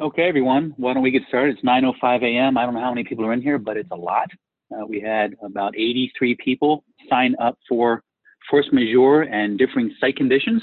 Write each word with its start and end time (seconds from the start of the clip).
Okay, 0.00 0.28
everyone, 0.28 0.74
why 0.76 0.94
don't 0.94 1.02
we 1.02 1.10
get 1.10 1.22
started? 1.26 1.56
It's 1.56 1.66
9.05 1.66 2.22
a.m. 2.22 2.56
I 2.56 2.64
don't 2.64 2.74
know 2.74 2.80
how 2.80 2.94
many 2.94 3.02
people 3.02 3.26
are 3.26 3.32
in 3.32 3.42
here, 3.42 3.58
but 3.58 3.76
it's 3.76 3.90
a 3.90 3.96
lot. 3.96 4.28
Uh, 4.72 4.86
we 4.86 5.00
had 5.00 5.34
about 5.42 5.74
83 5.74 6.36
people 6.36 6.84
sign 7.10 7.34
up 7.42 7.58
for 7.68 8.04
force 8.48 8.68
majeure 8.70 9.22
and 9.22 9.58
differing 9.58 9.92
site 10.00 10.14
conditions. 10.14 10.62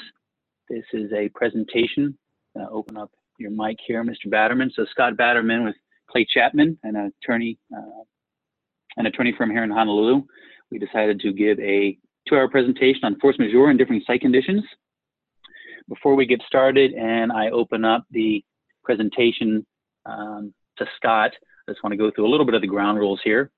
This 0.70 0.86
is 0.94 1.12
a 1.12 1.28
presentation. 1.36 2.18
Uh, 2.58 2.68
open 2.72 2.96
up 2.96 3.12
your 3.38 3.52
mic 3.52 3.76
here, 3.86 4.06
Mr. 4.06 4.28
Batterman. 4.28 4.72
So 4.74 4.86
Scott 4.90 5.16
Batterman 5.18 5.66
with 5.66 5.76
Clay 6.10 6.26
Chapman, 6.34 6.80
an 6.84 7.12
attorney, 7.22 7.60
uh, 7.76 8.04
an 8.96 9.06
attorney 9.06 9.34
firm 9.38 9.52
here 9.52 9.66
in 9.66 9.70
Honolulu. 9.70 10.22
We 10.72 10.80
decided 10.80 11.20
to 11.20 11.34
give 11.34 11.60
a 11.60 11.98
two-hour 12.30 12.48
presentation 12.48 13.02
on 13.04 13.20
force 13.20 13.38
majeure 13.38 13.70
and 13.70 13.78
differing 13.78 14.02
site 14.08 14.22
conditions. 14.22 14.64
Before 15.90 16.16
we 16.16 16.26
get 16.26 16.42
started 16.48 16.94
and 16.94 17.34
I 17.34 17.50
open 17.50 17.84
up 17.84 18.06
the 18.12 18.42
presentation 18.86 19.66
um, 20.06 20.54
to 20.78 20.86
Scott. 20.98 21.32
I 21.68 21.72
just 21.72 21.84
want 21.84 21.94
to 21.94 21.98
go 21.98 22.12
through 22.12 22.28
a 22.28 22.32
little 22.32 22.46
bit 22.46 22.56
of 22.56 22.62
the 22.62 22.68
ground 22.68 23.00
rules 23.00 23.20
here. 23.24 23.52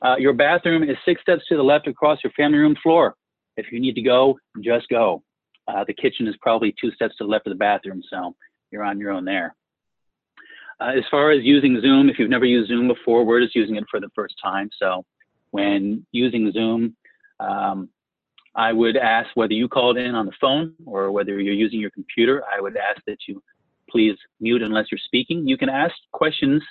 Uh, 0.00 0.16
your 0.18 0.32
bathroom 0.32 0.82
is 0.82 0.96
six 1.04 1.20
steps 1.20 1.42
to 1.48 1.56
the 1.56 1.62
left 1.62 1.86
across 1.86 2.18
your 2.24 2.32
family 2.32 2.58
room 2.58 2.74
floor. 2.82 3.14
If 3.56 3.70
you 3.70 3.78
need 3.78 3.94
to 3.94 4.02
go, 4.02 4.38
just 4.60 4.88
go. 4.88 5.22
Uh, 5.68 5.84
the 5.86 5.94
kitchen 5.94 6.26
is 6.26 6.34
probably 6.40 6.74
two 6.80 6.90
steps 6.92 7.16
to 7.18 7.24
the 7.24 7.30
left 7.30 7.46
of 7.46 7.52
the 7.52 7.58
bathroom, 7.58 8.02
so 8.10 8.34
you're 8.70 8.82
on 8.82 8.98
your 8.98 9.12
own 9.12 9.24
there. 9.24 9.54
Uh, 10.80 10.92
as 10.96 11.04
far 11.10 11.30
as 11.30 11.44
using 11.44 11.80
Zoom, 11.80 12.08
if 12.08 12.18
you've 12.18 12.30
never 12.30 12.46
used 12.46 12.68
Zoom 12.68 12.88
before, 12.88 13.24
we're 13.24 13.42
just 13.42 13.54
using 13.54 13.76
it 13.76 13.84
for 13.90 14.00
the 14.00 14.08
first 14.14 14.34
time. 14.42 14.70
So 14.78 15.04
when 15.50 16.04
using 16.10 16.50
Zoom, 16.52 16.96
um, 17.38 17.88
I 18.54 18.72
would 18.72 18.96
ask 18.96 19.28
whether 19.34 19.52
you 19.52 19.68
called 19.68 19.96
in 19.96 20.14
on 20.14 20.26
the 20.26 20.32
phone 20.40 20.74
or 20.84 21.10
whether 21.12 21.40
you're 21.40 21.54
using 21.54 21.80
your 21.80 21.90
computer, 21.90 22.42
I 22.52 22.60
would 22.60 22.76
ask 22.76 23.00
that 23.06 23.18
you 23.28 23.42
please 23.92 24.16
mute 24.40 24.62
unless 24.62 24.86
you're 24.90 24.98
speaking. 25.04 25.46
You 25.46 25.56
can 25.56 25.68
ask 25.68 25.94
questions 26.12 26.62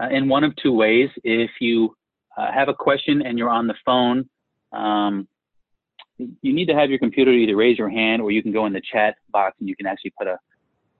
uh, 0.00 0.08
in 0.10 0.28
one 0.28 0.44
of 0.44 0.54
two 0.56 0.72
ways. 0.72 1.08
If 1.24 1.50
you 1.60 1.96
uh, 2.36 2.52
have 2.52 2.68
a 2.68 2.74
question 2.74 3.22
and 3.22 3.38
you're 3.38 3.50
on 3.50 3.66
the 3.66 3.74
phone, 3.84 4.28
um, 4.72 5.26
you 6.18 6.52
need 6.52 6.66
to 6.66 6.74
have 6.74 6.90
your 6.90 6.98
computer 6.98 7.32
either 7.32 7.56
raise 7.56 7.78
your 7.78 7.90
hand 7.90 8.22
or 8.22 8.30
you 8.30 8.42
can 8.42 8.52
go 8.52 8.66
in 8.66 8.72
the 8.72 8.82
chat 8.92 9.16
box 9.30 9.56
and 9.58 9.68
you 9.68 9.74
can 9.74 9.86
actually 9.86 10.12
put 10.18 10.28
a 10.28 10.38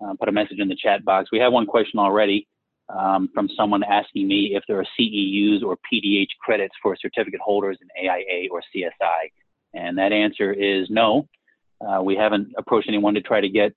uh, 0.05 0.15
put 0.19 0.29
a 0.29 0.33
message 0.33 0.59
in 0.59 0.69
the 0.69 0.75
chat 0.75 1.05
box. 1.05 1.29
We 1.31 1.39
have 1.39 1.53
one 1.53 1.67
question 1.67 2.01
already 2.01 2.49
um, 2.89 3.29
from 3.33 3.49
someone 3.57 3.85
asking 3.85 4.27
me 4.27 4.57
if 4.57 4.65
there 4.67 4.79
are 4.81 4.87
CEUs 4.99 5.63
or 5.63 5.77
PDH 5.93 6.29
credits 6.41 6.75
for 6.83 6.97
certificate 7.01 7.41
holders 7.41 7.79
in 7.81 7.89
AIA 8.05 8.49
or 8.51 8.63
CSI, 8.75 9.31
and 9.75 9.97
that 9.99 10.13
answer 10.13 10.53
is 10.53 10.89
no. 10.91 11.29
Uh, 11.81 12.03
we 12.03 12.17
haven't 12.17 12.53
approached 12.59 12.89
anyone 12.89 13.15
to 13.15 13.21
try 13.21 13.41
to 13.41 13.49
get 13.49 13.73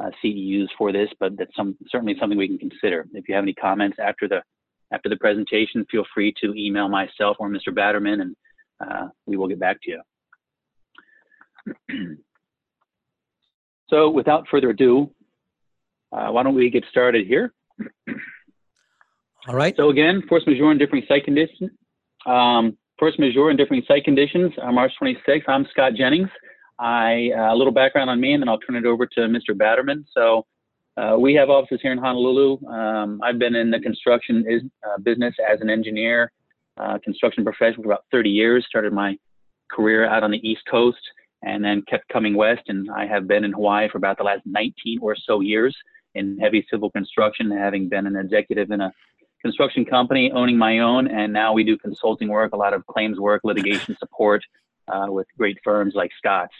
uh, 0.00 0.10
CEUs 0.24 0.68
for 0.78 0.92
this, 0.92 1.08
but 1.18 1.36
that's 1.36 1.54
some, 1.54 1.76
certainly 1.88 2.16
something 2.18 2.38
we 2.38 2.48
can 2.48 2.58
consider. 2.58 3.06
If 3.12 3.28
you 3.28 3.34
have 3.34 3.44
any 3.44 3.54
comments 3.54 3.98
after 4.00 4.28
the 4.28 4.42
after 4.92 5.08
the 5.08 5.16
presentation, 5.16 5.86
feel 5.88 6.04
free 6.12 6.34
to 6.42 6.52
email 6.54 6.88
myself 6.88 7.36
or 7.38 7.48
Mr. 7.48 7.68
Batterman, 7.68 8.22
and 8.22 8.36
uh, 8.80 9.06
we 9.24 9.36
will 9.36 9.46
get 9.46 9.60
back 9.60 9.78
to 9.82 10.02
you. 11.88 12.16
so 13.88 14.10
without 14.10 14.48
further 14.50 14.70
ado, 14.70 15.08
uh, 16.12 16.28
why 16.30 16.42
don't 16.42 16.56
we 16.56 16.70
get 16.70 16.84
started 16.90 17.24
here? 17.24 17.52
All 19.48 19.54
right. 19.54 19.74
So 19.76 19.90
again, 19.90 20.22
force 20.28 20.42
majeure 20.46 20.72
and 20.72 20.80
differing 20.80 21.04
site 21.06 21.24
conditions. 21.24 21.70
Um, 22.26 22.76
force 22.98 23.14
majeure 23.18 23.50
and 23.50 23.58
differing 23.58 23.82
site 23.86 24.04
conditions 24.04 24.52
on 24.60 24.74
March 24.74 24.92
26th. 25.00 25.48
I'm 25.48 25.66
Scott 25.70 25.94
Jennings. 25.94 26.28
I 26.80 27.30
uh, 27.36 27.54
a 27.54 27.56
little 27.56 27.72
background 27.72 28.10
on 28.10 28.20
me, 28.20 28.32
and 28.32 28.42
then 28.42 28.48
I'll 28.48 28.58
turn 28.58 28.76
it 28.76 28.86
over 28.86 29.06
to 29.06 29.20
Mr. 29.20 29.50
Batterman. 29.50 30.04
So 30.12 30.46
uh, 30.96 31.16
we 31.18 31.34
have 31.34 31.50
offices 31.50 31.80
here 31.82 31.92
in 31.92 31.98
Honolulu. 31.98 32.66
Um, 32.66 33.20
I've 33.22 33.38
been 33.38 33.54
in 33.54 33.70
the 33.70 33.80
construction 33.80 34.44
is, 34.48 34.62
uh, 34.86 34.98
business 34.98 35.34
as 35.48 35.60
an 35.60 35.70
engineer, 35.70 36.32
construction 37.04 37.44
professional 37.44 37.82
for 37.82 37.90
about 37.90 38.04
30 38.10 38.30
years. 38.30 38.64
Started 38.66 38.92
my 38.94 39.16
career 39.70 40.06
out 40.06 40.24
on 40.24 40.30
the 40.30 40.48
East 40.48 40.62
Coast, 40.70 41.00
and 41.42 41.64
then 41.64 41.82
kept 41.88 42.08
coming 42.08 42.34
west. 42.34 42.62
And 42.68 42.90
I 42.90 43.06
have 43.06 43.28
been 43.28 43.44
in 43.44 43.52
Hawaii 43.52 43.88
for 43.88 43.98
about 43.98 44.18
the 44.18 44.24
last 44.24 44.42
19 44.46 44.98
or 45.02 45.14
so 45.16 45.40
years 45.40 45.76
in 46.14 46.38
heavy 46.38 46.66
civil 46.70 46.90
construction, 46.90 47.50
having 47.50 47.88
been 47.88 48.06
an 48.06 48.16
executive 48.16 48.70
in 48.70 48.80
a 48.80 48.92
construction 49.42 49.84
company, 49.84 50.32
owning 50.32 50.58
my 50.58 50.80
own, 50.80 51.08
and 51.08 51.32
now 51.32 51.52
we 51.52 51.64
do 51.64 51.76
consulting 51.78 52.28
work, 52.28 52.52
a 52.52 52.56
lot 52.56 52.74
of 52.74 52.86
claims 52.86 53.18
work, 53.18 53.42
litigation 53.44 53.96
support 53.98 54.42
uh, 54.88 55.06
with 55.08 55.26
great 55.38 55.58
firms 55.64 55.94
like 55.94 56.10
Scott's. 56.18 56.52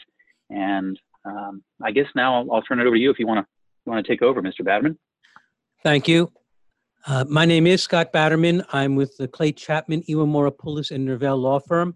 And 0.51 0.99
um, 1.25 1.63
I 1.81 1.91
guess 1.91 2.07
now 2.15 2.35
I'll, 2.35 2.51
I'll, 2.51 2.61
turn 2.61 2.79
it 2.79 2.87
over 2.87 2.95
to 2.95 3.01
you 3.01 3.11
if 3.11 3.19
you 3.19 3.27
want 3.27 3.39
to 3.39 3.45
want 3.89 4.05
to 4.05 4.11
take 4.11 4.21
over, 4.21 4.41
Mr. 4.41 4.61
Batterman. 4.61 4.97
Thank 5.83 6.07
you. 6.07 6.31
Uh, 7.07 7.25
my 7.27 7.45
name 7.45 7.65
is 7.65 7.81
Scott 7.81 8.13
Batterman. 8.13 8.63
I'm 8.71 8.95
with 8.95 9.17
the 9.17 9.27
Clay 9.27 9.51
Chapman, 9.51 10.03
Iwamura 10.03 10.51
Pulice, 10.51 10.91
and 10.91 11.07
Nervell 11.07 11.39
law 11.39 11.59
firm. 11.59 11.95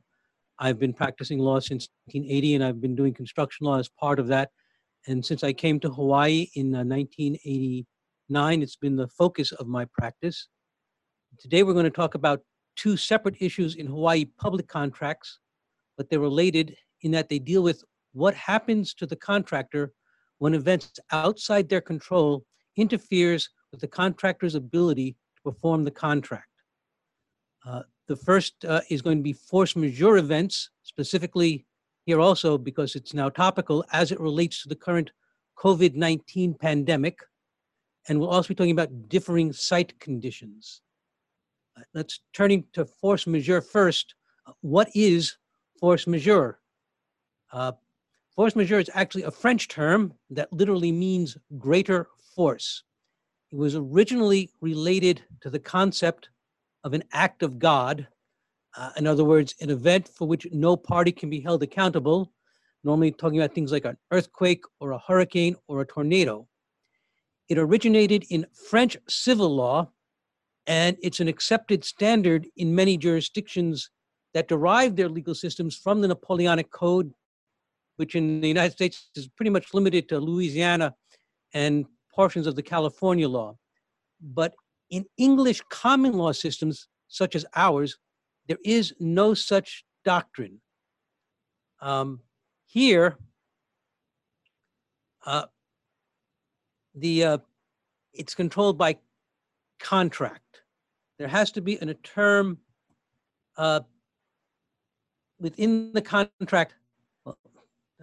I've 0.58 0.80
been 0.80 0.94
practicing 0.94 1.38
law 1.38 1.60
since 1.60 1.90
1980, 2.06 2.56
and 2.56 2.64
I've 2.64 2.82
been 2.82 2.96
doing 2.96 3.14
construction 3.14 3.68
law 3.68 3.78
as 3.78 3.90
part 3.90 4.20
of 4.20 4.28
that. 4.28 4.50
And 5.08 5.24
since 5.24 5.44
I 5.44 5.54
came 5.54 5.80
to 5.82 5.90
Hawaii 5.90 6.48
in 6.56 6.74
uh, 6.74 6.84
1989, 6.84 8.62
it's 8.62 8.76
been 8.78 8.96
the 8.96 9.08
focus 9.10 9.52
of 9.52 9.68
my 9.68 9.86
practice. 9.94 10.48
Today, 11.40 11.64
we're 11.64 11.74
going 11.74 11.84
to 11.84 11.92
talk 11.92 12.16
about 12.16 12.42
two 12.76 12.98
separate 12.98 13.36
issues 13.40 13.76
in 13.76 13.86
Hawaii 13.86 14.26
public 14.26 14.68
contracts, 14.68 15.40
but 15.98 16.10
they're 16.10 16.20
related 16.20 16.76
in 17.02 17.12
that 17.12 17.30
they 17.30 17.38
deal 17.38 17.62
with 17.62 17.84
what 18.16 18.34
happens 18.34 18.94
to 18.94 19.06
the 19.06 19.16
contractor 19.16 19.92
when 20.38 20.54
events 20.54 21.00
outside 21.12 21.68
their 21.68 21.82
control 21.82 22.46
interferes 22.78 23.50
with 23.72 23.82
the 23.82 23.88
contractor's 23.88 24.56
ability 24.56 25.18
to 25.36 25.42
perform 25.44 25.84
the 25.84 25.92
contract. 25.92 26.48
Uh, 27.66 27.82
the 28.08 28.16
first 28.16 28.64
uh, 28.66 28.82
is 28.90 29.02
going 29.02 29.18
to 29.18 29.24
be 29.24 29.34
force 29.34 29.76
majeure 29.76 30.18
events, 30.18 30.70
specifically 30.84 31.66
here 32.06 32.22
also 32.22 32.58
because 32.58 32.96
it's 32.96 33.14
now 33.14 33.28
topical 33.28 33.84
as 33.92 34.12
it 34.12 34.20
relates 34.20 34.62
to 34.64 34.70
the 34.70 34.76
current 34.76 35.12
COVID 35.58 35.96
19 35.96 36.54
pandemic. 36.54 37.20
And 38.08 38.20
we'll 38.20 38.30
also 38.30 38.50
be 38.50 38.56
talking 38.56 38.72
about 38.72 39.10
differing 39.10 39.52
site 39.52 40.00
conditions. 40.00 40.82
Uh, 41.78 41.82
let's 41.94 42.22
turning 42.34 42.64
to 42.74 42.86
force 42.86 43.28
majeure 43.28 43.62
first. 43.62 44.16
What 44.62 44.90
is 44.94 45.36
force 45.80 46.08
majeure? 46.08 46.60
Force 48.36 48.56
majeure 48.56 48.80
is 48.80 48.92
actually 48.94 49.24
a 49.24 49.32
French 49.32 49.70
term 49.70 50.14
that 50.30 50.52
literally 50.52 50.92
means 50.92 51.38
greater 51.58 52.08
force. 52.36 52.84
It 53.54 53.56
was 53.56 53.76
originally 53.76 54.52
related 54.60 55.24
to 55.40 55.50
the 55.50 55.60
concept 55.60 56.30
of 56.84 56.94
an 56.94 57.04
act 57.14 57.44
of 57.44 57.60
God. 57.60 58.06
Uh, 58.76 58.90
in 58.98 59.08
other 59.08 59.24
words, 59.24 59.56
an 59.62 59.70
event 59.70 60.10
for 60.10 60.28
which 60.28 60.46
no 60.52 60.76
party 60.76 61.14
can 61.14 61.30
be 61.30 61.40
held 61.40 61.64
accountable, 61.64 62.34
normally 62.84 63.12
talking 63.12 63.40
about 63.40 63.56
things 63.56 63.72
like 63.72 63.86
an 63.86 63.98
earthquake 64.12 64.64
or 64.82 64.92
a 64.92 65.00
hurricane 65.00 65.56
or 65.70 65.80
a 65.80 65.86
tornado. 65.86 66.46
It 67.48 67.58
originated 67.58 68.26
in 68.30 68.48
French 68.70 68.98
civil 69.08 69.56
law, 69.56 69.90
and 70.68 70.98
it's 71.02 71.22
an 71.22 71.30
accepted 71.30 71.86
standard 71.86 72.48
in 72.58 72.76
many 72.76 72.98
jurisdictions 72.98 73.92
that 74.34 74.50
derive 74.50 74.98
their 74.98 75.08
legal 75.08 75.36
systems 75.36 75.78
from 75.78 76.02
the 76.02 76.10
Napoleonic 76.10 76.70
Code 76.70 77.14
which 77.98 78.16
in 78.16 78.42
the 78.42 78.48
United 78.48 78.72
States 78.72 79.10
is 79.16 79.28
pretty 79.28 79.50
much 79.50 79.74
limited 79.74 80.10
to 80.10 80.20
Louisiana 80.20 80.94
and 81.54 81.86
portions 82.14 82.48
of 82.48 82.56
the 82.56 82.64
California 82.64 83.28
law. 83.28 83.56
But 84.22 84.54
in 84.90 85.06
English 85.18 85.62
common 85.70 86.14
law 86.14 86.32
systems, 86.32 86.88
such 87.08 87.36
as 87.36 87.46
ours, 87.56 87.98
there 88.48 88.58
is 88.64 88.94
no 89.00 89.34
such 89.34 89.86
doctrine. 90.04 90.62
Um, 91.82 92.22
here, 92.66 93.18
uh, 95.26 95.46
the 96.94 97.24
uh, 97.24 97.38
it's 98.14 98.36
controlled 98.36 98.78
by 98.78 98.98
contract. 99.80 100.62
There 101.18 101.28
has 101.28 101.52
to 101.52 101.62
be 101.62 101.78
an, 101.82 101.90
a 101.90 101.94
term 101.96 102.60
uh, 103.58 103.82
within 105.40 105.92
the 105.94 106.02
contract 106.02 106.76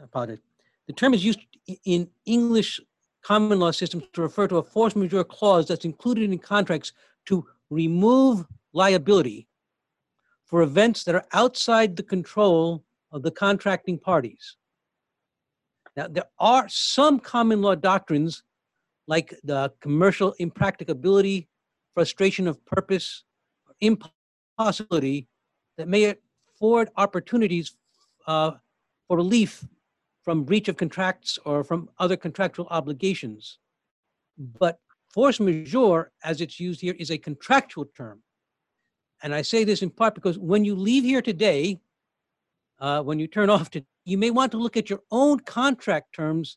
apologize. 0.01 0.39
The 0.87 0.93
term 0.93 1.15
is 1.15 1.25
used 1.25 1.41
in 1.85 2.09
English 2.27 2.81
common 3.23 3.61
law 3.61 3.71
systems 3.71 4.05
to 4.13 4.23
refer 4.23 4.49
to 4.49 4.57
a 4.57 4.63
force 4.63 4.97
majeure 4.97 5.25
clause 5.25 5.69
that's 5.69 5.85
included 5.85 6.31
in 6.33 6.39
contracts 6.39 6.93
to 7.27 7.47
remove 7.71 8.45
liability 8.73 9.49
for 10.45 10.63
events 10.63 11.05
that 11.05 11.15
are 11.15 11.25
outside 11.33 11.97
the 11.97 12.03
control 12.03 12.85
of 13.13 13.23
the 13.23 13.31
contracting 13.31 13.99
parties. 13.99 14.57
Now, 15.97 16.09
there 16.09 16.29
are 16.39 16.69
some 16.69 17.21
common 17.21 17.63
law 17.63 17.75
doctrines 17.75 18.43
like 19.07 19.35
the 19.45 19.73
commercial 19.81 20.35
impracticability, 20.39 21.49
frustration 21.95 22.49
of 22.49 22.65
purpose, 22.65 23.25
impossibility 23.81 25.29
that 25.77 25.89
may 25.89 26.15
afford 26.55 26.89
opportunities 26.97 27.77
uh, 28.27 28.53
for 29.07 29.17
relief 29.17 29.65
from 30.23 30.45
breach 30.45 30.69
of 30.69 30.77
contracts 30.77 31.39
or 31.45 31.65
from 31.65 31.89
other 31.99 32.17
contractual 32.17 32.67
obligations. 32.71 33.59
But 34.39 34.79
force 35.13 35.41
majeure, 35.41 36.13
as 36.25 36.41
it's 36.41 36.59
used 36.59 36.81
here, 36.81 36.95
is 36.99 37.11
a 37.11 37.19
contractual 37.19 37.87
term. 37.97 38.23
And 39.23 39.35
I 39.35 39.43
say 39.43 39.65
this 39.65 39.83
in 39.83 39.91
part 39.91 40.15
because 40.15 40.39
when 40.39 40.65
you 40.65 40.75
leave 40.75 41.05
here 41.05 41.23
today, 41.23 41.81
uh, 42.81 43.03
when 43.03 43.19
you 43.19 43.27
turn 43.27 43.51
off 43.57 43.71
to, 43.71 43.85
you 44.05 44.19
may 44.19 44.31
want 44.31 44.53
to 44.53 44.59
look 44.59 44.77
at 44.77 44.91
your 44.91 45.03
own 45.11 45.41
contract 45.41 46.15
terms 46.15 46.57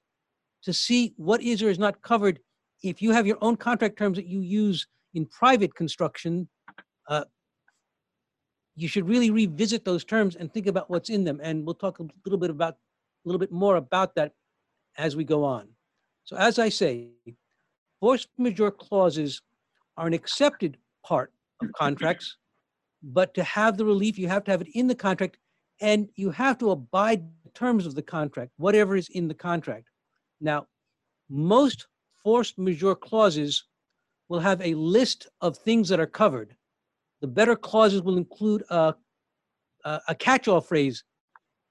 to 0.63 0.73
see 0.73 1.13
what 1.17 1.41
is 1.41 1.61
or 1.61 1.69
is 1.69 1.79
not 1.79 2.01
covered. 2.01 2.39
If 2.83 3.01
you 3.01 3.11
have 3.11 3.27
your 3.27 3.37
own 3.41 3.55
contract 3.55 3.97
terms 3.97 4.17
that 4.17 4.25
you 4.25 4.41
use 4.41 4.87
in 5.13 5.25
private 5.27 5.75
construction, 5.75 6.47
uh, 7.07 7.25
you 8.75 8.87
should 8.87 9.07
really 9.07 9.29
revisit 9.29 9.85
those 9.85 10.03
terms 10.03 10.35
and 10.35 10.53
think 10.53 10.67
about 10.67 10.89
what's 10.89 11.09
in 11.09 11.23
them. 11.23 11.39
And 11.41 11.65
we'll 11.65 11.75
talk 11.75 11.99
a 11.99 12.07
little 12.25 12.39
bit 12.39 12.49
about, 12.49 12.77
a 13.25 13.27
little 13.27 13.39
bit 13.39 13.51
more 13.51 13.75
about 13.75 14.15
that 14.15 14.33
as 14.97 15.15
we 15.15 15.23
go 15.23 15.43
on. 15.43 15.67
So 16.23 16.35
as 16.37 16.59
I 16.59 16.69
say, 16.69 17.09
force 17.99 18.27
majeure 18.37 18.71
clauses 18.71 19.41
are 19.97 20.07
an 20.07 20.13
accepted 20.13 20.77
part 21.03 21.31
of 21.61 21.71
contracts, 21.73 22.37
but 23.03 23.33
to 23.33 23.43
have 23.43 23.77
the 23.77 23.85
relief, 23.85 24.17
you 24.17 24.27
have 24.27 24.43
to 24.45 24.51
have 24.51 24.61
it 24.61 24.69
in 24.73 24.87
the 24.87 24.95
contract 24.95 25.37
and 25.81 26.09
you 26.15 26.31
have 26.31 26.57
to 26.59 26.71
abide 26.71 27.23
the 27.43 27.51
terms 27.51 27.85
of 27.85 27.95
the 27.95 28.01
contract, 28.01 28.51
whatever 28.57 28.95
is 28.95 29.09
in 29.09 29.27
the 29.27 29.33
contract. 29.33 29.87
Now, 30.39 30.67
most 31.29 31.87
force 32.23 32.53
majeure 32.57 32.95
clauses 32.95 33.65
will 34.29 34.39
have 34.39 34.61
a 34.61 34.73
list 34.73 35.27
of 35.41 35.57
things 35.57 35.89
that 35.89 35.99
are 35.99 36.07
covered. 36.07 36.55
The 37.21 37.27
better 37.27 37.55
clauses 37.55 38.01
will 38.01 38.17
include 38.17 38.63
a, 38.69 38.95
a, 39.83 40.15
catch-all 40.15 40.61
phrase 40.61 41.03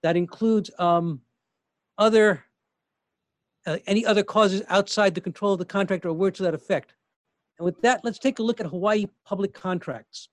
that 0.03 0.17
includes 0.17 0.71
um, 0.79 1.21
other 1.99 2.45
uh, 3.67 3.79
any 3.87 4.05
other 4.05 4.23
causes 4.23 4.63
outside 4.69 5.15
the 5.15 5.21
control 5.21 5.53
of 5.53 5.59
the 5.59 5.65
contractor 5.65 6.09
or 6.09 6.13
words 6.13 6.37
to 6.37 6.43
that 6.43 6.55
effect. 6.55 6.95
And 7.59 7.65
with 7.65 7.81
that, 7.83 8.05
let's 8.05 8.19
take 8.19 8.39
a 8.39 8.43
look 8.43 8.61
at 8.61 8.67
Hawaii 8.67 9.07
public 9.25 9.55
contracts. 9.55 10.29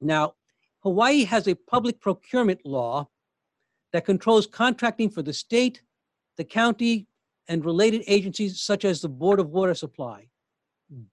Now, 0.00 0.34
Hawaii 0.82 1.24
has 1.24 1.48
a 1.48 1.54
public 1.54 2.00
procurement 2.00 2.60
law 2.64 3.08
that 3.92 4.04
controls 4.04 4.46
contracting 4.46 5.10
for 5.10 5.22
the 5.22 5.32
state, 5.32 5.82
the 6.36 6.44
county, 6.44 7.06
and 7.48 7.64
related 7.64 8.04
agencies 8.06 8.60
such 8.60 8.84
as 8.84 9.00
the 9.00 9.08
Board 9.08 9.40
of 9.40 9.50
Water 9.50 9.74
Supply. 9.74 10.28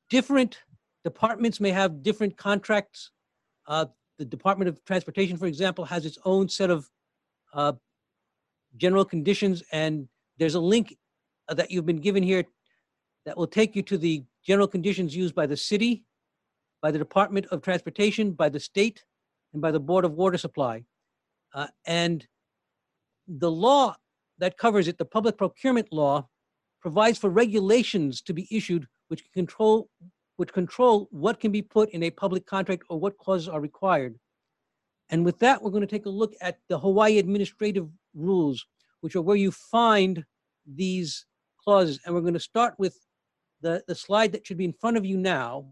Different 0.10 0.60
departments 1.04 1.60
may 1.60 1.72
have 1.72 2.04
different 2.04 2.38
contracts. 2.38 3.12
Uh, 3.68 3.86
the 4.20 4.26
Department 4.26 4.70
of 4.70 4.84
Transportation, 4.86 5.38
for 5.38 5.48
example, 5.48 5.86
has 5.86 6.06
its 6.06 6.18
own 6.26 6.48
set 6.48 6.70
of 6.70 6.90
uh, 7.54 7.74
general 8.78 9.06
conditions, 9.06 9.64
and 9.72 10.08
there's 10.38 10.56
a 10.56 10.60
link 10.60 10.98
uh, 11.48 11.54
that 11.54 11.72
you've 11.72 11.86
been 11.86 12.02
given 12.02 12.24
here 12.24 12.44
that 13.26 13.38
will 13.38 13.48
take 13.48 13.76
you 13.76 13.82
to 13.84 13.98
the 13.98 14.24
general 14.46 14.68
conditions 14.68 15.16
used 15.16 15.36
by 15.36 15.46
the 15.46 15.58
city, 15.58 16.04
by 16.82 16.92
the 16.92 17.00
Department 17.00 17.48
of 17.48 17.62
Transportation, 17.62 18.32
by 18.32 18.50
the 18.50 18.60
state, 18.60 19.04
and 19.54 19.62
by 19.62 19.72
the 19.72 19.80
Board 19.80 20.06
of 20.06 20.14
Water 20.14 20.38
Supply. 20.38 20.84
Uh, 21.54 21.68
and 21.86 22.28
the 23.28 23.50
law 23.50 23.96
that 24.38 24.58
covers 24.58 24.88
it, 24.88 24.98
the 24.98 25.06
public 25.06 25.38
procurement 25.38 25.88
law, 25.92 26.28
provides 26.82 27.18
for 27.18 27.30
regulations 27.30 28.22
to 28.22 28.34
be 28.34 28.48
issued 28.52 28.88
which 29.08 29.24
control 29.34 29.90
which 30.38 30.52
control 30.52 31.08
what 31.12 31.40
can 31.40 31.52
be 31.52 31.62
put 31.62 31.90
in 31.92 32.04
a 32.04 32.10
public 32.10 32.46
contract 32.46 32.84
or 32.90 33.00
what 33.00 33.18
clauses 33.18 33.48
are 33.48 33.62
required. 33.62 34.20
And 35.10 35.24
with 35.24 35.40
that, 35.40 35.62
we're 35.62 35.72
going 35.72 35.82
to 35.82 35.88
take 35.88 36.08
a 36.08 36.10
look 36.10 36.34
at 36.42 36.60
the 36.68 36.78
Hawaii 36.78 37.20
administrative 37.20 37.88
rules, 38.16 38.66
which 39.02 39.16
are 39.16 39.22
where 39.22 39.36
you 39.36 39.52
find 39.52 40.26
these 40.66 41.26
clauses. 41.64 42.00
And 42.06 42.16
we're 42.16 42.22
going 42.22 42.34
to 42.34 42.40
start 42.40 42.74
with 42.78 42.98
the, 43.62 43.84
the 43.88 43.96
slide 43.96 44.32
that 44.32 44.48
should 44.48 44.58
be 44.58 44.66
in 44.66 44.74
front 44.74 44.98
of 44.98 45.06
you 45.06 45.18
now, 45.18 45.68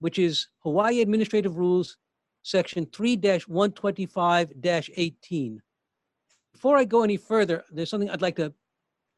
which 0.00 0.18
is 0.18 0.48
Hawaii 0.60 1.00
Administrative 1.00 1.56
Rules, 1.56 1.96
Section 2.42 2.84
3-125-18. 2.86 5.58
Before 6.52 6.76
I 6.76 6.84
go 6.84 7.02
any 7.02 7.16
further, 7.16 7.64
there's 7.70 7.90
something 7.90 8.10
I'd 8.10 8.22
like 8.22 8.36
to 8.36 8.52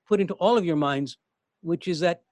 put 0.06 0.20
into 0.20 0.34
all 0.34 0.58
of 0.58 0.64
your 0.64 0.76
minds, 0.76 1.18
which 1.62 1.88
is 1.88 2.00
that 2.00 2.22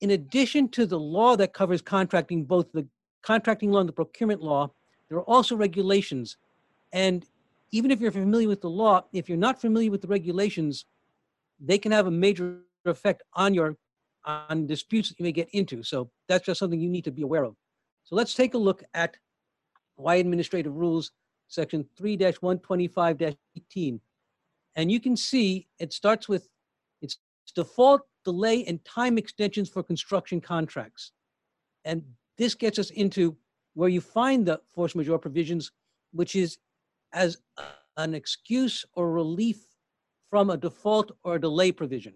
in 0.00 0.10
addition 0.10 0.68
to 0.70 0.86
the 0.86 0.98
law 0.98 1.36
that 1.36 1.52
covers 1.52 1.80
contracting, 1.80 2.44
both 2.44 2.72
the 2.72 2.86
contracting 3.22 3.70
law 3.70 3.80
and 3.80 3.88
the 3.88 3.92
procurement 3.92 4.42
law, 4.42 4.70
there 5.08 5.18
are 5.18 5.24
also 5.24 5.56
regulations. 5.56 6.36
And 6.92 7.24
even 7.72 7.90
if 7.90 8.00
you're 8.00 8.12
familiar 8.12 8.48
with 8.48 8.60
the 8.60 8.70
law, 8.70 9.04
if 9.12 9.28
you're 9.28 9.38
not 9.38 9.60
familiar 9.60 9.90
with 9.90 10.02
the 10.02 10.08
regulations, 10.08 10.84
they 11.58 11.78
can 11.78 11.90
have 11.90 12.06
a 12.06 12.10
major 12.10 12.60
effect 12.84 13.22
on 13.34 13.54
your 13.54 13.76
on 14.24 14.66
disputes 14.68 15.08
that 15.08 15.18
you 15.18 15.24
may 15.24 15.32
get 15.32 15.48
into. 15.52 15.82
So 15.82 16.08
that's 16.28 16.46
just 16.46 16.60
something 16.60 16.80
you 16.80 16.88
need 16.88 17.02
to 17.04 17.10
be 17.10 17.22
aware 17.22 17.42
of. 17.44 17.56
So 18.04 18.14
let's 18.14 18.34
take 18.34 18.54
a 18.54 18.58
look 18.58 18.84
at 18.94 19.16
Hawaii 19.96 20.20
Administrative 20.20 20.76
Rules, 20.76 21.10
Section 21.48 21.84
3-125-18. 22.00 23.98
And 24.76 24.92
you 24.92 25.00
can 25.00 25.16
see 25.16 25.66
it 25.78 25.92
starts 25.92 26.28
with 26.28 26.48
its 27.00 27.18
default 27.54 28.02
delay 28.24 28.64
and 28.64 28.84
time 28.84 29.18
extensions 29.18 29.68
for 29.68 29.82
construction 29.82 30.40
contracts. 30.40 31.10
And 31.84 32.04
this 32.38 32.54
gets 32.54 32.78
us 32.78 32.90
into 32.90 33.36
where 33.74 33.88
you 33.88 34.00
find 34.00 34.46
the 34.46 34.60
force 34.72 34.94
majeure 34.94 35.18
provisions, 35.18 35.72
which 36.12 36.36
is 36.36 36.58
as 37.12 37.38
an 37.96 38.14
excuse 38.14 38.84
or 38.94 39.10
relief 39.10 39.64
from 40.30 40.50
a 40.50 40.56
default 40.56 41.12
or 41.24 41.34
a 41.34 41.40
delay 41.40 41.72
provision. 41.72 42.14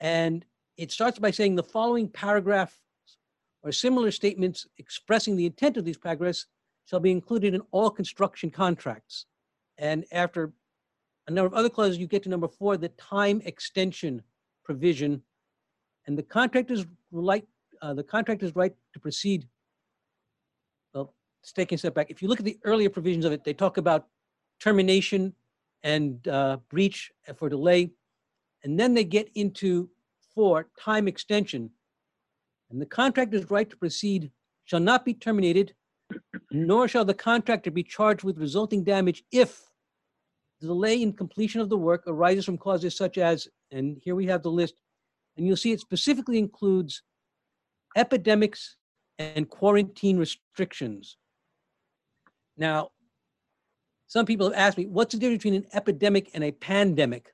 And 0.00 0.44
it 0.76 0.90
starts 0.90 1.18
by 1.18 1.30
saying 1.30 1.54
the 1.54 1.62
following 1.62 2.08
paragraph 2.08 2.78
or 3.62 3.72
similar 3.72 4.10
statements 4.10 4.66
expressing 4.78 5.36
the 5.36 5.46
intent 5.46 5.76
of 5.76 5.84
these 5.84 5.98
paragraphs 5.98 6.46
shall 6.86 7.00
be 7.00 7.10
included 7.10 7.54
in 7.54 7.60
all 7.70 7.90
construction 7.90 8.50
contracts. 8.50 9.26
And 9.76 10.04
after 10.12 10.52
a 11.28 11.30
number 11.30 11.46
of 11.46 11.54
other 11.54 11.68
clauses, 11.68 11.98
you 11.98 12.06
get 12.06 12.22
to 12.22 12.28
number 12.28 12.48
four, 12.48 12.76
the 12.76 12.88
time 12.90 13.42
extension 13.44 14.22
provision. 14.64 15.22
And 16.06 16.16
the 16.16 16.22
contractor's 16.22 16.86
right, 17.12 17.46
uh, 17.82 17.94
the 17.94 18.02
contractor's 18.02 18.56
right 18.56 18.74
to 18.94 19.00
proceed. 19.00 19.46
Let's 21.42 21.72
a 21.72 21.76
step 21.78 21.94
back. 21.94 22.10
If 22.10 22.22
you 22.22 22.28
look 22.28 22.38
at 22.38 22.44
the 22.44 22.58
earlier 22.64 22.90
provisions 22.90 23.24
of 23.24 23.32
it, 23.32 23.44
they 23.44 23.54
talk 23.54 23.76
about 23.76 24.06
termination 24.60 25.34
and 25.82 26.26
uh, 26.28 26.58
breach 26.68 27.10
for 27.36 27.48
delay. 27.48 27.90
And 28.62 28.78
then 28.78 28.92
they 28.92 29.04
get 29.04 29.30
into 29.34 29.88
four, 30.34 30.68
time 30.78 31.08
extension. 31.08 31.70
And 32.70 32.80
the 32.80 32.86
contractor's 32.86 33.50
right 33.50 33.68
to 33.68 33.76
proceed 33.76 34.30
shall 34.64 34.80
not 34.80 35.04
be 35.04 35.14
terminated, 35.14 35.74
nor 36.50 36.86
shall 36.86 37.04
the 37.04 37.14
contractor 37.14 37.70
be 37.70 37.82
charged 37.82 38.22
with 38.22 38.38
resulting 38.38 38.84
damage 38.84 39.24
if 39.32 39.62
the 40.60 40.66
delay 40.66 41.02
in 41.02 41.12
completion 41.12 41.60
of 41.60 41.70
the 41.70 41.78
work 41.78 42.04
arises 42.06 42.44
from 42.44 42.58
causes 42.58 42.94
such 42.94 43.16
as, 43.16 43.48
and 43.72 43.98
here 44.04 44.14
we 44.14 44.26
have 44.26 44.42
the 44.42 44.50
list, 44.50 44.74
and 45.36 45.46
you'll 45.46 45.56
see 45.56 45.72
it 45.72 45.80
specifically 45.80 46.38
includes 46.38 47.02
epidemics 47.96 48.76
and 49.18 49.48
quarantine 49.48 50.18
restrictions. 50.18 51.16
Now, 52.56 52.90
some 54.06 54.26
people 54.26 54.50
have 54.50 54.58
asked 54.58 54.78
me, 54.78 54.86
what's 54.86 55.14
the 55.14 55.20
difference 55.20 55.44
between 55.44 55.62
an 55.62 55.68
epidemic 55.72 56.30
and 56.34 56.42
a 56.42 56.50
pandemic? 56.50 57.32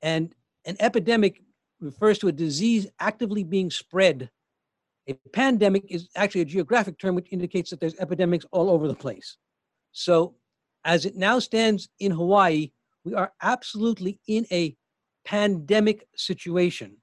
And 0.00 0.34
an 0.64 0.76
epidemic 0.78 1.42
refers 1.80 2.18
to 2.18 2.28
a 2.28 2.32
disease 2.32 2.86
actively 3.00 3.44
being 3.44 3.70
spread. 3.70 4.30
A 5.08 5.14
pandemic 5.32 5.84
is 5.88 6.08
actually 6.14 6.42
a 6.42 6.46
geographic 6.46 6.98
term 6.98 7.14
which 7.14 7.32
indicates 7.32 7.70
that 7.70 7.80
there's 7.80 7.98
epidemics 7.98 8.46
all 8.52 8.70
over 8.70 8.86
the 8.86 8.94
place. 8.94 9.38
So 9.92 10.36
as 10.84 11.04
it 11.04 11.16
now 11.16 11.38
stands 11.38 11.88
in 11.98 12.12
Hawaii, 12.12 12.70
we 13.04 13.14
are 13.14 13.32
absolutely 13.42 14.20
in 14.26 14.46
a 14.52 14.76
pandemic 15.24 16.06
situation, 16.16 16.96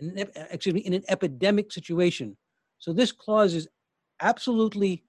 an, 0.00 0.26
excuse 0.50 0.74
me, 0.74 0.80
in 0.80 0.94
an 0.94 1.04
epidemic 1.08 1.72
situation. 1.72 2.36
So 2.78 2.92
this 2.92 3.12
clause 3.12 3.54
is 3.54 3.68
absolutely 4.20 5.04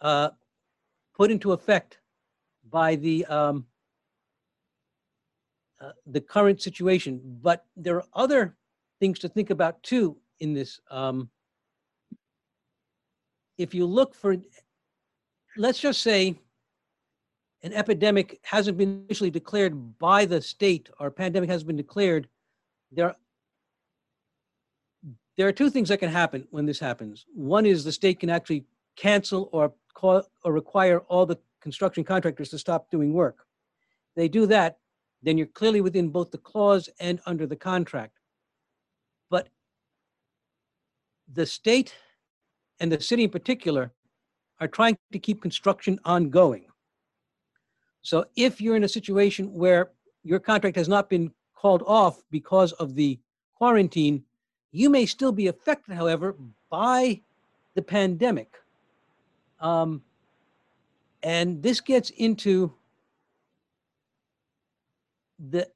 uh, 0.00 0.30
put 1.14 1.30
into 1.30 1.52
effect 1.52 1.98
by 2.70 2.96
the 2.96 3.24
um, 3.26 3.66
uh, 5.80 5.92
the 6.06 6.20
current 6.20 6.60
situation. 6.62 7.20
But 7.42 7.64
there 7.76 7.96
are 7.96 8.06
other 8.14 8.56
things 9.00 9.18
to 9.20 9.28
think 9.28 9.50
about 9.50 9.82
too 9.82 10.16
in 10.40 10.54
this. 10.54 10.80
Um, 10.90 11.30
if 13.58 13.74
you 13.74 13.86
look 13.86 14.14
for, 14.14 14.36
let's 15.56 15.78
just 15.78 16.02
say, 16.02 16.36
an 17.62 17.72
epidemic 17.72 18.40
hasn't 18.42 18.76
been 18.76 19.04
officially 19.04 19.30
declared 19.30 19.98
by 19.98 20.24
the 20.24 20.40
state 20.40 20.90
or 20.98 21.10
pandemic 21.10 21.48
has 21.48 21.64
been 21.64 21.76
declared, 21.76 22.28
there 22.90 23.14
there 25.36 25.48
are 25.48 25.52
two 25.52 25.70
things 25.70 25.88
that 25.88 25.98
can 25.98 26.10
happen 26.10 26.46
when 26.50 26.66
this 26.66 26.78
happens. 26.78 27.26
One 27.34 27.66
is 27.66 27.82
the 27.82 27.92
state 27.92 28.20
can 28.20 28.30
actually 28.30 28.64
cancel 28.96 29.48
or 29.52 29.72
call 29.94 30.22
or 30.44 30.52
require 30.52 31.00
all 31.00 31.26
the 31.26 31.38
construction 31.60 32.04
contractors 32.04 32.50
to 32.50 32.58
stop 32.58 32.90
doing 32.90 33.12
work. 33.12 33.46
They 34.16 34.28
do 34.28 34.46
that, 34.46 34.78
then 35.22 35.38
you're 35.38 35.46
clearly 35.46 35.80
within 35.80 36.10
both 36.10 36.30
the 36.30 36.38
clause 36.38 36.88
and 37.00 37.20
under 37.26 37.46
the 37.46 37.56
contract. 37.56 38.18
But 39.30 39.48
the 41.32 41.46
state 41.46 41.94
and 42.80 42.92
the 42.92 43.00
city 43.00 43.24
in 43.24 43.30
particular 43.30 43.92
are 44.60 44.68
trying 44.68 44.98
to 45.12 45.18
keep 45.18 45.40
construction 45.40 45.98
ongoing. 46.04 46.66
So 48.02 48.26
if 48.36 48.60
you're 48.60 48.76
in 48.76 48.84
a 48.84 48.88
situation 48.88 49.52
where 49.52 49.90
your 50.22 50.38
contract 50.38 50.76
has 50.76 50.88
not 50.88 51.08
been 51.08 51.32
called 51.54 51.82
off 51.86 52.22
because 52.30 52.72
of 52.72 52.94
the 52.94 53.18
quarantine, 53.56 54.22
you 54.70 54.90
may 54.90 55.06
still 55.06 55.32
be 55.32 55.46
affected, 55.46 55.94
however, 55.94 56.36
by 56.68 57.22
the 57.74 57.82
pandemic. 57.82 58.56
Um, 59.64 60.02
and 61.22 61.62
this 61.62 61.80
gets 61.80 62.10
into 62.10 62.72
the 65.48 65.66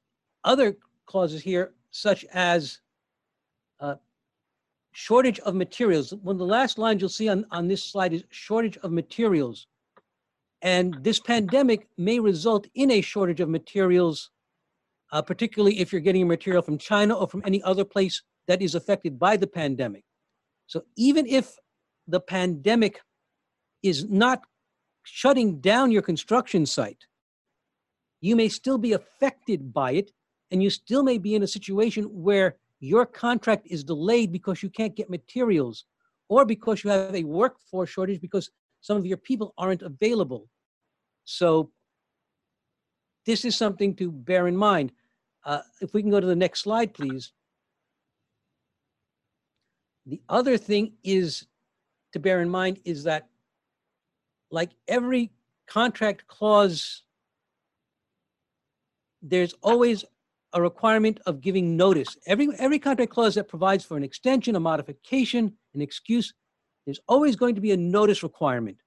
other 0.45 0.77
clauses 1.07 1.43
here, 1.43 1.73
such 1.91 2.27
as 2.27 2.81
uh, 3.81 3.95
shortage 4.93 5.41
of 5.41 5.55
materials. 5.55 6.13
One 6.13 6.35
of 6.35 6.39
the 6.39 6.45
last 6.45 6.79
lines 6.79 7.01
you'll 7.01 7.09
see 7.09 7.31
on, 7.31 7.47
on 7.51 7.67
this 7.67 7.83
slide 7.83 8.13
is 8.13 8.25
shortage 8.29 8.77
of 8.79 8.93
materials. 8.93 9.67
And 10.61 10.99
this 11.03 11.19
pandemic 11.19 11.89
may 11.97 12.21
result 12.21 12.67
in 12.75 12.91
a 12.91 13.01
shortage 13.01 13.41
of 13.41 13.49
materials, 13.49 14.31
uh, 15.13 15.23
particularly 15.23 15.81
if 15.81 15.93
you're 15.93 16.03
getting 16.03 16.29
material 16.29 16.63
from 16.63 16.77
China 16.77 17.15
or 17.15 17.27
from 17.27 17.43
any 17.47 17.63
other 17.63 17.87
place 17.87 18.23
that 18.49 18.61
is 18.61 18.75
affected 18.75 19.19
by 19.19 19.39
the 19.39 19.47
pandemic. 19.47 20.05
So 20.67 20.85
even 20.97 21.27
if 21.27 21.57
the 22.07 22.21
pandemic 22.21 23.01
is 23.83 24.09
not 24.09 24.43
shutting 25.03 25.61
down 25.61 25.91
your 25.91 26.03
construction 26.03 26.67
site, 26.67 27.07
you 28.21 28.37
may 28.37 28.49
still 28.49 28.79
be 28.79 28.93
affected 28.93 29.73
by 29.73 29.93
it, 29.93 30.11
and 30.51 30.63
you 30.63 30.71
still 30.71 31.03
may 31.03 31.19
be 31.19 31.35
in 31.35 31.43
a 31.43 31.47
situation 31.47 32.05
where 32.05 32.57
your 32.81 33.07
contract 33.07 33.67
is 33.69 33.85
delayed 33.85 34.33
because 34.33 34.63
you 34.63 34.71
can't 34.71 34.97
get 34.97 35.11
materials 35.11 35.85
or 36.29 36.45
because 36.45 36.85
you 36.85 36.91
have 36.91 37.15
a 37.15 37.25
workforce 37.25 37.91
shortage 37.91 38.21
because 38.21 38.51
some 38.81 38.97
of 38.97 39.07
your 39.07 39.17
people 39.17 39.55
aren't 39.59 39.83
available. 39.83 40.49
So 41.25 41.71
this 43.27 43.45
is 43.45 43.57
something 43.57 43.95
to 43.97 44.11
bear 44.11 44.47
in 44.47 44.57
mind. 44.57 44.93
Uh, 45.45 45.61
if 45.81 45.93
we 45.93 46.03
can 46.03 46.11
go 46.11 46.21
to 46.21 46.27
the 46.27 46.37
next 46.37 46.61
slide, 46.61 46.95
please. 46.95 47.33
The 50.07 50.21
other 50.29 50.57
thing 50.57 50.95
is 51.05 51.47
to 52.13 52.19
bear 52.19 52.41
in 52.41 52.49
mind 52.49 52.81
is 52.85 53.05
that 53.05 53.29
like 54.51 54.71
every 54.87 55.31
contract 55.67 56.27
clause, 56.27 57.03
there's 59.23 59.55
always 59.63 60.05
a 60.55 60.63
requirement 60.63 61.21
of 61.27 61.41
giving 61.41 61.77
notice. 61.77 62.17
Every, 62.27 62.49
every 62.59 62.79
contract 62.79 63.13
clause 63.13 63.35
that 63.35 63.49
provides 63.49 63.85
for 63.85 63.97
an 63.97 64.05
extension, 64.05 64.57
a 64.57 64.61
modification, 64.61 65.53
an 65.75 65.83
excuse, 65.83 66.33
there's 66.87 67.01
always 67.07 67.37
going 67.37 67.55
to 67.55 67.61
be 67.61 67.73
a 67.73 67.77
notice 67.77 68.23
requirement. 68.23 68.79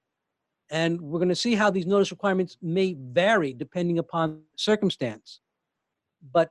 And 0.70 1.00
we're 1.00 1.18
going 1.18 1.28
to 1.28 1.36
see 1.36 1.54
how 1.54 1.70
these 1.70 1.86
notice 1.86 2.10
requirements 2.10 2.56
may 2.62 2.96
vary 2.98 3.52
depending 3.52 3.98
upon 3.98 4.40
circumstance. 4.56 5.40
But 6.32 6.50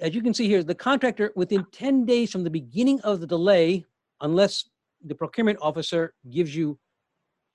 as 0.00 0.14
you 0.14 0.22
can 0.22 0.34
see 0.34 0.48
here, 0.48 0.62
the 0.62 0.74
contractor 0.74 1.32
within 1.36 1.66
10 1.70 2.04
days 2.04 2.32
from 2.32 2.44
the 2.44 2.50
beginning 2.50 3.00
of 3.02 3.20
the 3.20 3.26
delay, 3.26 3.84
unless 4.20 4.68
the 5.04 5.14
procurement 5.14 5.58
officer 5.62 6.14
gives 6.30 6.54
you 6.56 6.78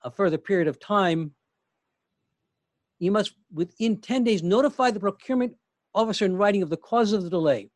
a 0.04 0.12
further 0.12 0.38
period 0.38 0.68
of 0.68 0.80
time, 0.80 1.32
you 3.00 3.12
must, 3.12 3.34
within 3.54 3.98
10 3.98 4.24
days, 4.24 4.44
notify 4.44 4.92
the 4.92 5.00
procurement 5.00 5.56
officer 5.94 6.26
in 6.26 6.38
writing 6.38 6.62
of 6.62 6.70
the 6.70 6.78
cause 6.78 7.14
of 7.14 7.24
the 7.24 7.30
delay. 7.30 7.70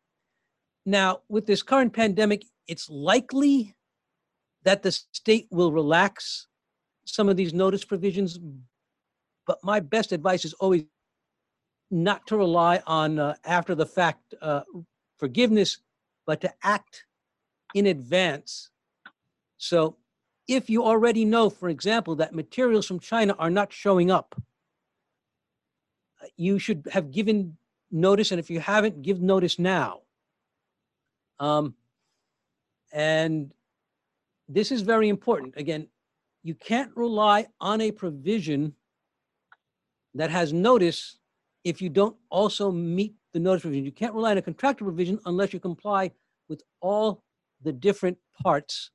Now, 0.85 1.21
with 1.29 1.47
this 1.47 1.63
current 1.63 1.93
pandemic, 1.93 2.45
it's 2.67 2.89
likely 2.89 3.75
that 4.63 4.83
the 4.83 4.91
state 4.91 5.47
will 5.51 5.71
relax 5.71 6.47
some 7.05 7.29
of 7.29 7.37
these 7.37 7.53
notice 7.53 7.85
provisions, 7.85 8.39
but 9.47 9.57
my 9.63 9.79
best 9.79 10.11
advice 10.11 10.45
is 10.45 10.53
always 10.53 10.83
not 11.91 12.25
to 12.27 12.37
rely 12.37 12.81
on 12.87 13.19
uh, 13.19 13.35
after 13.45 13.75
the 13.75 13.85
fact 13.85 14.33
uh, 14.41 14.61
forgiveness, 15.17 15.77
but 16.25 16.41
to 16.41 16.51
act 16.63 17.05
in 17.73 17.87
advance. 17.87 18.69
So 19.57 19.97
if 20.47 20.69
you 20.69 20.83
already 20.83 21.25
know, 21.25 21.49
for 21.49 21.69
example, 21.69 22.15
that 22.15 22.35
materials 22.35 22.85
from 22.85 22.99
China 22.99 23.35
are 23.39 23.49
not 23.49 23.73
showing 23.73 24.11
up, 24.11 24.39
you 26.37 26.59
should 26.59 26.87
have 26.91 27.11
given 27.11 27.57
notice, 27.91 28.31
and 28.31 28.39
if 28.39 28.49
you 28.49 28.59
haven't, 28.59 29.01
give 29.01 29.21
notice 29.21 29.57
now. 29.57 30.01
Um, 31.39 31.75
and 32.93 33.51
this 34.47 34.71
is 34.71 34.81
very 34.81 35.09
important. 35.09 35.53
Again, 35.57 35.87
you 36.43 36.53
can't 36.53 36.91
rely 36.95 37.47
on 37.59 37.81
a 37.81 37.91
provision 37.91 38.73
that 40.13 40.29
has 40.29 40.53
notice 40.53 41.17
if 41.63 41.81
you 41.81 41.89
don't 41.89 42.15
also 42.29 42.71
meet 42.71 43.15
the 43.33 43.39
notice 43.39 43.63
provision. 43.63 43.85
You 43.85 43.91
can't 43.91 44.13
rely 44.13 44.31
on 44.31 44.37
a 44.37 44.41
contractual 44.41 44.87
provision 44.87 45.19
unless 45.25 45.53
you 45.53 45.59
comply 45.59 46.11
with 46.47 46.61
all 46.81 47.23
the 47.63 47.73
different 47.73 48.17
parts 48.43 48.91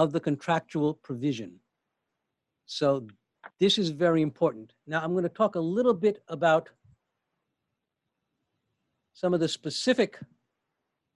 of 0.00 0.12
the 0.12 0.20
contractual 0.20 0.94
provision. 0.94 1.60
So 2.64 3.06
this 3.58 3.76
is 3.76 3.90
very 3.90 4.22
important. 4.22 4.72
Now 4.86 5.02
I'm 5.02 5.12
going 5.12 5.24
to 5.24 5.28
talk 5.28 5.56
a 5.56 5.60
little 5.60 5.92
bit 5.92 6.22
about 6.28 6.70
some 9.12 9.34
of 9.34 9.40
the 9.40 9.48
specific 9.48 10.18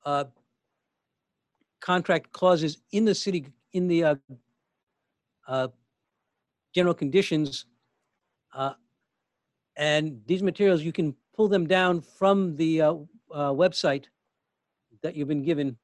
uh, 0.04 0.24
contract 1.80 2.32
clauses 2.32 2.76
in 2.92 3.06
the 3.06 3.14
city, 3.14 3.46
in 3.72 3.88
the 3.88 4.04
uh, 4.04 4.14
uh, 5.48 5.68
general 6.74 6.94
conditions. 6.94 7.64
Uh, 8.54 8.74
and 9.76 10.20
these 10.26 10.42
materials, 10.42 10.82
you 10.82 10.92
can 10.92 11.14
pull 11.34 11.48
them 11.48 11.66
down 11.66 12.02
from 12.02 12.54
the 12.56 12.82
uh, 12.82 12.92
uh, 13.32 13.50
website 13.50 14.04
that 15.02 15.16
you've 15.16 15.28
been 15.28 15.42
given 15.42 15.78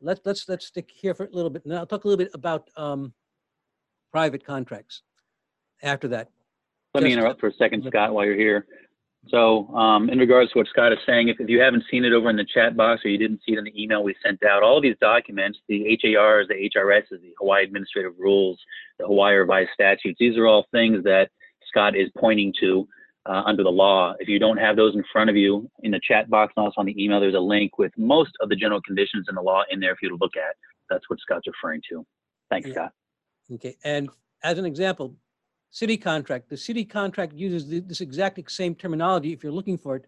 let's 0.00 0.20
let's 0.24 0.48
let's 0.48 0.66
stick 0.66 0.90
here 0.92 1.14
for 1.14 1.24
a 1.24 1.30
little 1.30 1.50
bit. 1.50 1.64
Now 1.64 1.78
I'll 1.78 1.86
talk 1.86 2.04
a 2.04 2.08
little 2.08 2.24
bit 2.24 2.32
about 2.34 2.68
um, 2.76 3.12
private 4.12 4.44
contracts 4.44 5.02
after 5.82 6.08
that. 6.08 6.28
Let 6.94 7.04
me 7.04 7.10
Just- 7.10 7.18
interrupt 7.18 7.40
for 7.40 7.48
a 7.48 7.54
second, 7.54 7.84
Scott, 7.86 8.12
while 8.12 8.24
you're 8.24 8.34
here. 8.36 8.66
So, 9.28 9.68
um, 9.74 10.08
in 10.08 10.18
regards 10.18 10.50
to 10.52 10.58
what 10.58 10.66
Scott 10.68 10.94
is 10.94 10.98
saying, 11.04 11.28
if, 11.28 11.38
if 11.40 11.50
you 11.50 11.60
haven't 11.60 11.84
seen 11.90 12.06
it 12.06 12.12
over 12.14 12.30
in 12.30 12.36
the 12.36 12.46
chat 12.54 12.74
box 12.74 13.04
or 13.04 13.10
you 13.10 13.18
didn't 13.18 13.40
see 13.46 13.52
it 13.52 13.58
in 13.58 13.64
the 13.64 13.82
email 13.82 14.02
we 14.02 14.14
sent 14.24 14.42
out, 14.42 14.62
all 14.62 14.80
these 14.80 14.96
documents, 14.98 15.58
the 15.68 15.98
HARs, 16.02 16.48
the 16.48 16.54
HRSs, 16.74 17.20
the 17.20 17.34
Hawaii 17.38 17.64
Administrative 17.64 18.14
Rules, 18.18 18.58
the 18.98 19.06
Hawaii 19.06 19.34
Revised 19.34 19.70
Statutes, 19.74 20.16
these 20.18 20.38
are 20.38 20.46
all 20.46 20.66
things 20.72 21.04
that 21.04 21.28
Scott 21.68 21.94
is 21.94 22.08
pointing 22.16 22.54
to 22.60 22.88
uh, 23.26 23.42
under 23.46 23.62
the 23.62 23.70
law. 23.70 24.14
If 24.18 24.28
you 24.28 24.38
don't 24.38 24.56
have 24.56 24.76
those 24.76 24.94
in 24.94 25.04
front 25.12 25.30
of 25.30 25.36
you 25.36 25.70
in 25.82 25.90
the 25.90 26.00
chat 26.02 26.30
box 26.30 26.52
and 26.56 26.64
also 26.64 26.80
on 26.80 26.86
the 26.86 27.02
email, 27.02 27.20
there's 27.20 27.34
a 27.34 27.40
link 27.40 27.78
with 27.78 27.92
most 27.96 28.30
of 28.40 28.48
the 28.48 28.56
general 28.56 28.80
conditions 28.82 29.26
in 29.28 29.34
the 29.34 29.42
law 29.42 29.62
in 29.70 29.80
there 29.80 29.94
for 29.96 30.00
you 30.02 30.08
to 30.10 30.16
look 30.20 30.36
at. 30.36 30.56
That's 30.88 31.08
what 31.08 31.20
Scott's 31.20 31.46
referring 31.46 31.82
to. 31.90 32.04
Thanks, 32.50 32.68
Yeah. 32.68 32.74
Scott. 32.74 32.92
Okay, 33.52 33.76
and 33.84 34.08
as 34.42 34.58
an 34.58 34.64
example, 34.64 35.16
city 35.70 35.96
contract, 35.96 36.48
the 36.48 36.56
city 36.56 36.84
contract 36.84 37.32
uses 37.34 37.68
thi- 37.68 37.80
this 37.80 38.00
exact 38.00 38.50
same 38.50 38.74
terminology, 38.74 39.32
if 39.32 39.42
you're 39.42 39.52
looking 39.52 39.76
for 39.76 39.96
it, 39.96 40.06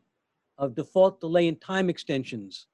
of 0.59 0.75
default 0.75 1.21
delay 1.21 1.49
and 1.49 1.61
time 1.61 1.90
extensions. 1.90 2.66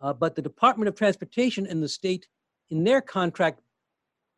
Uh, 0.00 0.12
but 0.12 0.34
the 0.34 0.42
Department 0.42 0.88
of 0.88 0.94
Transportation 0.94 1.66
and 1.66 1.82
the 1.82 1.88
state, 1.88 2.28
in 2.70 2.82
their 2.84 3.02
contract, 3.02 3.60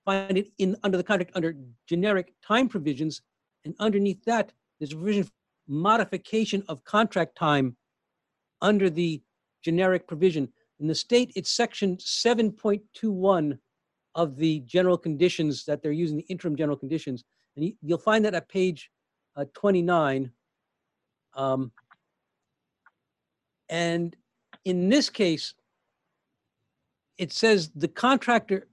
find 0.04 0.36
it 0.36 0.50
in, 0.58 0.76
under 0.82 0.96
the 0.96 1.04
contract, 1.04 1.30
under 1.36 1.54
generic 1.86 2.32
time 2.42 2.68
provisions, 2.68 3.22
and 3.64 3.74
underneath 3.78 4.24
that, 4.24 4.52
there's 4.82 4.92
a 4.92 4.96
provision, 4.96 5.28
modification 5.68 6.64
of 6.66 6.82
contract 6.82 7.38
time 7.38 7.76
under 8.60 8.90
the 8.90 9.22
generic 9.62 10.08
provision. 10.08 10.52
In 10.80 10.88
the 10.88 10.94
state, 10.96 11.30
it's 11.36 11.52
section 11.52 11.96
seven 12.00 12.50
point 12.50 12.82
two 12.92 13.12
one 13.12 13.60
of 14.16 14.34
the 14.34 14.58
general 14.66 14.98
conditions 14.98 15.64
that 15.66 15.84
they're 15.84 15.92
using, 15.92 16.16
the 16.16 16.24
interim 16.24 16.56
general 16.56 16.76
conditions. 16.76 17.22
And 17.54 17.64
you, 17.64 17.74
you'll 17.80 17.96
find 17.96 18.24
that 18.24 18.34
at 18.34 18.48
page 18.48 18.90
uh, 19.36 19.44
29. 19.54 20.32
Um, 21.36 21.70
and 23.68 24.16
in 24.64 24.88
this 24.88 25.08
case, 25.08 25.54
it 27.18 27.32
says 27.32 27.70
the 27.76 27.86
contractor, 27.86 28.66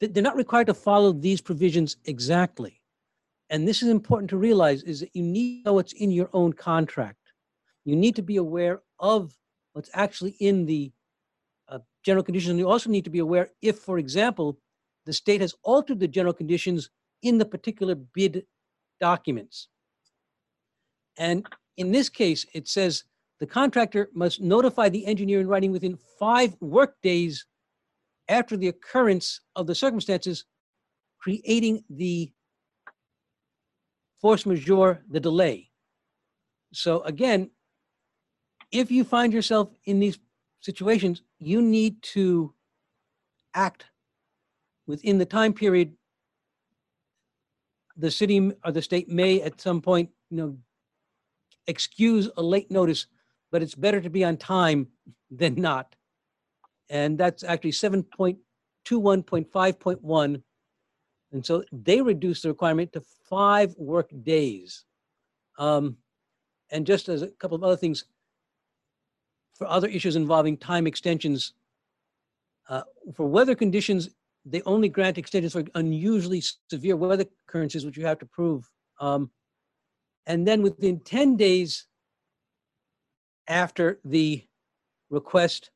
they're 0.00 0.22
not 0.22 0.36
required 0.36 0.68
to 0.68 0.74
follow 0.74 1.12
these 1.12 1.42
provisions 1.42 1.98
exactly. 2.06 2.75
And 3.50 3.66
this 3.66 3.82
is 3.82 3.88
important 3.88 4.30
to 4.30 4.36
realize 4.36 4.82
is 4.82 5.00
that 5.00 5.14
you 5.14 5.22
need 5.22 5.64
to 5.64 5.70
know 5.70 5.74
what's 5.74 5.92
in 5.92 6.10
your 6.10 6.28
own 6.32 6.52
contract. 6.52 7.18
You 7.84 7.94
need 7.94 8.16
to 8.16 8.22
be 8.22 8.36
aware 8.36 8.82
of 8.98 9.36
what's 9.72 9.90
actually 9.94 10.36
in 10.40 10.66
the 10.66 10.92
uh, 11.68 11.78
general 12.04 12.24
conditions. 12.24 12.50
And 12.50 12.58
you 12.58 12.68
also 12.68 12.90
need 12.90 13.04
to 13.04 13.10
be 13.10 13.20
aware 13.20 13.50
if, 13.62 13.78
for 13.78 13.98
example, 13.98 14.58
the 15.04 15.12
state 15.12 15.40
has 15.40 15.54
altered 15.62 16.00
the 16.00 16.08
general 16.08 16.32
conditions 16.32 16.90
in 17.22 17.38
the 17.38 17.44
particular 17.44 17.94
bid 17.94 18.44
documents. 19.00 19.68
And 21.18 21.46
in 21.76 21.92
this 21.92 22.08
case, 22.08 22.46
it 22.52 22.68
says 22.68 23.04
the 23.38 23.46
contractor 23.46 24.08
must 24.14 24.40
notify 24.40 24.88
the 24.88 25.06
engineer 25.06 25.40
in 25.40 25.46
writing 25.46 25.70
within 25.70 25.98
five 26.18 26.56
workdays 26.60 27.46
after 28.28 28.56
the 28.56 28.68
occurrence 28.68 29.40
of 29.54 29.66
the 29.66 29.74
circumstances 29.74 30.44
creating 31.20 31.84
the 31.90 32.30
force 34.20 34.46
majeure, 34.46 35.02
the 35.10 35.20
delay. 35.20 35.70
So 36.72 37.02
again, 37.02 37.50
if 38.72 38.90
you 38.90 39.04
find 39.04 39.32
yourself 39.32 39.70
in 39.84 40.00
these 40.00 40.18
situations, 40.60 41.22
you 41.38 41.62
need 41.62 42.02
to 42.02 42.52
act 43.54 43.84
within 44.86 45.18
the 45.18 45.26
time 45.26 45.52
period 45.52 45.92
the 47.96 48.10
city 48.10 48.50
or 48.64 48.72
the 48.72 48.82
state 48.82 49.08
may 49.08 49.40
at 49.40 49.60
some 49.60 49.80
point, 49.80 50.10
you 50.30 50.36
know, 50.36 50.58
excuse 51.66 52.28
a 52.36 52.42
late 52.42 52.70
notice, 52.70 53.06
but 53.50 53.62
it's 53.62 53.74
better 53.74 54.00
to 54.00 54.10
be 54.10 54.22
on 54.24 54.36
time 54.36 54.88
than 55.30 55.54
not. 55.54 55.96
And 56.90 57.16
that's 57.18 57.42
actually 57.42 57.72
7.21.5.1 57.72 60.42
and 61.32 61.44
so 61.44 61.64
they 61.72 62.00
reduced 62.00 62.42
the 62.42 62.48
requirement 62.48 62.92
to 62.92 63.02
five 63.28 63.74
work 63.76 64.10
days. 64.22 64.84
Um, 65.58 65.96
and 66.70 66.86
just 66.86 67.08
as 67.08 67.22
a 67.22 67.28
couple 67.28 67.56
of 67.56 67.64
other 67.64 67.76
things, 67.76 68.04
for 69.54 69.66
other 69.66 69.88
issues 69.88 70.16
involving 70.16 70.56
time 70.56 70.86
extensions, 70.86 71.54
uh, 72.68 72.82
for 73.14 73.26
weather 73.26 73.54
conditions, 73.54 74.10
they 74.44 74.62
only 74.62 74.88
grant 74.88 75.18
extensions 75.18 75.52
for 75.52 75.64
unusually 75.74 76.42
severe 76.70 76.96
weather 76.96 77.24
occurrences, 77.48 77.84
which 77.84 77.96
you 77.96 78.06
have 78.06 78.18
to 78.18 78.26
prove. 78.26 78.68
Um, 79.00 79.30
and 80.26 80.46
then 80.46 80.62
within 80.62 81.00
10 81.00 81.36
days 81.36 81.86
after 83.48 84.00
the 84.04 84.44
request, 85.10 85.70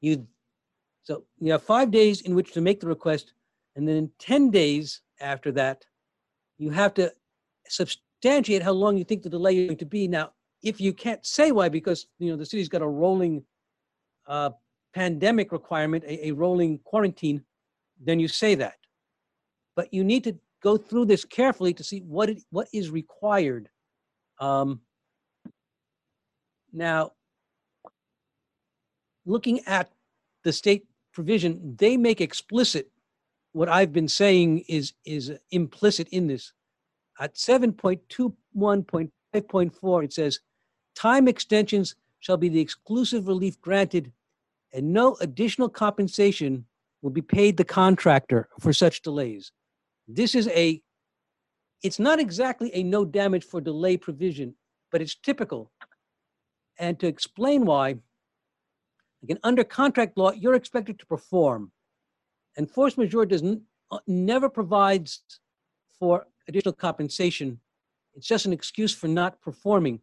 you, 0.00 0.26
so 1.02 1.24
you 1.40 1.52
have 1.52 1.62
five 1.62 1.90
days 1.90 2.22
in 2.22 2.34
which 2.34 2.52
to 2.52 2.60
make 2.60 2.80
the 2.80 2.86
request, 2.86 3.33
and 3.76 3.88
then 3.88 4.10
10 4.18 4.50
days 4.50 5.00
after 5.20 5.50
that, 5.52 5.84
you 6.58 6.70
have 6.70 6.94
to 6.94 7.12
substantiate 7.68 8.62
how 8.62 8.72
long 8.72 8.96
you 8.96 9.04
think 9.04 9.22
the 9.22 9.30
delay 9.30 9.58
is 9.58 9.66
going 9.66 9.78
to 9.78 9.86
be. 9.86 10.06
Now, 10.06 10.32
if 10.62 10.80
you 10.80 10.92
can't 10.92 11.24
say 11.26 11.52
why, 11.52 11.68
because, 11.68 12.06
you 12.18 12.30
know, 12.30 12.36
the 12.36 12.46
city's 12.46 12.68
got 12.68 12.82
a 12.82 12.86
rolling 12.86 13.44
uh, 14.26 14.50
pandemic 14.94 15.52
requirement, 15.52 16.04
a, 16.04 16.28
a 16.28 16.32
rolling 16.32 16.78
quarantine, 16.84 17.42
then 18.00 18.20
you 18.20 18.28
say 18.28 18.54
that. 18.54 18.76
But 19.76 19.92
you 19.92 20.04
need 20.04 20.24
to 20.24 20.38
go 20.62 20.76
through 20.76 21.06
this 21.06 21.24
carefully 21.24 21.74
to 21.74 21.84
see 21.84 22.00
what 22.00 22.30
it, 22.30 22.42
what 22.50 22.68
is 22.72 22.90
required. 22.90 23.68
Um, 24.38 24.80
now, 26.72 27.12
looking 29.26 29.60
at 29.66 29.90
the 30.44 30.52
state 30.52 30.86
provision, 31.12 31.76
they 31.76 31.96
make 31.96 32.20
explicit 32.20 32.90
what 33.54 33.68
I've 33.68 33.92
been 33.92 34.08
saying 34.08 34.64
is 34.68 34.92
is 35.06 35.32
implicit 35.50 36.08
in 36.08 36.26
this. 36.26 36.52
At 37.20 37.36
7.21.5.4, 37.36 40.04
it 40.04 40.12
says, 40.12 40.40
time 40.96 41.28
extensions 41.28 41.94
shall 42.18 42.36
be 42.36 42.48
the 42.48 42.60
exclusive 42.60 43.28
relief 43.28 43.60
granted 43.60 44.10
and 44.72 44.92
no 44.92 45.16
additional 45.20 45.68
compensation 45.68 46.66
will 47.00 47.12
be 47.12 47.22
paid 47.22 47.56
the 47.56 47.64
contractor 47.64 48.48
for 48.58 48.72
such 48.72 49.02
delays. 49.02 49.52
This 50.08 50.34
is 50.34 50.48
a, 50.48 50.82
it's 51.84 52.00
not 52.00 52.18
exactly 52.18 52.74
a 52.74 52.82
no 52.82 53.04
damage 53.04 53.44
for 53.44 53.60
delay 53.60 53.96
provision, 53.96 54.56
but 54.90 55.00
it's 55.00 55.14
typical. 55.14 55.70
And 56.76 56.98
to 56.98 57.06
explain 57.06 57.66
why, 57.66 57.98
again, 59.22 59.38
under 59.44 59.62
contract 59.62 60.18
law, 60.18 60.32
you're 60.32 60.56
expected 60.56 60.98
to 60.98 61.06
perform. 61.06 61.70
And 62.56 62.70
force 62.70 62.96
majeure 62.96 63.26
does 63.26 63.42
uh, 63.90 63.98
never 64.06 64.48
provides 64.48 65.22
for 65.98 66.26
additional 66.48 66.74
compensation. 66.74 67.60
It's 68.14 68.26
just 68.26 68.46
an 68.46 68.52
excuse 68.52 68.94
for 68.94 69.08
not 69.08 69.40
performing. 69.40 70.00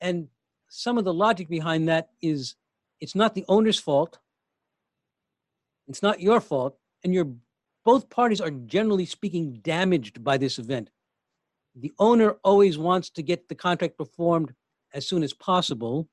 And 0.00 0.28
some 0.68 0.98
of 0.98 1.04
the 1.04 1.14
logic 1.14 1.48
behind 1.48 1.88
that 1.88 2.10
is 2.22 2.54
it's 3.00 3.14
not 3.14 3.34
the 3.34 3.44
owner's 3.48 3.78
fault. 3.78 4.18
It's 5.88 6.02
not 6.02 6.20
your 6.20 6.40
fault. 6.40 6.76
And 7.02 7.14
you're 7.14 7.32
both 7.84 8.10
parties 8.10 8.40
are 8.40 8.50
generally 8.50 9.06
speaking 9.06 9.54
damaged 9.62 10.22
by 10.22 10.36
this 10.36 10.58
event. 10.58 10.90
The 11.74 11.92
owner 11.98 12.32
always 12.44 12.76
wants 12.76 13.08
to 13.10 13.22
get 13.22 13.48
the 13.48 13.54
contract 13.54 13.96
performed 13.96 14.52
as 14.92 15.06
soon 15.06 15.22
as 15.22 15.32
possible. 15.32 16.08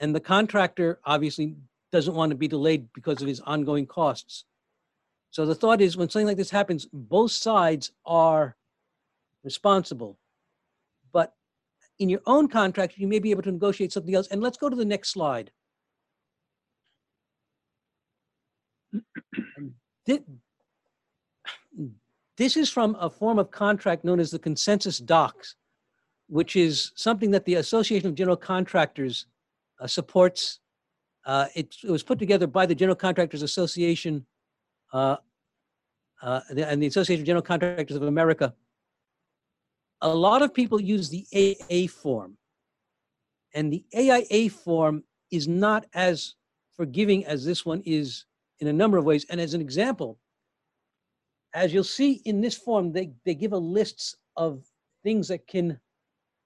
And 0.00 0.14
the 0.14 0.20
contractor 0.20 0.98
obviously 1.04 1.54
doesn't 1.92 2.14
want 2.14 2.30
to 2.30 2.36
be 2.36 2.48
delayed 2.48 2.92
because 2.92 3.22
of 3.22 3.28
his 3.28 3.40
ongoing 3.40 3.86
costs. 3.86 4.44
So 5.30 5.46
the 5.46 5.54
thought 5.54 5.80
is 5.80 5.96
when 5.96 6.08
something 6.08 6.26
like 6.26 6.36
this 6.36 6.50
happens, 6.50 6.86
both 6.92 7.32
sides 7.32 7.92
are 8.04 8.56
responsible. 9.44 10.18
But 11.12 11.34
in 11.98 12.08
your 12.08 12.22
own 12.26 12.48
contract, 12.48 12.98
you 12.98 13.06
may 13.06 13.18
be 13.18 13.30
able 13.30 13.42
to 13.42 13.52
negotiate 13.52 13.92
something 13.92 14.14
else. 14.14 14.28
And 14.28 14.42
let's 14.42 14.56
go 14.56 14.68
to 14.68 14.76
the 14.76 14.84
next 14.84 15.10
slide. 15.10 15.50
This 22.36 22.56
is 22.56 22.70
from 22.70 22.96
a 22.98 23.10
form 23.10 23.38
of 23.38 23.50
contract 23.50 24.04
known 24.04 24.20
as 24.20 24.30
the 24.30 24.38
consensus 24.38 24.98
docs, 24.98 25.56
which 26.28 26.56
is 26.56 26.92
something 26.94 27.30
that 27.32 27.44
the 27.44 27.56
Association 27.56 28.08
of 28.08 28.14
General 28.14 28.36
Contractors 28.36 29.26
uh, 29.80 29.86
supports. 29.86 30.60
Uh, 31.26 31.46
It 31.54 31.74
it 31.84 31.90
was 31.90 32.02
put 32.02 32.18
together 32.18 32.46
by 32.46 32.64
the 32.64 32.74
General 32.74 32.96
Contractors 32.96 33.42
Association 33.42 34.24
and 34.92 36.82
the 36.82 36.86
Association 36.86 37.22
of 37.22 37.26
General 37.26 37.42
Contractors 37.42 37.96
of 37.96 38.02
America. 38.02 38.54
A 40.00 40.08
lot 40.08 40.42
of 40.42 40.54
people 40.54 40.80
use 40.80 41.08
the 41.08 41.26
AIA 41.34 41.88
form. 41.88 42.36
And 43.54 43.72
the 43.72 43.84
AIA 43.96 44.50
form 44.50 45.02
is 45.30 45.48
not 45.48 45.86
as 45.94 46.34
forgiving 46.76 47.24
as 47.26 47.44
this 47.44 47.66
one 47.66 47.82
is 47.84 48.24
in 48.60 48.68
a 48.68 48.72
number 48.72 48.96
of 48.96 49.04
ways. 49.04 49.26
And 49.28 49.40
as 49.40 49.54
an 49.54 49.60
example, 49.60 50.18
as 51.54 51.72
you'll 51.72 51.84
see 51.84 52.22
in 52.24 52.40
this 52.40 52.54
form, 52.54 52.92
they, 52.92 53.10
they 53.24 53.34
give 53.34 53.52
a 53.52 53.58
lists 53.58 54.16
of 54.36 54.64
things 55.02 55.28
that 55.28 55.46
can 55.46 55.80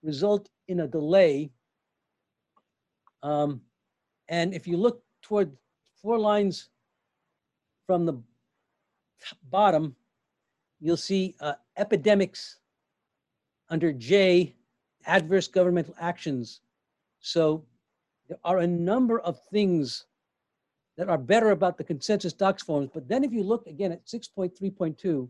result 0.03 0.49
in 0.69 0.81
a 0.81 0.87
delay. 0.87 1.51
Um, 3.23 3.61
and 4.29 4.55
if 4.55 4.67
you 4.67 4.77
look 4.77 5.03
toward 5.23 5.53
four 6.01 6.19
lines 6.19 6.71
from 7.87 8.07
the 8.07 8.23
bottom, 9.51 9.97
you'll 10.81 10.97
see 10.97 11.35
uh, 11.41 11.55
epidemics 11.77 12.59
under 13.71 13.93
J, 13.93 14.55
adverse 15.07 15.49
governmental 15.49 15.95
actions. 15.99 16.61
So 17.21 17.65
there 18.29 18.39
are 18.45 18.59
a 18.59 18.67
number 18.67 19.21
of 19.21 19.41
things 19.51 20.07
that 20.97 21.09
are 21.09 21.19
better 21.19 21.51
about 21.51 21.79
the 21.79 21.85
consensus 21.85 22.33
docs 22.33 22.63
forms. 22.63 22.91
But 22.93 23.09
then 23.09 23.25
if 23.25 23.33
you 23.33 23.43
look 23.43 23.67
again 23.67 23.93
at 23.93 24.07
6.3.2, 24.07 25.29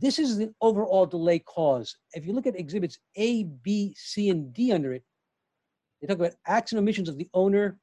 this 0.00 0.18
is 0.18 0.36
the 0.36 0.52
overall 0.60 1.06
delay 1.06 1.38
cause. 1.38 1.96
If 2.12 2.26
you 2.26 2.32
look 2.32 2.46
at 2.46 2.58
exhibits 2.58 2.98
A, 3.16 3.44
B, 3.44 3.94
C, 3.96 4.28
and 4.28 4.52
D 4.52 4.72
under 4.72 4.92
it, 4.92 5.02
they 6.00 6.06
talk 6.06 6.18
about 6.18 6.34
acts 6.46 6.72
and 6.72 6.78
omissions 6.78 7.08
of 7.08 7.16
the 7.16 7.28
owner, 7.32 7.78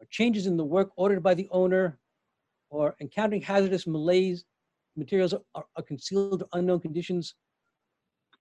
or 0.00 0.06
changes 0.10 0.46
in 0.46 0.56
the 0.56 0.64
work 0.64 0.90
ordered 0.96 1.22
by 1.22 1.34
the 1.34 1.48
owner, 1.50 1.98
or 2.70 2.96
encountering 3.00 3.42
hazardous 3.42 3.86
malaise 3.86 4.44
materials 4.96 5.34
or 5.54 5.64
concealed 5.86 6.42
or 6.42 6.48
unknown 6.54 6.80
conditions, 6.80 7.34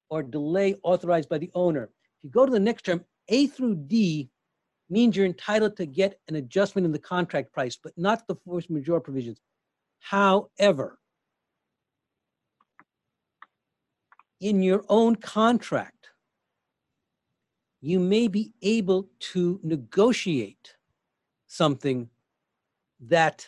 or 0.09 0.23
delay 0.23 0.75
authorized 0.83 1.29
by 1.29 1.37
the 1.37 1.51
owner. 1.53 1.83
If 2.17 2.23
you 2.23 2.29
go 2.29 2.45
to 2.45 2.51
the 2.51 2.59
next 2.59 2.85
term, 2.85 3.05
A 3.27 3.47
through 3.47 3.75
D 3.75 4.29
means 4.89 5.15
you're 5.15 5.25
entitled 5.25 5.77
to 5.77 5.85
get 5.85 6.19
an 6.27 6.35
adjustment 6.35 6.85
in 6.85 6.91
the 6.91 6.99
contract 6.99 7.53
price, 7.53 7.77
but 7.81 7.93
not 7.95 8.27
the 8.27 8.35
force 8.35 8.69
majeure 8.69 8.99
provisions. 8.99 9.39
However, 9.99 10.97
in 14.41 14.63
your 14.63 14.83
own 14.89 15.15
contract, 15.15 16.09
you 17.81 17.99
may 17.99 18.27
be 18.27 18.53
able 18.61 19.07
to 19.19 19.59
negotiate 19.63 20.75
something 21.47 22.09
that 22.99 23.47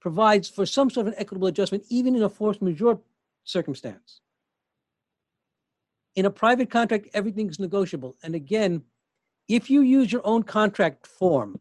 provides 0.00 0.48
for 0.48 0.66
some 0.66 0.90
sort 0.90 1.06
of 1.06 1.12
an 1.12 1.18
equitable 1.18 1.48
adjustment, 1.48 1.84
even 1.88 2.14
in 2.14 2.22
a 2.22 2.28
force 2.28 2.60
majeure 2.60 2.98
circumstance. 3.44 4.20
In 6.14 6.26
a 6.26 6.30
private 6.30 6.70
contract, 6.70 7.08
everything's 7.14 7.58
negotiable. 7.58 8.16
And 8.22 8.34
again, 8.34 8.82
if 9.48 9.70
you 9.70 9.80
use 9.80 10.12
your 10.12 10.26
own 10.26 10.42
contract 10.42 11.06
form, 11.06 11.60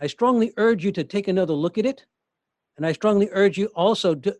I 0.00 0.06
strongly 0.06 0.52
urge 0.56 0.84
you 0.84 0.92
to 0.92 1.04
take 1.04 1.28
another 1.28 1.54
look 1.54 1.78
at 1.78 1.86
it. 1.86 2.04
And 2.76 2.86
I 2.86 2.92
strongly 2.92 3.28
urge 3.32 3.58
you 3.58 3.66
also 3.74 4.14
to, 4.14 4.36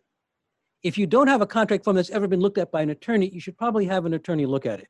if 0.81 0.97
you 0.97 1.07
don't 1.07 1.27
have 1.27 1.41
a 1.41 1.47
contract 1.47 1.83
form 1.83 1.95
that's 1.95 2.09
ever 2.09 2.27
been 2.27 2.41
looked 2.41 2.57
at 2.57 2.71
by 2.71 2.81
an 2.81 2.89
attorney, 2.89 3.29
you 3.29 3.39
should 3.39 3.57
probably 3.57 3.85
have 3.85 4.05
an 4.05 4.13
attorney 4.13 4.45
look 4.45 4.65
at 4.65 4.79
it. 4.79 4.89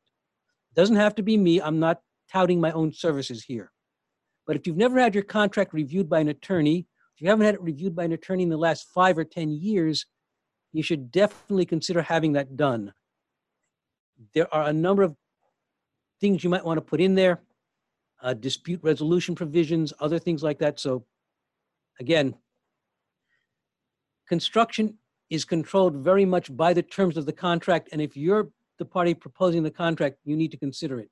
Doesn't 0.74 0.96
have 0.96 1.14
to 1.16 1.22
be 1.22 1.36
me. 1.36 1.60
I'm 1.60 1.78
not 1.78 2.00
touting 2.32 2.60
my 2.60 2.72
own 2.72 2.92
services 2.92 3.44
here. 3.44 3.70
But 4.46 4.56
if 4.56 4.66
you've 4.66 4.76
never 4.76 4.98
had 4.98 5.14
your 5.14 5.24
contract 5.24 5.72
reviewed 5.72 6.08
by 6.08 6.20
an 6.20 6.28
attorney, 6.28 6.86
If 7.14 7.22
you 7.22 7.28
haven't 7.28 7.46
had 7.46 7.54
it 7.54 7.62
reviewed 7.62 7.94
by 7.94 8.04
an 8.04 8.12
attorney 8.12 8.42
in 8.42 8.48
the 8.48 8.56
last 8.56 8.88
five 8.92 9.16
or 9.16 9.24
10 9.24 9.50
years, 9.50 10.06
you 10.72 10.82
should 10.82 11.12
definitely 11.12 11.64
consider 11.64 12.02
having 12.02 12.32
that 12.32 12.56
done. 12.56 12.92
There 14.34 14.52
are 14.52 14.68
a 14.68 14.72
number 14.72 15.02
of 15.04 15.14
things 16.20 16.42
you 16.42 16.50
might 16.50 16.64
want 16.64 16.78
to 16.78 16.82
put 16.82 17.00
in 17.00 17.14
there, 17.14 17.42
uh, 18.22 18.34
dispute 18.34 18.80
resolution 18.82 19.34
provisions, 19.34 19.92
other 20.00 20.18
things 20.18 20.42
like 20.42 20.58
that. 20.58 20.80
So 20.80 21.04
again, 22.00 22.34
construction 24.28 24.98
is 25.30 25.44
controlled 25.44 25.96
very 25.96 26.24
much 26.24 26.54
by 26.56 26.72
the 26.72 26.82
terms 26.82 27.16
of 27.16 27.26
the 27.26 27.32
contract. 27.32 27.90
And 27.92 28.00
if 28.02 28.16
you're 28.16 28.48
the 28.78 28.84
party 28.84 29.14
proposing 29.14 29.62
the 29.62 29.70
contract, 29.70 30.18
you 30.24 30.36
need 30.36 30.50
to 30.50 30.56
consider 30.56 30.98
it. 30.98 31.10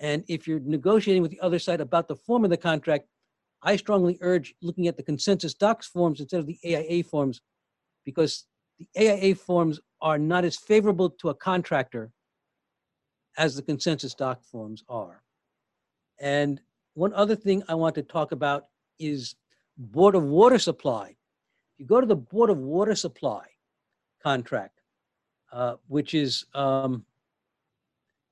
And 0.00 0.24
if 0.28 0.46
you're 0.46 0.60
negotiating 0.60 1.22
with 1.22 1.30
the 1.30 1.40
other 1.40 1.58
side 1.58 1.80
about 1.80 2.08
the 2.08 2.16
form 2.16 2.44
of 2.44 2.50
the 2.50 2.56
contract, 2.56 3.06
I 3.62 3.76
strongly 3.76 4.18
urge 4.20 4.54
looking 4.62 4.88
at 4.88 4.96
the 4.96 5.02
consensus 5.02 5.54
docs 5.54 5.86
forms 5.86 6.20
instead 6.20 6.40
of 6.40 6.46
the 6.46 6.58
AIA 6.64 7.04
forms 7.04 7.40
because 8.04 8.46
the 8.78 8.88
AIA 8.98 9.34
forms 9.34 9.80
are 10.00 10.18
not 10.18 10.44
as 10.44 10.56
favorable 10.56 11.10
to 11.10 11.28
a 11.28 11.34
contractor 11.34 12.10
as 13.36 13.54
the 13.54 13.62
consensus 13.62 14.14
doc 14.14 14.42
forms 14.42 14.82
are. 14.88 15.22
And 16.18 16.60
one 16.94 17.12
other 17.14 17.36
thing 17.36 17.62
I 17.68 17.74
want 17.74 17.94
to 17.96 18.02
talk 18.02 18.32
about 18.32 18.66
is 18.98 19.34
Board 19.76 20.14
of 20.14 20.24
Water 20.24 20.58
Supply. 20.58 21.08
If 21.08 21.78
you 21.78 21.86
go 21.86 22.00
to 22.00 22.06
the 22.06 22.16
Board 22.16 22.50
of 22.50 22.58
Water 22.58 22.94
Supply 22.94 23.44
contract, 24.22 24.80
uh, 25.52 25.76
which 25.88 26.14
is, 26.14 26.46
um, 26.54 27.04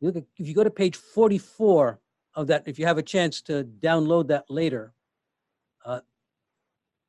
you 0.00 0.08
at, 0.08 0.16
if 0.36 0.46
you 0.48 0.54
go 0.54 0.64
to 0.64 0.70
page 0.70 0.96
44 0.96 1.98
of 2.34 2.46
that, 2.48 2.64
if 2.66 2.78
you 2.78 2.86
have 2.86 2.98
a 2.98 3.02
chance 3.02 3.40
to 3.42 3.64
download 3.80 4.28
that 4.28 4.44
later, 4.50 4.92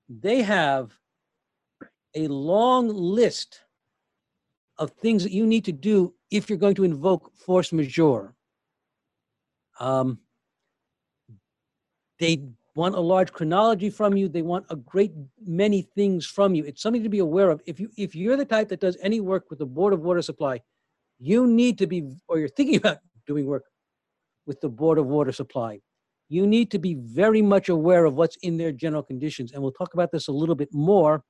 they 0.10 0.42
have 0.42 0.98
a 2.16 2.28
long 2.28 2.90
list 2.90 3.62
of 4.78 4.92
things 4.92 5.24
that 5.24 5.32
you 5.32 5.46
need 5.46 5.66
to 5.66 5.72
do 5.72 6.14
if 6.32 6.50
you're 6.50 6.58
going 6.58 6.76
to 6.76 6.84
invoke 6.84 7.32
force 7.38 7.72
majeure. 7.72 8.34
Um, 9.80 10.20
they 12.20 12.50
want 12.76 12.96
a 12.96 13.00
large 13.00 13.32
chronology 13.32 13.90
from 13.90 14.18
you. 14.18 14.28
They 14.28 14.42
want 14.42 14.66
a 14.70 14.76
great 14.76 15.12
many 15.46 15.82
things 15.82 16.26
from 16.26 16.56
you. 16.56 16.64
It's 16.66 16.82
something 16.82 17.04
to 17.04 17.10
be 17.10 17.20
aware 17.20 17.50
of. 17.50 17.62
If 17.66 17.80
you 17.80 17.90
if 17.98 18.16
you're 18.16 18.38
the 18.38 18.46
type 18.46 18.70
that 18.70 18.80
does 18.80 18.98
any 19.02 19.20
work 19.20 19.50
with 19.50 19.60
the 19.60 19.66
Board 19.66 19.94
of 19.94 20.02
Water 20.02 20.22
Supply, 20.22 20.62
you 21.20 21.48
need 21.48 21.78
to 21.78 21.88
be, 21.88 22.10
or 22.28 22.40
you're 22.40 22.50
thinking 22.50 22.76
about 22.84 22.98
doing 23.28 23.46
work 23.46 23.66
with 24.46 24.60
the 24.62 24.70
Board 24.70 24.98
of 24.98 25.06
Water 25.06 25.32
Supply. 25.32 25.80
You 26.30 26.46
need 26.46 26.70
to 26.72 26.80
be 26.80 26.94
very 26.94 27.42
much 27.42 27.70
aware 27.70 28.06
of 28.06 28.14
what's 28.14 28.38
in 28.44 28.58
their 28.58 28.72
general 28.72 29.02
conditions. 29.04 29.52
And 29.52 29.62
we'll 29.62 29.72
talk 29.72 29.96
about 29.96 30.12
this 30.12 30.28
a 30.28 30.32
little 30.32 30.56
bit 30.56 30.70
more 30.72 31.24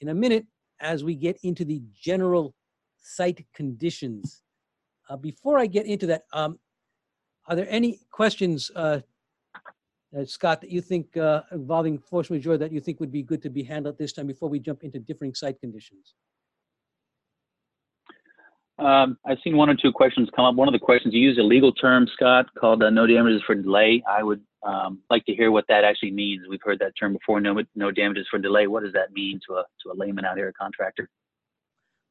in 0.00 0.08
a 0.08 0.14
minute 0.14 0.46
as 0.80 1.02
we 1.02 1.16
get 1.16 1.38
into 1.42 1.64
the 1.64 1.82
general 1.92 2.54
site 3.00 3.44
conditions. 3.54 4.42
Uh, 5.10 5.16
before 5.16 5.58
I 5.58 5.66
get 5.66 5.86
into 5.86 6.06
that, 6.06 6.22
um, 6.32 6.58
are 7.48 7.56
there 7.56 7.66
any 7.68 8.00
questions, 8.12 8.70
uh, 8.76 9.00
uh, 10.16 10.24
Scott, 10.24 10.60
that 10.60 10.70
you 10.70 10.80
think 10.80 11.16
uh, 11.16 11.42
involving 11.50 11.98
force 11.98 12.30
majeure 12.30 12.56
that 12.58 12.70
you 12.70 12.80
think 12.80 13.00
would 13.00 13.10
be 13.10 13.22
good 13.22 13.42
to 13.42 13.50
be 13.50 13.64
handled 13.64 13.98
this 13.98 14.12
time 14.12 14.28
before 14.28 14.48
we 14.48 14.60
jump 14.60 14.84
into 14.84 15.00
differing 15.00 15.34
site 15.34 15.58
conditions? 15.60 16.14
Um, 18.82 19.16
I've 19.24 19.38
seen 19.44 19.56
one 19.56 19.70
or 19.70 19.76
two 19.76 19.92
questions 19.92 20.28
come 20.34 20.44
up. 20.44 20.56
One 20.56 20.66
of 20.66 20.72
the 20.72 20.78
questions, 20.80 21.14
you 21.14 21.20
use 21.20 21.38
a 21.38 21.42
legal 21.42 21.72
term, 21.72 22.08
Scott, 22.12 22.46
called 22.58 22.82
uh, 22.82 22.90
no 22.90 23.06
damages 23.06 23.42
for 23.46 23.54
delay. 23.54 24.02
I 24.08 24.22
would 24.24 24.40
um, 24.64 25.00
like 25.08 25.24
to 25.26 25.34
hear 25.34 25.52
what 25.52 25.66
that 25.68 25.84
actually 25.84 26.10
means. 26.10 26.46
We've 26.48 26.60
heard 26.62 26.80
that 26.80 26.94
term 26.98 27.12
before, 27.12 27.40
no, 27.40 27.62
no 27.76 27.90
damages 27.92 28.26
for 28.28 28.38
delay. 28.38 28.66
What 28.66 28.82
does 28.82 28.92
that 28.94 29.12
mean 29.12 29.40
to 29.48 29.54
a, 29.54 29.64
to 29.82 29.92
a 29.92 29.94
layman 29.94 30.24
out 30.24 30.36
here, 30.36 30.48
a 30.48 30.52
contractor? 30.52 31.08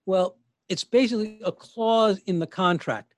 Well, 0.05 0.37
it's 0.69 0.85
basically 0.85 1.41
a 1.43 1.51
clause 1.51 2.19
in 2.25 2.39
the 2.39 2.47
contract. 2.47 3.15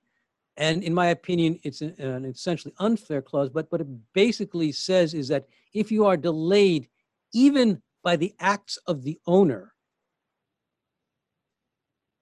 And 0.56 0.82
in 0.82 0.92
my 0.92 1.06
opinion, 1.06 1.60
it's 1.62 1.80
an, 1.80 1.94
an 1.98 2.24
essentially 2.24 2.74
unfair 2.78 3.22
clause, 3.22 3.50
but 3.50 3.70
what 3.70 3.80
it 3.80 3.88
basically 4.14 4.72
says 4.72 5.14
is 5.14 5.28
that 5.28 5.46
if 5.72 5.92
you 5.92 6.06
are 6.06 6.16
delayed 6.16 6.88
even 7.32 7.82
by 8.02 8.16
the 8.16 8.34
acts 8.40 8.78
of 8.86 9.02
the 9.02 9.18
owner, 9.26 9.73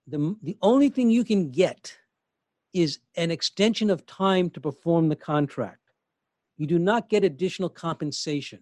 the, 0.07 0.37
the 0.43 0.57
only 0.62 0.88
thing 0.88 1.11
you 1.11 1.25
can 1.25 1.51
get 1.51 1.97
is 2.73 2.99
an 3.17 3.31
extension 3.31 3.91
of 3.91 4.07
time 4.07 4.51
to 4.51 4.61
perform 4.61 5.09
the 5.09 5.17
contract. 5.17 5.79
You 6.57 6.67
do 6.67 6.79
not 6.79 7.09
get 7.09 7.25
additional 7.25 7.69
compensation. 7.69 8.61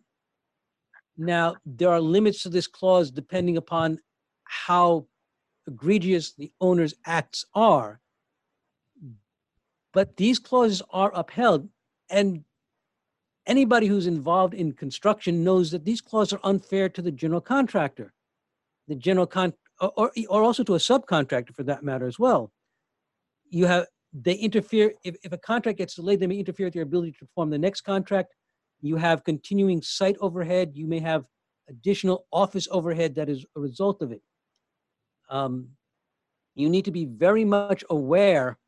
Now, 1.17 1.57
there 1.67 1.91
are 1.91 2.01
limits 2.01 2.43
to 2.43 2.49
this 2.49 2.67
clause 2.67 3.11
depending 3.11 3.57
upon 3.57 4.01
how 4.45 5.07
egregious 5.67 6.33
the 6.33 6.51
owner's 6.61 6.95
acts 7.07 7.45
are. 7.55 8.01
But 9.93 10.17
these 10.17 10.39
clauses 10.39 10.83
are 10.91 11.13
upheld, 11.15 11.69
and 12.09 12.45
anybody 13.47 13.87
who's 13.87 14.07
involved 14.07 14.55
in 14.55 14.73
construction 14.73 15.45
knows 15.45 15.71
that 15.73 15.85
these 15.85 16.01
clauses 16.01 16.35
are 16.35 16.41
unfair 16.45 16.89
to 16.89 17.03
the 17.03 17.11
general 17.11 17.41
contractor. 17.41 18.13
The 18.89 18.95
general 18.95 19.27
con 19.27 19.53
or, 19.81 20.11
or 20.29 20.43
also 20.43 20.63
to 20.65 20.75
a 20.75 20.79
subcontractor 20.79 21.55
for 21.55 21.63
that 21.65 21.83
matter 21.83 22.07
as 22.07 22.19
well. 22.19 22.53
You 23.49 23.67
have, 23.67 23.87
they 24.13 24.35
interfere, 24.35 24.93
if, 25.05 25.17
if 25.23 25.33
a 25.33 25.39
contract 25.39 25.79
gets 25.79 25.95
delayed, 25.95 26.21
they 26.21 26.27
may 26.27 26.39
interfere 26.39 26.67
with 26.67 26.75
your 26.75 26.85
ability 26.85 27.13
to 27.13 27.19
perform 27.19 27.51
the 27.51 27.59
next 27.59 27.83
contract. 27.83 28.35
You 28.81 28.97
have 28.97 29.25
continuing 29.25 29.83
site 29.83 30.17
overhead. 30.21 30.73
You 30.75 30.87
may 30.87 31.01
have 31.01 31.25
additional 31.69 32.27
office 32.33 32.69
overhead 32.71 33.15
that 33.15 33.29
is 33.29 33.45
a 33.57 33.61
result 33.61 34.03
of 34.03 34.13
it. 34.13 34.23
Um, 35.29 35.71
you 36.55 36.69
need 36.69 36.85
to 36.87 36.91
be 36.91 37.05
very 37.05 37.45
much 37.45 37.85
aware 37.89 38.59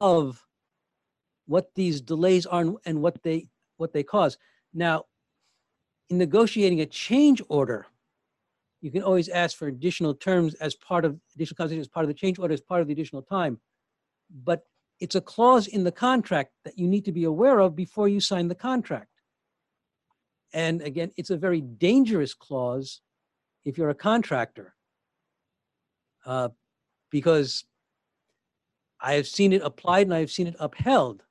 of 0.00 0.44
what 1.46 1.70
these 1.74 2.00
delays 2.00 2.46
are 2.46 2.64
and 2.84 3.02
what 3.02 3.22
they 3.22 3.48
what 3.78 3.92
they 3.92 4.02
cause. 4.02 4.38
Now, 4.72 5.04
in 6.10 6.18
negotiating 6.18 6.80
a 6.80 6.86
change 6.86 7.42
order, 7.48 7.86
you 8.80 8.90
can 8.90 9.02
always 9.02 9.28
ask 9.28 9.56
for 9.56 9.68
additional 9.68 10.14
terms 10.14 10.54
as 10.54 10.74
part 10.74 11.04
of 11.04 11.18
additional 11.34 11.56
compensation 11.56 11.80
as 11.80 11.88
part 11.88 12.04
of 12.04 12.08
the 12.08 12.14
change 12.14 12.38
order 12.38 12.54
as 12.54 12.60
part 12.60 12.80
of 12.80 12.86
the 12.86 12.92
additional 12.92 13.22
time. 13.22 13.58
But 14.44 14.64
it's 15.00 15.14
a 15.14 15.20
clause 15.20 15.66
in 15.66 15.84
the 15.84 15.92
contract 15.92 16.52
that 16.64 16.78
you 16.78 16.86
need 16.86 17.04
to 17.04 17.12
be 17.12 17.24
aware 17.24 17.60
of 17.60 17.74
before 17.74 18.08
you 18.08 18.20
sign 18.20 18.48
the 18.48 18.54
contract. 18.54 19.10
And 20.52 20.80
again, 20.82 21.10
it's 21.16 21.30
a 21.30 21.36
very 21.36 21.60
dangerous 21.60 22.34
clause 22.34 23.00
if 23.64 23.76
you're 23.76 23.90
a 23.90 23.94
contractor 23.94 24.74
uh, 26.24 26.48
because 27.10 27.64
I 29.00 29.14
have 29.14 29.26
seen 29.26 29.52
it 29.52 29.62
applied 29.62 30.06
and 30.06 30.14
I 30.14 30.20
have 30.20 30.30
seen 30.30 30.46
it 30.46 30.56
upheld. 30.58 31.22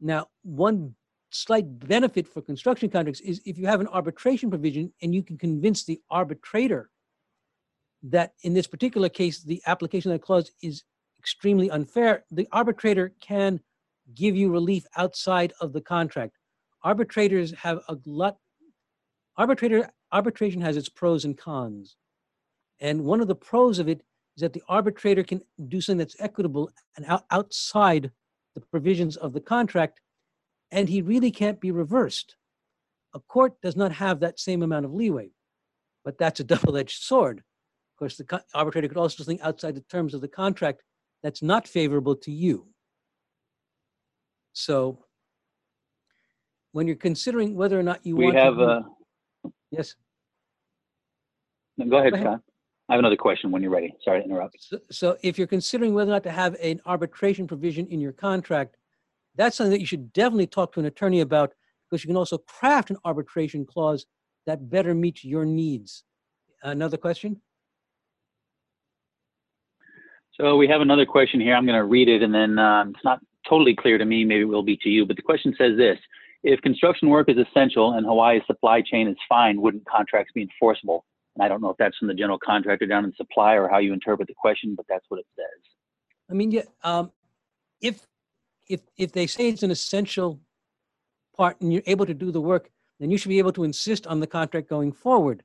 Now, 0.00 0.28
one 0.42 0.94
slight 1.34 1.78
benefit 1.86 2.28
for 2.28 2.42
construction 2.42 2.90
contracts 2.90 3.20
is 3.20 3.40
if 3.44 3.58
you 3.58 3.66
have 3.66 3.80
an 3.80 3.88
arbitration 3.88 4.50
provision 4.50 4.92
and 5.02 5.14
you 5.14 5.22
can 5.22 5.38
convince 5.38 5.84
the 5.84 6.00
arbitrator 6.10 6.90
that 8.02 8.32
in 8.42 8.54
this 8.54 8.66
particular 8.66 9.08
case, 9.08 9.42
the 9.42 9.62
application 9.66 10.10
of 10.10 10.18
that 10.18 10.24
clause 10.24 10.50
is 10.62 10.82
extremely 11.18 11.70
unfair, 11.70 12.24
the 12.30 12.48
arbitrator 12.52 13.14
can 13.20 13.60
give 14.14 14.36
you 14.36 14.50
relief 14.50 14.84
outside 14.96 15.52
of 15.60 15.72
the 15.72 15.80
contract. 15.80 16.36
Arbitrators 16.82 17.52
have 17.52 17.78
a 17.88 17.96
lot, 18.04 18.36
arbitrator, 19.36 19.88
arbitration 20.10 20.60
has 20.60 20.76
its 20.76 20.88
pros 20.88 21.24
and 21.24 21.38
cons. 21.38 21.96
And 22.80 23.04
one 23.04 23.20
of 23.20 23.28
the 23.28 23.36
pros 23.36 23.78
of 23.78 23.88
it 23.88 24.02
is 24.36 24.40
that 24.40 24.52
the 24.52 24.62
arbitrator 24.68 25.22
can 25.22 25.40
do 25.68 25.80
something 25.80 25.98
that's 25.98 26.16
equitable 26.18 26.70
and 26.96 27.06
out, 27.06 27.24
outside 27.30 28.10
the 28.54 28.60
provisions 28.60 29.16
of 29.16 29.32
the 29.32 29.40
contract 29.40 30.00
and 30.72 30.88
he 30.88 31.02
really 31.02 31.30
can't 31.30 31.60
be 31.60 31.70
reversed. 31.70 32.34
A 33.14 33.20
court 33.20 33.60
does 33.62 33.76
not 33.76 33.92
have 33.92 34.20
that 34.20 34.40
same 34.40 34.62
amount 34.62 34.86
of 34.86 34.92
leeway, 34.92 35.30
but 36.04 36.18
that's 36.18 36.40
a 36.40 36.44
double-edged 36.52 37.02
sword. 37.02 37.38
Of 37.38 37.98
course, 37.98 38.16
the 38.16 38.42
arbitrator 38.54 38.88
could 38.88 38.96
also 38.96 39.18
do 39.18 39.24
something 39.24 39.42
outside 39.42 39.76
the 39.76 39.82
terms 39.82 40.14
of 40.14 40.22
the 40.22 40.28
contract 40.28 40.82
that's 41.22 41.42
not 41.42 41.68
favorable 41.68 42.16
to 42.16 42.32
you. 42.32 42.66
So 44.54 45.04
when 46.72 46.86
you're 46.86 46.96
considering 46.96 47.54
whether 47.54 47.78
or 47.78 47.82
not 47.82 48.04
you 48.04 48.16
We 48.16 48.24
want 48.24 48.38
have, 48.38 48.56
to, 48.56 48.64
uh, 48.64 48.80
yes. 49.70 49.94
no, 51.76 51.86
go 51.86 51.98
ahead, 51.98 52.12
Go 52.12 52.16
ahead. 52.16 52.26
Scott. 52.26 52.40
I 52.88 52.94
have 52.94 52.98
another 52.98 53.16
question 53.16 53.50
when 53.50 53.62
you're 53.62 53.70
ready. 53.70 53.94
Sorry 54.04 54.20
to 54.20 54.24
interrupt. 54.26 54.56
So, 54.58 54.78
so 54.90 55.16
if 55.22 55.38
you're 55.38 55.46
considering 55.46 55.94
whether 55.94 56.10
or 56.10 56.14
not 56.14 56.24
to 56.24 56.30
have 56.30 56.56
an 56.60 56.80
arbitration 56.84 57.46
provision 57.46 57.86
in 57.86 58.00
your 58.00 58.12
contract, 58.12 58.76
that's 59.36 59.56
something 59.56 59.72
that 59.72 59.80
you 59.80 59.86
should 59.86 60.12
definitely 60.12 60.46
talk 60.46 60.72
to 60.72 60.80
an 60.80 60.86
attorney 60.86 61.20
about 61.20 61.52
because 61.90 62.04
you 62.04 62.08
can 62.08 62.16
also 62.16 62.38
craft 62.38 62.90
an 62.90 62.96
arbitration 63.04 63.64
clause 63.66 64.06
that 64.46 64.70
better 64.70 64.94
meets 64.94 65.24
your 65.24 65.44
needs. 65.44 66.04
Another 66.62 66.96
question? 66.96 67.40
So 70.40 70.56
we 70.56 70.66
have 70.68 70.80
another 70.80 71.04
question 71.04 71.40
here. 71.40 71.54
I'm 71.54 71.66
going 71.66 71.78
to 71.78 71.84
read 71.84 72.08
it 72.08 72.22
and 72.22 72.34
then 72.34 72.58
um, 72.58 72.90
it's 72.90 73.04
not 73.04 73.20
totally 73.48 73.74
clear 73.74 73.98
to 73.98 74.04
me. 74.04 74.24
Maybe 74.24 74.42
it 74.42 74.44
will 74.44 74.62
be 74.62 74.78
to 74.78 74.88
you. 74.88 75.04
But 75.04 75.16
the 75.16 75.22
question 75.22 75.54
says 75.58 75.76
this 75.76 75.98
if 76.42 76.60
construction 76.62 77.08
work 77.08 77.28
is 77.28 77.36
essential 77.36 77.92
and 77.92 78.06
Hawaii's 78.06 78.42
supply 78.46 78.82
chain 78.82 79.08
is 79.08 79.16
fine, 79.28 79.60
wouldn't 79.60 79.86
contracts 79.86 80.32
be 80.34 80.42
enforceable? 80.42 81.04
And 81.34 81.44
I 81.44 81.48
don't 81.48 81.62
know 81.62 81.70
if 81.70 81.76
that's 81.78 81.96
from 81.96 82.08
the 82.08 82.14
general 82.14 82.38
contractor 82.44 82.86
down 82.86 83.04
in 83.04 83.12
supply 83.16 83.54
or 83.54 83.68
how 83.68 83.78
you 83.78 83.92
interpret 83.92 84.28
the 84.28 84.34
question, 84.34 84.74
but 84.74 84.84
that's 84.88 85.04
what 85.08 85.20
it 85.20 85.26
says. 85.36 85.72
I 86.30 86.34
mean, 86.34 86.50
yeah, 86.50 86.62
um, 86.82 87.12
if, 87.80 88.00
if, 88.68 88.80
if 88.96 89.12
they 89.12 89.26
say 89.26 89.48
it's 89.48 89.62
an 89.62 89.70
essential 89.70 90.40
part 91.36 91.60
and 91.60 91.72
you're 91.72 91.82
able 91.86 92.06
to 92.06 92.14
do 92.14 92.30
the 92.30 92.40
work, 92.40 92.70
then 93.00 93.10
you 93.10 93.18
should 93.18 93.30
be 93.30 93.38
able 93.38 93.52
to 93.52 93.64
insist 93.64 94.06
on 94.06 94.20
the 94.20 94.26
contract 94.26 94.68
going 94.68 94.92
forward. 94.92 95.42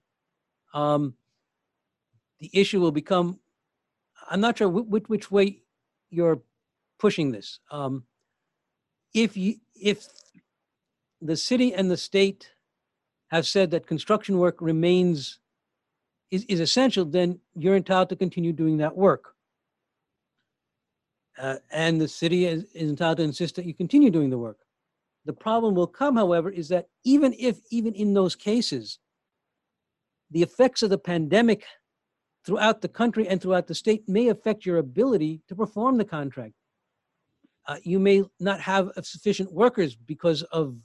Um, 0.73 1.15
the 2.39 2.49
issue 2.53 2.79
will 2.79 2.91
become, 2.91 3.39
I'm 4.29 4.41
not 4.41 4.57
sure 4.57 4.69
which, 4.69 5.09
which 5.09 5.31
way 5.31 5.61
you're 6.09 6.41
pushing 6.99 7.31
this. 7.31 7.59
Um, 7.71 8.03
if 9.13 9.35
you, 9.35 9.55
if 9.75 10.05
the 11.21 11.35
city 11.35 11.73
and 11.73 11.89
the 11.89 11.97
state 11.97 12.51
have 13.27 13.47
said 13.47 13.71
that 13.71 13.87
construction 13.87 14.37
work 14.37 14.61
remains, 14.61 15.39
is, 16.29 16.45
is 16.45 16.59
essential, 16.59 17.05
then 17.05 17.39
you're 17.55 17.75
entitled 17.75 18.09
to 18.09 18.15
continue 18.15 18.53
doing 18.53 18.77
that 18.77 18.95
work. 18.95 19.33
Uh, 21.39 21.57
and 21.71 22.01
the 22.01 22.07
city 22.07 22.45
is, 22.45 22.63
is 22.73 22.89
entitled 22.89 23.17
to 23.17 23.23
insist 23.23 23.55
that 23.55 23.65
you 23.65 23.73
continue 23.73 24.09
doing 24.09 24.29
the 24.29 24.37
work. 24.37 24.57
The 25.25 25.33
problem 25.33 25.75
will 25.75 25.87
come, 25.87 26.15
however, 26.15 26.49
is 26.49 26.69
that 26.69 26.87
even 27.03 27.35
if, 27.37 27.59
even 27.69 27.93
in 27.93 28.13
those 28.13 28.35
cases, 28.35 28.99
the 30.31 30.41
effects 30.41 30.81
of 30.81 30.89
the 30.89 30.97
pandemic 30.97 31.65
throughout 32.45 32.81
the 32.81 32.87
country 32.87 33.27
and 33.27 33.41
throughout 33.41 33.67
the 33.67 33.75
state 33.75 34.07
may 34.07 34.29
affect 34.29 34.65
your 34.65 34.77
ability 34.77 35.41
to 35.49 35.55
perform 35.55 35.97
the 35.97 36.05
contract. 36.05 36.53
Uh, 37.67 37.75
you 37.83 37.99
may 37.99 38.23
not 38.39 38.61
have 38.61 38.89
sufficient 39.03 39.51
workers 39.51 39.95
because 39.95 40.43
of 40.43 40.77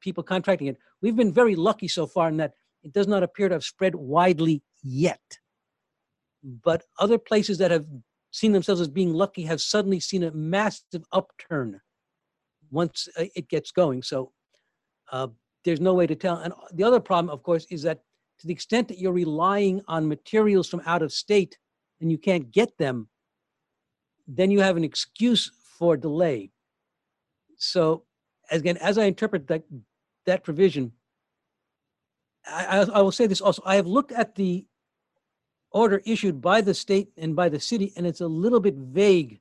people 0.00 0.22
contracting 0.22 0.68
it. 0.68 0.76
We've 1.00 1.16
been 1.16 1.32
very 1.32 1.56
lucky 1.56 1.88
so 1.88 2.06
far 2.06 2.28
in 2.28 2.36
that 2.36 2.52
it 2.82 2.92
does 2.92 3.06
not 3.06 3.22
appear 3.22 3.48
to 3.48 3.54
have 3.54 3.64
spread 3.64 3.94
widely 3.94 4.62
yet. 4.82 5.38
But 6.42 6.84
other 6.98 7.18
places 7.18 7.58
that 7.58 7.70
have 7.70 7.86
seen 8.30 8.52
themselves 8.52 8.80
as 8.80 8.88
being 8.88 9.12
lucky 9.12 9.42
have 9.42 9.60
suddenly 9.60 10.00
seen 10.00 10.24
a 10.24 10.30
massive 10.32 11.04
upturn 11.12 11.80
once 12.70 13.08
uh, 13.18 13.24
it 13.34 13.48
gets 13.48 13.70
going. 13.70 14.02
So 14.02 14.32
uh, 15.10 15.28
there's 15.64 15.80
no 15.80 15.94
way 15.94 16.06
to 16.06 16.14
tell. 16.14 16.36
And 16.36 16.52
the 16.72 16.84
other 16.84 17.00
problem, 17.00 17.32
of 17.32 17.42
course, 17.42 17.66
is 17.70 17.82
that 17.82 18.00
to 18.38 18.46
the 18.46 18.52
extent 18.52 18.88
that 18.88 18.98
you're 18.98 19.12
relying 19.12 19.82
on 19.88 20.08
materials 20.08 20.68
from 20.68 20.82
out 20.86 21.02
of 21.02 21.12
state 21.12 21.58
and 22.00 22.10
you 22.10 22.18
can't 22.18 22.50
get 22.50 22.76
them, 22.78 23.08
then 24.26 24.50
you 24.50 24.60
have 24.60 24.76
an 24.76 24.84
excuse 24.84 25.50
for 25.78 25.96
delay. 25.96 26.50
So 27.58 28.04
again, 28.50 28.76
as 28.78 28.96
I 28.96 29.04
interpret 29.04 29.48
that, 29.48 29.64
that 30.26 30.44
provision, 30.44 30.92
I, 32.46 32.80
I, 32.80 32.98
I 32.98 33.02
will 33.02 33.12
say 33.12 33.26
this 33.26 33.40
also, 33.40 33.62
I 33.66 33.76
have 33.76 33.86
looked 33.86 34.12
at 34.12 34.34
the 34.34 34.66
order 35.70 36.02
issued 36.04 36.40
by 36.40 36.60
the 36.60 36.74
state 36.74 37.10
and 37.16 37.36
by 37.36 37.48
the 37.48 37.60
city, 37.60 37.92
and 37.96 38.06
it's 38.06 38.20
a 38.20 38.26
little 38.26 38.60
bit 38.60 38.74
vague 38.74 39.40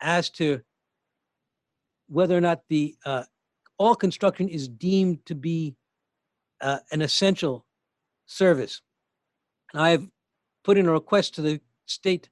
as 0.00 0.30
to 0.30 0.60
whether 2.08 2.36
or 2.36 2.40
not 2.40 2.62
the, 2.68 2.94
uh, 3.06 3.24
all 3.78 3.94
construction 3.94 4.48
is 4.48 4.68
deemed 4.68 5.24
to 5.26 5.34
be 5.34 5.74
uh, 6.60 6.78
an 6.92 7.02
essential 7.02 7.64
service. 8.26 8.82
And 9.72 9.82
I've 9.82 10.08
put 10.64 10.78
in 10.78 10.86
a 10.86 10.92
request 10.92 11.34
to 11.34 11.42
the 11.42 11.60
state 11.86 12.28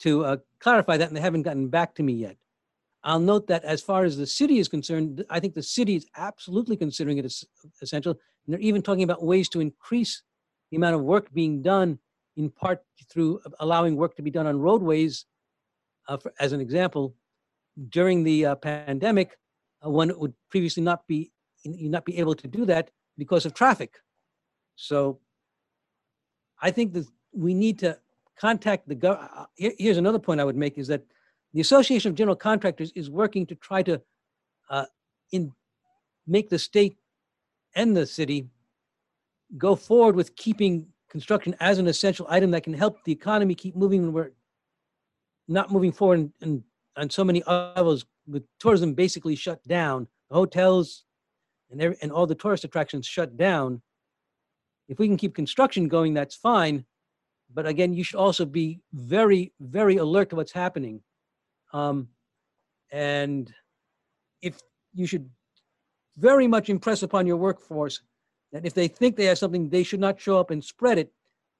to 0.00 0.24
uh, 0.24 0.36
clarify 0.60 0.96
that, 0.96 1.08
and 1.08 1.16
they 1.16 1.20
haven't 1.20 1.42
gotten 1.42 1.68
back 1.68 1.94
to 1.94 2.02
me 2.02 2.12
yet. 2.12 2.36
I'll 3.02 3.20
note 3.20 3.46
that 3.46 3.64
as 3.64 3.80
far 3.80 4.04
as 4.04 4.16
the 4.16 4.26
city 4.26 4.58
is 4.58 4.68
concerned, 4.68 5.24
I 5.30 5.38
think 5.38 5.54
the 5.54 5.62
city 5.62 5.94
is 5.94 6.06
absolutely 6.16 6.76
considering 6.76 7.18
it 7.18 7.24
as 7.24 7.44
essential. 7.80 8.12
And 8.12 8.52
they're 8.52 8.60
even 8.60 8.82
talking 8.82 9.04
about 9.04 9.24
ways 9.24 9.48
to 9.50 9.60
increase 9.60 10.22
the 10.70 10.76
amount 10.76 10.96
of 10.96 11.02
work 11.02 11.32
being 11.32 11.62
done 11.62 11.98
in 12.36 12.50
part 12.50 12.82
through 13.10 13.40
allowing 13.60 13.96
work 13.96 14.14
to 14.16 14.22
be 14.22 14.30
done 14.30 14.46
on 14.46 14.58
roadways. 14.58 15.24
Uh, 16.08 16.16
for, 16.16 16.32
as 16.38 16.52
an 16.52 16.60
example, 16.60 17.14
during 17.88 18.22
the 18.22 18.46
uh, 18.46 18.54
pandemic, 18.54 19.36
uh, 19.84 19.90
one 19.90 20.12
would 20.18 20.34
previously 20.50 20.82
not 20.82 21.06
be 21.06 21.32
not 21.64 22.04
be 22.04 22.16
able 22.18 22.34
to 22.34 22.46
do 22.46 22.64
that 22.64 22.90
because 23.18 23.44
of 23.44 23.52
traffic. 23.52 23.96
So 24.76 25.18
I 26.62 26.70
think 26.70 26.92
that 26.92 27.06
we 27.32 27.54
need 27.54 27.78
to 27.80 27.98
contact 28.38 28.88
the 28.88 28.94
gov. 28.94 29.46
Here's 29.56 29.96
another 29.96 30.18
point 30.20 30.40
I 30.40 30.44
would 30.44 30.56
make 30.56 30.78
is 30.78 30.86
that 30.88 31.02
the 31.52 31.60
Association 31.60 32.10
of 32.10 32.14
General 32.14 32.36
Contractors 32.36 32.92
is 32.94 33.10
working 33.10 33.46
to 33.46 33.54
try 33.56 33.82
to 33.82 34.00
uh, 34.70 34.84
in 35.32 35.52
make 36.26 36.48
the 36.50 36.58
state 36.58 36.96
and 37.74 37.96
the 37.96 38.06
city 38.06 38.48
go 39.56 39.74
forward 39.76 40.16
with 40.16 40.36
keeping 40.36 40.86
construction 41.16 41.56
as 41.60 41.78
an 41.78 41.86
essential 41.86 42.26
item 42.28 42.50
that 42.50 42.62
can 42.62 42.74
help 42.74 43.02
the 43.04 43.10
economy 43.10 43.54
keep 43.54 43.74
moving 43.74 44.02
when 44.02 44.12
we're 44.12 44.32
not 45.48 45.72
moving 45.72 45.90
forward 45.90 46.30
and, 46.42 46.62
on 46.98 47.08
so 47.08 47.24
many 47.24 47.42
levels 47.46 48.04
with 48.26 48.44
tourism 48.60 48.92
basically 48.92 49.34
shut 49.34 49.66
down, 49.66 50.06
hotels 50.30 51.04
and 51.70 51.80
every, 51.80 51.96
and 52.02 52.12
all 52.12 52.26
the 52.26 52.34
tourist 52.34 52.64
attractions 52.64 53.06
shut 53.06 53.34
down. 53.38 53.80
If 54.88 54.98
we 54.98 55.06
can 55.06 55.16
keep 55.16 55.34
construction 55.34 55.88
going, 55.88 56.12
that's 56.12 56.34
fine. 56.34 56.84
But 57.52 57.66
again, 57.66 57.94
you 57.94 58.04
should 58.04 58.18
also 58.18 58.44
be 58.44 58.80
very, 58.92 59.54
very 59.58 59.96
alert 59.96 60.28
to 60.30 60.36
what's 60.36 60.52
happening. 60.52 61.00
Um, 61.72 62.08
and 62.92 63.50
if 64.42 64.58
you 64.92 65.06
should 65.06 65.30
very 66.18 66.46
much 66.46 66.68
impress 66.68 67.02
upon 67.02 67.26
your 67.26 67.38
workforce 67.38 68.02
that 68.56 68.64
if 68.64 68.72
they 68.72 68.88
think 68.88 69.16
they 69.16 69.26
have 69.26 69.36
something, 69.36 69.68
they 69.68 69.82
should 69.82 70.00
not 70.00 70.18
show 70.18 70.40
up 70.40 70.50
and 70.50 70.64
spread 70.64 70.96
it. 70.96 71.12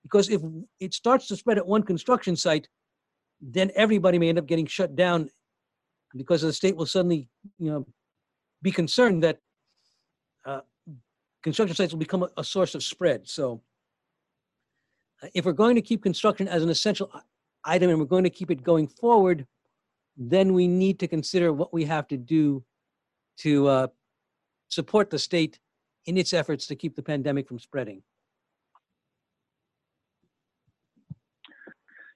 Because 0.02 0.30
if 0.30 0.40
it 0.80 0.94
starts 0.94 1.26
to 1.28 1.36
spread 1.36 1.58
at 1.58 1.66
one 1.66 1.82
construction 1.82 2.36
site, 2.36 2.68
then 3.38 3.70
everybody 3.74 4.18
may 4.18 4.30
end 4.30 4.38
up 4.38 4.46
getting 4.46 4.64
shut 4.64 4.96
down 4.96 5.28
because 6.16 6.40
the 6.40 6.54
state 6.54 6.74
will 6.74 6.86
suddenly, 6.86 7.28
you 7.58 7.70
know, 7.70 7.86
be 8.62 8.70
concerned 8.70 9.22
that 9.24 9.40
uh, 10.46 10.60
construction 11.42 11.76
sites 11.76 11.92
will 11.92 11.98
become 11.98 12.22
a, 12.22 12.30
a 12.38 12.44
source 12.44 12.74
of 12.74 12.82
spread. 12.82 13.28
So 13.28 13.60
uh, 15.22 15.28
if 15.34 15.44
we're 15.44 15.52
going 15.52 15.74
to 15.74 15.82
keep 15.82 16.02
construction 16.02 16.48
as 16.48 16.62
an 16.62 16.70
essential 16.70 17.12
item 17.62 17.90
and 17.90 17.98
we're 17.98 18.06
going 18.06 18.24
to 18.24 18.30
keep 18.30 18.50
it 18.50 18.62
going 18.62 18.88
forward, 18.88 19.46
then 20.16 20.54
we 20.54 20.66
need 20.66 20.98
to 21.00 21.08
consider 21.08 21.52
what 21.52 21.74
we 21.74 21.84
have 21.84 22.08
to 22.08 22.16
do 22.16 22.64
to 23.40 23.68
uh, 23.68 23.86
support 24.68 25.10
the 25.10 25.18
state 25.18 25.58
in 26.06 26.16
its 26.16 26.32
efforts 26.32 26.66
to 26.68 26.76
keep 26.76 26.96
the 26.96 27.02
pandemic 27.02 27.48
from 27.48 27.58
spreading. 27.58 28.02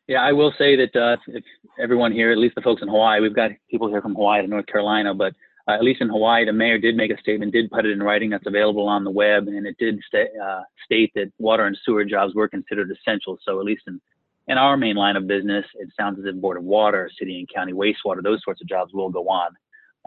Yeah, 0.07 0.22
I 0.22 0.33
will 0.33 0.53
say 0.59 0.74
that 0.74 0.96
uh, 0.96 1.16
if 1.29 1.44
everyone 1.81 2.11
here, 2.11 2.33
at 2.33 2.38
least 2.38 2.57
the 2.57 2.62
folks 2.62 2.83
in 2.83 2.88
Hawaii, 2.88 3.20
we've 3.20 3.35
got 3.35 3.53
people 3.70 3.88
here 3.88 4.03
from 4.03 4.14
Hawaii 4.14 4.42
to 4.42 4.48
North 4.48 4.66
Carolina, 4.66 5.14
but 5.14 5.35
uh, 5.68 5.74
at 5.74 5.85
least 5.85 6.00
in 6.00 6.09
Hawaii, 6.09 6.44
the 6.44 6.53
mayor 6.53 6.79
did 6.79 6.96
make 6.96 7.12
a 7.12 7.18
statement, 7.18 7.53
did 7.53 7.70
put 7.70 7.87
it 7.87 7.92
in 7.92 8.03
writing 8.03 8.31
that's 8.31 8.46
available 8.46 8.88
on 8.88 9.05
the 9.05 9.11
web, 9.11 9.46
and 9.46 9.66
it 9.66 9.76
did 9.79 10.00
uh, 10.42 10.62
state 10.85 11.12
that 11.14 11.31
water 11.38 11.66
and 11.66 11.79
sewer 11.85 12.05
jobs 12.05 12.35
were 12.35 12.48
considered 12.48 12.90
essential. 12.90 13.38
So 13.44 13.61
at 13.61 13.64
least 13.64 13.83
in, 13.87 14.00
in 14.48 14.59
our 14.59 14.76
main 14.76 14.96
line 14.96 15.14
of 15.14 15.29
business, 15.29 15.64
it 15.74 15.90
sounds 15.96 16.18
as 16.18 16.24
if 16.24 16.40
Board 16.40 16.57
of 16.57 16.64
Water, 16.64 17.09
city 17.16 17.38
and 17.38 17.48
county 17.48 17.72
wastewater, 17.72 18.20
those 18.20 18.40
sorts 18.44 18.61
of 18.61 18.66
jobs 18.66 18.92
will 18.92 19.11
go 19.11 19.29
on, 19.29 19.53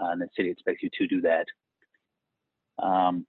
uh, 0.01 0.07
and 0.07 0.21
the 0.21 0.27
city 0.35 0.49
expects 0.49 0.83
you 0.83 0.89
to 0.97 1.07
do 1.07 1.21
that. 1.21 1.45
Um, 2.83 3.25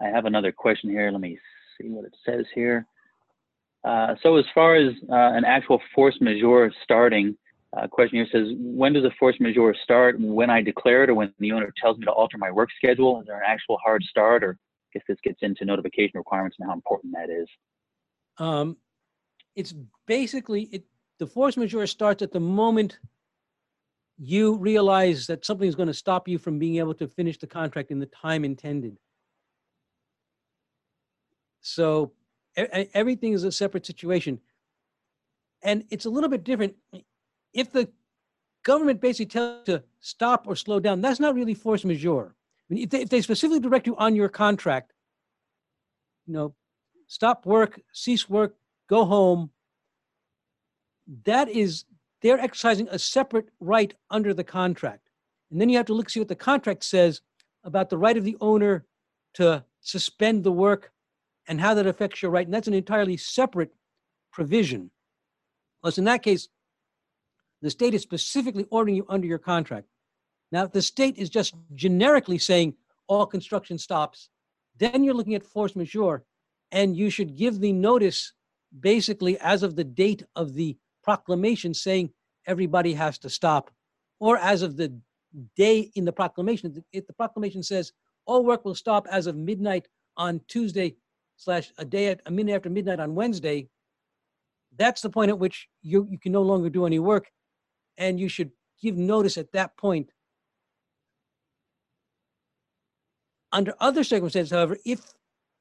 I 0.00 0.06
have 0.06 0.26
another 0.26 0.52
question 0.52 0.90
here. 0.90 1.10
Let 1.10 1.20
me 1.20 1.38
see 1.80 1.88
what 1.88 2.04
it 2.04 2.14
says 2.24 2.44
here. 2.54 2.86
Uh, 3.84 4.14
so 4.22 4.36
as 4.36 4.44
far 4.54 4.74
as 4.74 4.92
uh, 5.10 5.36
an 5.36 5.44
actual 5.44 5.80
force 5.94 6.16
majeure 6.20 6.72
starting, 6.82 7.36
uh, 7.76 7.86
question 7.86 8.16
here 8.18 8.26
says, 8.32 8.54
when 8.58 8.92
does 8.92 9.04
a 9.04 9.10
force 9.18 9.36
majeure 9.38 9.74
start? 9.82 10.18
When 10.18 10.50
I 10.50 10.62
declare 10.62 11.04
it 11.04 11.10
or 11.10 11.14
when 11.14 11.32
the 11.38 11.52
owner 11.52 11.72
tells 11.80 11.98
me 11.98 12.04
to 12.06 12.10
alter 12.10 12.38
my 12.38 12.50
work 12.50 12.70
schedule? 12.76 13.20
Is 13.20 13.26
there 13.26 13.36
an 13.36 13.44
actual 13.46 13.78
hard 13.84 14.02
start 14.02 14.42
or 14.42 14.52
I 14.52 14.98
guess 14.98 15.04
this 15.08 15.18
gets 15.22 15.38
into 15.42 15.64
notification 15.64 16.12
requirements 16.14 16.56
and 16.58 16.68
how 16.68 16.74
important 16.74 17.14
that 17.14 17.30
is? 17.30 17.48
Um, 18.38 18.76
it's 19.54 19.74
basically, 20.06 20.62
it, 20.64 20.84
the 21.18 21.26
force 21.26 21.56
majeure 21.56 21.86
starts 21.86 22.22
at 22.22 22.32
the 22.32 22.40
moment 22.40 22.98
you 24.18 24.56
realize 24.56 25.26
that 25.26 25.44
something 25.44 25.68
is 25.68 25.74
going 25.74 25.88
to 25.88 25.94
stop 25.94 26.26
you 26.26 26.38
from 26.38 26.58
being 26.58 26.76
able 26.76 26.94
to 26.94 27.06
finish 27.06 27.38
the 27.38 27.46
contract 27.46 27.90
in 27.90 27.98
the 27.98 28.06
time 28.06 28.44
intended. 28.44 28.96
So 31.66 32.12
everything 32.56 33.32
is 33.32 33.42
a 33.42 33.50
separate 33.50 33.84
situation. 33.84 34.40
And 35.62 35.84
it's 35.90 36.04
a 36.04 36.10
little 36.10 36.30
bit 36.30 36.44
different 36.44 36.76
if 37.52 37.72
the 37.72 37.88
government 38.62 39.00
basically 39.00 39.26
tells 39.26 39.66
you 39.66 39.78
to 39.78 39.84
stop 39.98 40.46
or 40.46 40.54
slow 40.54 40.78
down, 40.78 41.00
that's 41.00 41.18
not 41.18 41.34
really 41.34 41.54
force 41.54 41.84
majeure. 41.84 42.34
I 42.70 42.74
mean, 42.74 42.84
if 42.84 42.90
they, 42.90 43.00
if 43.02 43.08
they 43.08 43.20
specifically 43.20 43.60
direct 43.60 43.86
you 43.86 43.96
on 43.96 44.14
your 44.14 44.28
contract, 44.28 44.92
you 46.26 46.34
know, 46.34 46.54
stop 47.08 47.46
work, 47.46 47.80
cease 47.92 48.28
work, 48.28 48.54
go 48.88 49.04
home, 49.04 49.50
that 51.24 51.48
is, 51.48 51.84
they're 52.22 52.38
exercising 52.38 52.88
a 52.90 52.98
separate 52.98 53.48
right 53.58 53.92
under 54.10 54.34
the 54.34 54.44
contract. 54.44 55.08
And 55.50 55.60
then 55.60 55.68
you 55.68 55.78
have 55.78 55.86
to 55.86 55.94
look 55.94 56.10
see 56.10 56.20
what 56.20 56.28
the 56.28 56.36
contract 56.36 56.84
says 56.84 57.22
about 57.64 57.90
the 57.90 57.98
right 57.98 58.16
of 58.16 58.24
the 58.24 58.36
owner 58.40 58.84
to 59.34 59.64
suspend 59.80 60.44
the 60.44 60.52
work 60.52 60.92
and 61.48 61.60
how 61.60 61.74
that 61.74 61.86
affects 61.86 62.22
your 62.22 62.30
right. 62.30 62.46
And 62.46 62.54
that's 62.54 62.68
an 62.68 62.74
entirely 62.74 63.16
separate 63.16 63.72
provision. 64.32 64.90
Plus, 65.82 65.98
in 65.98 66.04
that 66.04 66.22
case, 66.22 66.48
the 67.62 67.70
state 67.70 67.94
is 67.94 68.02
specifically 68.02 68.66
ordering 68.70 68.96
you 68.96 69.06
under 69.08 69.26
your 69.26 69.38
contract. 69.38 69.86
Now, 70.52 70.64
if 70.64 70.72
the 70.72 70.82
state 70.82 71.16
is 71.16 71.30
just 71.30 71.54
generically 71.74 72.38
saying 72.38 72.74
all 73.08 73.26
construction 73.26 73.78
stops, 73.78 74.28
then 74.78 75.02
you're 75.02 75.14
looking 75.14 75.34
at 75.34 75.42
force 75.42 75.74
majeure, 75.74 76.24
and 76.70 76.96
you 76.96 77.10
should 77.10 77.36
give 77.36 77.60
the 77.60 77.72
notice 77.72 78.32
basically 78.80 79.38
as 79.40 79.62
of 79.62 79.76
the 79.76 79.84
date 79.84 80.22
of 80.34 80.54
the 80.54 80.76
proclamation 81.02 81.72
saying 81.72 82.10
everybody 82.46 82.92
has 82.92 83.18
to 83.18 83.30
stop, 83.30 83.70
or 84.20 84.36
as 84.38 84.62
of 84.62 84.76
the 84.76 84.92
day 85.56 85.90
in 85.94 86.04
the 86.04 86.12
proclamation. 86.12 86.82
If 86.92 87.06
the 87.06 87.12
proclamation 87.12 87.62
says 87.62 87.92
all 88.26 88.44
work 88.44 88.64
will 88.64 88.74
stop 88.74 89.06
as 89.10 89.26
of 89.26 89.36
midnight 89.36 89.88
on 90.16 90.40
Tuesday 90.48 90.96
slash 91.36 91.72
a 91.78 91.84
day 91.84 92.08
at 92.08 92.20
a 92.26 92.30
minute 92.30 92.54
after 92.54 92.70
midnight 92.70 93.00
on 93.00 93.14
Wednesday, 93.14 93.68
that's 94.76 95.00
the 95.00 95.10
point 95.10 95.30
at 95.30 95.38
which 95.38 95.68
you, 95.82 96.06
you 96.10 96.18
can 96.18 96.32
no 96.32 96.42
longer 96.42 96.68
do 96.68 96.86
any 96.86 96.98
work. 96.98 97.30
And 97.98 98.20
you 98.20 98.28
should 98.28 98.50
give 98.82 98.96
notice 98.96 99.38
at 99.38 99.52
that 99.52 99.76
point. 99.76 100.10
Under 103.52 103.74
other 103.80 104.04
circumstances, 104.04 104.50
however, 104.50 104.76
if 104.84 105.00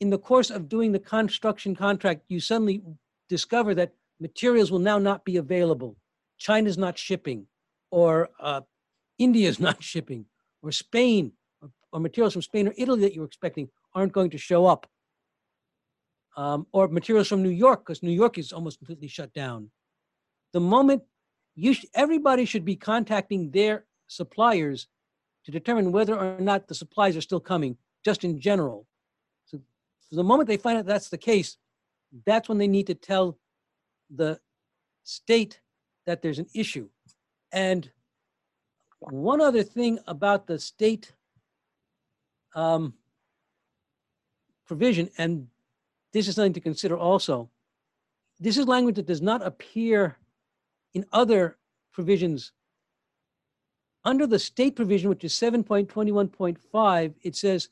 in 0.02 0.10
the 0.10 0.18
course 0.18 0.50
of 0.50 0.68
doing 0.68 0.92
the 0.92 1.00
construction 1.00 1.76
contract, 1.76 2.24
you 2.28 2.40
suddenly 2.40 2.82
discover 3.30 3.74
that 3.76 3.94
materials 4.20 4.72
will 4.72 4.80
now 4.80 4.98
not 4.98 5.24
be 5.24 5.38
available, 5.38 5.96
China's 6.38 6.78
not 6.78 6.98
shipping, 6.98 7.48
or 7.92 8.30
uh, 8.40 8.62
India's 9.18 9.60
not 9.68 9.82
shipping, 9.82 10.26
or 10.62 10.72
Spain, 10.72 11.32
or, 11.62 11.70
or, 11.94 12.00
materials 12.00 12.34
from 12.34 12.42
Spain 12.42 12.68
or 12.68 12.74
Italy 12.78 13.02
that 13.02 13.14
you 13.14 13.22
were 13.22 13.28
expecting 13.28 13.70
aren't 13.94 14.12
going 14.12 14.32
to 14.32 14.38
show 14.38 14.66
up, 14.66 14.88
um, 16.36 16.68
or 16.72 16.88
materials 16.88 17.28
from 17.28 17.44
New 17.44 17.50
York, 17.50 17.86
because 17.86 18.04
New 18.04 18.12
York 18.12 18.38
is 18.38 18.52
almost 18.52 18.80
completely 18.80 19.08
shut 19.08 19.34
down. 19.34 19.70
The 20.54 20.60
moment 20.60 21.04
you, 21.56 21.74
sh- 21.74 21.86
everybody 21.94 22.46
should 22.46 22.66
be 22.66 22.76
contacting 22.76 23.52
their 23.52 23.86
suppliers 24.08 24.88
to 25.46 25.52
determine 25.52 25.92
whether 25.92 26.16
or 26.16 26.40
not 26.40 26.68
the 26.68 26.76
supplies 26.76 27.16
are 27.16 27.22
still 27.22 27.40
coming, 27.40 27.78
just 28.04 28.24
in 28.24 28.40
general. 28.40 28.88
So, 29.46 29.60
the 30.12 30.24
moment 30.24 30.48
they 30.48 30.58
find 30.58 30.78
out 30.78 30.86
that's 30.86 31.10
the 31.10 31.18
case, 31.18 31.58
that's 32.26 32.50
when 32.50 32.58
they 32.58 32.68
need 32.68 32.88
to 32.88 32.96
tell 32.96 33.38
the 34.14 34.40
state 35.04 35.62
that 36.06 36.22
there's 36.22 36.40
an 36.40 36.48
issue. 36.54 36.90
And 37.52 37.90
one 39.00 39.42
other 39.42 39.64
thing 39.64 40.00
about 40.08 40.48
the 40.48 40.60
state 40.60 41.14
um, 42.56 42.94
provision, 44.66 45.10
and 45.18 45.48
this 46.16 46.30
is 46.30 46.36
something 46.36 46.54
to 46.54 46.62
consider 46.62 46.98
also. 46.98 47.50
This 48.40 48.58
is 48.58 48.70
language 48.70 48.96
that 48.96 49.06
does 49.06 49.22
not 49.22 49.46
appear 49.46 50.16
in 50.94 51.06
other 51.12 51.58
provisions. 51.92 52.54
Under 54.06 54.26
the 54.26 54.40
state 54.40 54.78
provision, 54.78 55.10
which 55.10 55.26
is 55.26 55.34
7.21.5, 55.34 57.14
it 57.22 57.36
says, 57.36 57.68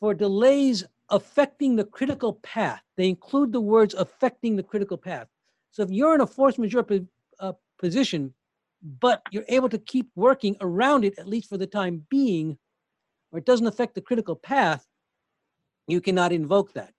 for 0.00 0.14
delays 0.14 0.84
affecting 1.10 1.76
the 1.76 1.84
critical 1.84 2.32
path, 2.32 2.80
they 2.96 3.10
include 3.10 3.52
the 3.52 3.60
words 3.60 3.92
affecting 3.92 4.56
the 4.56 4.62
critical 4.62 4.96
path. 4.96 5.28
So 5.70 5.82
if 5.82 5.90
you're 5.90 6.14
in 6.14 6.22
a 6.22 6.26
force 6.26 6.56
majeure 6.56 6.86
uh, 7.40 7.52
position, 7.78 8.32
but 9.02 9.20
you're 9.32 9.44
able 9.48 9.68
to 9.68 9.78
keep 9.78 10.08
working 10.16 10.56
around 10.62 11.04
it, 11.04 11.18
at 11.18 11.28
least 11.28 11.50
for 11.50 11.58
the 11.58 11.66
time 11.66 12.06
being, 12.08 12.56
or 13.32 13.38
it 13.38 13.44
doesn't 13.44 13.66
affect 13.66 13.94
the 13.94 14.00
critical 14.00 14.34
path, 14.34 14.86
you 15.88 16.00
cannot 16.00 16.32
invoke 16.32 16.72
that 16.72 16.94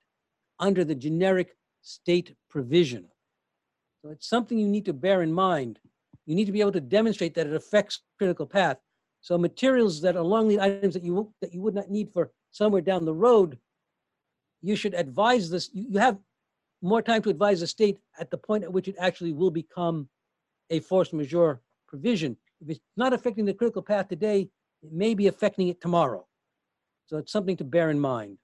under 0.59 0.83
the 0.83 0.95
generic 0.95 1.55
state 1.81 2.35
provision. 2.49 3.05
So 4.01 4.11
it's 4.11 4.27
something 4.27 4.57
you 4.57 4.67
need 4.67 4.85
to 4.85 4.93
bear 4.93 5.21
in 5.21 5.33
mind. 5.33 5.79
You 6.25 6.35
need 6.35 6.45
to 6.45 6.51
be 6.51 6.61
able 6.61 6.71
to 6.73 6.81
demonstrate 6.81 7.33
that 7.35 7.47
it 7.47 7.53
affects 7.53 8.01
critical 8.17 8.45
path. 8.45 8.77
So 9.21 9.37
materials 9.37 10.01
that 10.01 10.15
are 10.15 10.23
long 10.23 10.47
lead 10.47 10.59
items 10.59 10.93
that 10.93 11.03
you 11.03 11.33
that 11.41 11.53
you 11.53 11.61
would 11.61 11.75
not 11.75 11.89
need 11.89 12.11
for 12.13 12.31
somewhere 12.51 12.81
down 12.81 13.05
the 13.05 13.13
road, 13.13 13.57
you 14.61 14.75
should 14.75 14.93
advise 14.93 15.49
this. 15.49 15.69
You, 15.73 15.87
you 15.89 15.99
have 15.99 16.17
more 16.81 17.01
time 17.01 17.21
to 17.23 17.29
advise 17.29 17.59
the 17.59 17.67
state 17.67 17.99
at 18.19 18.31
the 18.31 18.37
point 18.37 18.63
at 18.63 18.71
which 18.71 18.87
it 18.87 18.95
actually 18.99 19.33
will 19.33 19.51
become 19.51 20.07
a 20.69 20.79
force 20.79 21.11
majeure 21.11 21.61
provision. 21.87 22.37
If 22.61 22.69
it's 22.69 22.79
not 22.95 23.13
affecting 23.13 23.45
the 23.45 23.53
critical 23.53 23.81
path 23.81 24.07
today, 24.07 24.49
it 24.81 24.91
may 24.93 25.13
be 25.13 25.27
affecting 25.27 25.67
it 25.67 25.81
tomorrow. 25.81 26.25
So 27.07 27.17
it's 27.17 27.31
something 27.31 27.57
to 27.57 27.63
bear 27.63 27.89
in 27.89 27.99
mind. 27.99 28.37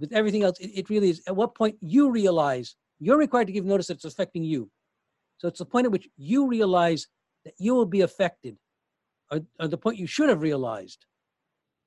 With 0.00 0.12
everything 0.12 0.42
else, 0.42 0.58
it, 0.58 0.70
it 0.74 0.90
really 0.90 1.10
is 1.10 1.22
at 1.26 1.36
what 1.36 1.54
point 1.54 1.76
you 1.80 2.10
realize 2.10 2.76
you're 2.98 3.18
required 3.18 3.46
to 3.46 3.52
give 3.52 3.64
notice 3.64 3.86
that 3.88 3.94
it's 3.94 4.04
affecting 4.04 4.42
you. 4.42 4.70
So 5.38 5.46
it's 5.46 5.60
the 5.60 5.64
point 5.64 5.86
at 5.86 5.92
which 5.92 6.08
you 6.16 6.48
realize 6.48 7.06
that 7.44 7.54
you 7.58 7.74
will 7.74 7.86
be 7.86 8.00
affected, 8.00 8.56
or, 9.30 9.40
or 9.60 9.68
the 9.68 9.78
point 9.78 9.98
you 9.98 10.06
should 10.06 10.28
have 10.28 10.42
realized 10.42 11.06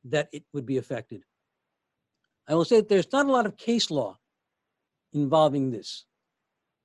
that 0.05 0.29
it 0.31 0.43
would 0.53 0.65
be 0.65 0.77
affected. 0.77 1.23
I 2.47 2.55
will 2.55 2.65
say 2.65 2.77
that 2.77 2.89
there's 2.89 3.11
not 3.11 3.25
a 3.25 3.31
lot 3.31 3.45
of 3.45 3.57
case 3.57 3.91
law 3.91 4.17
involving 5.13 5.69
this, 5.71 6.05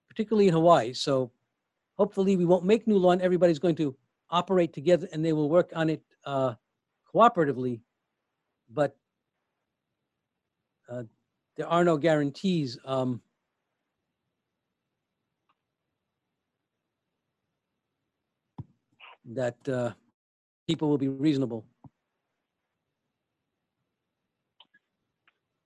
particularly 0.08 0.48
in 0.48 0.54
Hawaii. 0.54 0.92
So 0.92 1.30
hopefully 1.96 2.36
we 2.36 2.44
won't 2.44 2.64
make 2.64 2.86
new 2.86 2.98
law 2.98 3.12
and 3.12 3.22
everybody's 3.22 3.58
going 3.58 3.76
to 3.76 3.96
operate 4.30 4.72
together 4.72 5.08
and 5.12 5.24
they 5.24 5.32
will 5.32 5.48
work 5.48 5.70
on 5.74 5.88
it 5.88 6.02
uh, 6.24 6.54
cooperatively. 7.14 7.80
But 8.68 8.96
uh, 10.88 11.02
there 11.56 11.66
are 11.68 11.84
no 11.84 11.96
guarantees. 11.96 12.78
Um, 12.84 13.20
that 19.26 19.56
uh, 19.68 19.92
people 20.68 20.88
will 20.88 20.98
be 20.98 21.08
reasonable. 21.08 21.64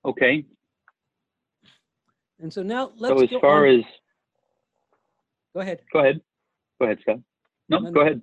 Okay, 0.05 0.47
And 2.39 2.51
so 2.51 2.63
now 2.63 2.91
let's 2.97 3.19
so 3.21 3.23
as 3.23 3.29
go 3.31 3.41
far 3.41 3.67
on- 3.67 3.81
as, 3.81 3.85
Go 5.55 5.61
ahead. 5.61 5.81
go 5.93 5.99
ahead. 5.99 6.21
Go 6.81 6.87
ahead, 6.87 6.99
Scott. 7.03 7.19
No, 7.69 7.79
No, 7.81 7.91
go 7.91 8.01
no. 8.01 8.07
ahead. 8.07 8.23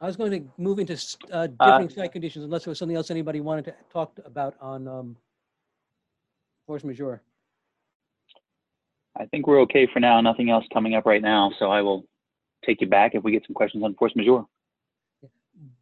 I 0.00 0.06
was 0.06 0.16
going 0.16 0.30
to 0.30 0.48
move 0.58 0.78
into 0.78 0.94
uh, 1.32 1.36
Uh, 1.36 1.46
differing 1.66 1.90
site 1.90 2.12
conditions 2.12 2.44
unless 2.44 2.64
there 2.64 2.70
was 2.70 2.78
something 2.78 2.96
else 2.96 3.10
anybody 3.10 3.40
wanted 3.40 3.64
to 3.64 3.74
talk 3.92 4.18
about 4.24 4.54
on 4.60 4.86
um, 4.86 5.16
force 6.66 6.84
majeure. 6.84 7.20
I 9.16 9.26
think 9.26 9.46
we're 9.48 9.60
okay 9.62 9.88
for 9.92 9.98
now. 9.98 10.20
Nothing 10.20 10.50
else 10.50 10.64
coming 10.72 10.94
up 10.94 11.04
right 11.04 11.22
now, 11.22 11.50
so 11.58 11.70
I 11.72 11.82
will 11.82 12.06
take 12.64 12.80
you 12.80 12.86
back 12.86 13.14
if 13.16 13.24
we 13.24 13.32
get 13.32 13.44
some 13.46 13.54
questions 13.54 13.82
on 13.82 13.94
force 13.94 14.12
majeure. 14.14 14.44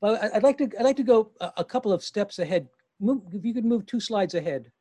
But 0.00 0.22
I- 0.22 0.36
I'd 0.36 0.42
like 0.42 0.56
to, 0.58 0.64
I'd 0.78 0.84
like 0.84 0.96
to 0.96 1.02
go 1.02 1.30
a, 1.40 1.52
a 1.58 1.64
couple 1.64 1.92
of 1.92 2.02
steps 2.02 2.38
ahead. 2.38 2.68
Move, 2.98 3.20
if 3.32 3.44
you 3.44 3.52
could 3.52 3.66
move 3.66 3.84
two 3.84 4.00
slides 4.00 4.34
ahead. 4.34 4.72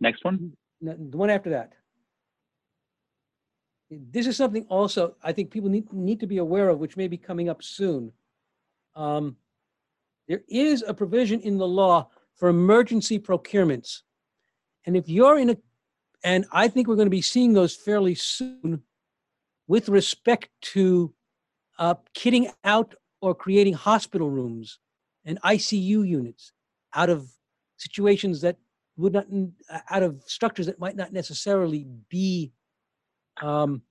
Next 0.00 0.22
one? 0.22 0.52
The 0.82 1.16
one 1.16 1.30
after 1.30 1.48
that. 1.50 1.72
This 4.10 4.26
is 4.26 4.36
something 4.36 4.64
also 4.68 5.16
I 5.22 5.32
think 5.32 5.50
people 5.50 5.70
need, 5.70 5.92
need 5.92 6.20
to 6.20 6.26
be 6.26 6.38
aware 6.38 6.68
of, 6.68 6.78
which 6.78 6.96
may 6.96 7.08
be 7.08 7.16
coming 7.16 7.48
up 7.48 7.62
soon. 7.62 8.12
Um, 8.94 9.36
There 10.28 10.42
is 10.48 10.82
a 10.86 10.94
provision 10.94 11.40
in 11.40 11.58
the 11.58 11.66
law 11.66 12.08
for 12.36 12.48
emergency 12.48 13.18
procurements. 13.18 14.02
And 14.86 14.96
if 14.96 15.08
you're 15.08 15.38
in 15.38 15.50
a, 15.50 15.56
and 16.24 16.46
I 16.52 16.68
think 16.68 16.88
we're 16.88 16.96
going 16.96 17.06
to 17.06 17.10
be 17.10 17.22
seeing 17.22 17.52
those 17.52 17.74
fairly 17.74 18.14
soon 18.14 18.82
with 19.66 19.88
respect 19.88 20.50
to 20.72 21.12
uh, 21.78 21.94
kitting 22.14 22.50
out 22.64 22.94
or 23.20 23.34
creating 23.34 23.74
hospital 23.74 24.30
rooms 24.30 24.78
and 25.24 25.40
ICU 25.42 26.06
units 26.06 26.52
out 26.94 27.10
of 27.10 27.30
situations 27.76 28.40
that 28.42 28.56
would 28.96 29.12
not, 29.12 29.26
out 29.90 30.02
of 30.02 30.22
structures 30.26 30.66
that 30.66 30.78
might 30.78 30.96
not 30.96 31.12
necessarily 31.12 31.86
be, 32.08 32.52
um, 33.42 33.82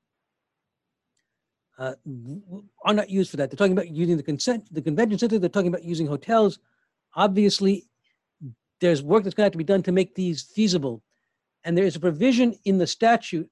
uh, 1.77 1.93
are 2.85 2.93
not 2.93 3.09
used 3.09 3.31
for 3.31 3.37
that. 3.37 3.49
They're 3.49 3.57
talking 3.57 3.73
about 3.73 3.89
using 3.89 4.17
the 4.17 4.23
consent, 4.23 4.73
the 4.73 4.81
convention 4.81 5.17
center, 5.17 5.39
they're 5.39 5.49
talking 5.49 5.67
about 5.67 5.83
using 5.83 6.07
hotels. 6.07 6.59
Obviously, 7.15 7.85
there's 8.79 9.01
work 9.01 9.23
that's 9.23 9.33
gonna 9.33 9.45
have 9.45 9.51
to 9.53 9.57
be 9.57 9.63
done 9.63 9.83
to 9.83 9.91
make 9.91 10.15
these 10.15 10.43
feasible. 10.43 11.01
And 11.63 11.77
there 11.77 11.85
is 11.85 11.95
a 11.95 11.99
provision 11.99 12.55
in 12.65 12.77
the 12.77 12.87
statute, 12.87 13.49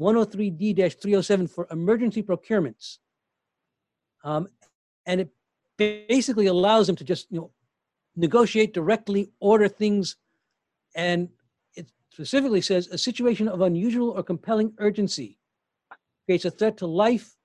103D-307 0.00 1.50
for 1.50 1.66
emergency 1.70 2.22
procurements. 2.22 2.98
Um, 4.24 4.48
and 5.06 5.20
it 5.20 5.30
basically 5.76 6.46
allows 6.46 6.86
them 6.86 6.96
to 6.96 7.04
just, 7.04 7.26
you 7.30 7.40
know, 7.40 7.50
negotiate 8.16 8.74
directly, 8.74 9.30
order 9.40 9.68
things 9.68 10.16
and 10.94 11.28
specifically 12.18 12.60
says 12.60 12.88
a 12.88 12.98
situation 12.98 13.46
of 13.46 13.60
unusual 13.60 14.10
or 14.10 14.24
compelling 14.24 14.72
urgency 14.78 15.38
creates 16.26 16.44
a 16.44 16.50
threat 16.50 16.76
to 16.76 16.84
life 16.84 17.36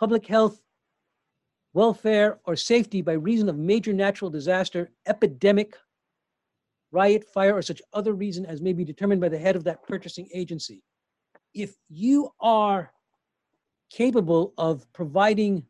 public 0.00 0.26
health, 0.26 0.58
welfare, 1.74 2.38
or 2.46 2.56
safety 2.56 3.02
by 3.02 3.12
reason 3.12 3.46
of 3.50 3.58
major 3.58 3.92
natural 3.92 4.30
disaster, 4.30 4.90
epidemic, 5.06 5.76
riot, 6.92 7.24
fire, 7.24 7.54
or 7.54 7.60
such 7.60 7.82
other 7.92 8.14
reason 8.14 8.46
as 8.46 8.62
may 8.62 8.72
be 8.72 8.84
determined 8.84 9.20
by 9.20 9.28
the 9.28 9.38
head 9.38 9.54
of 9.54 9.64
that 9.64 9.86
purchasing 9.86 10.26
agency. 10.32 10.82
If 11.52 11.76
you 11.90 12.30
are 12.40 12.92
capable 13.90 14.54
of 14.56 14.90
providing 14.94 15.62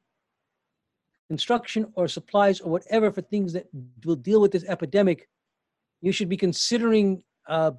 construction 1.28 1.92
or 1.94 2.06
supplies 2.06 2.60
or 2.60 2.70
whatever 2.70 3.10
for 3.10 3.22
things 3.22 3.52
that 3.54 3.66
will 4.04 4.14
deal 4.14 4.40
with 4.40 4.52
this 4.52 4.64
epidemic, 4.68 5.28
you 6.00 6.12
should 6.12 6.28
be 6.28 6.36
considering 6.36 7.24
uh, 7.48 7.72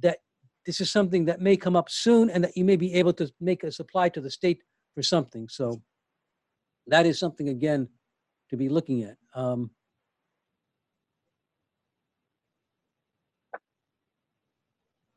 that 0.00 0.18
this 0.66 0.80
is 0.80 0.90
something 0.90 1.26
that 1.26 1.40
may 1.40 1.56
come 1.56 1.76
up 1.76 1.90
soon 1.90 2.30
and 2.30 2.42
that 2.44 2.56
you 2.56 2.64
may 2.64 2.76
be 2.76 2.94
able 2.94 3.12
to 3.14 3.30
make 3.40 3.64
a 3.64 3.72
supply 3.72 4.08
to 4.08 4.20
the 4.20 4.30
state 4.30 4.62
for 4.94 5.02
something. 5.02 5.48
So 5.48 5.82
that 6.86 7.06
is 7.06 7.18
something, 7.18 7.48
again, 7.48 7.88
to 8.50 8.56
be 8.56 8.68
looking 8.68 9.02
at. 9.02 9.16
Um, 9.34 9.70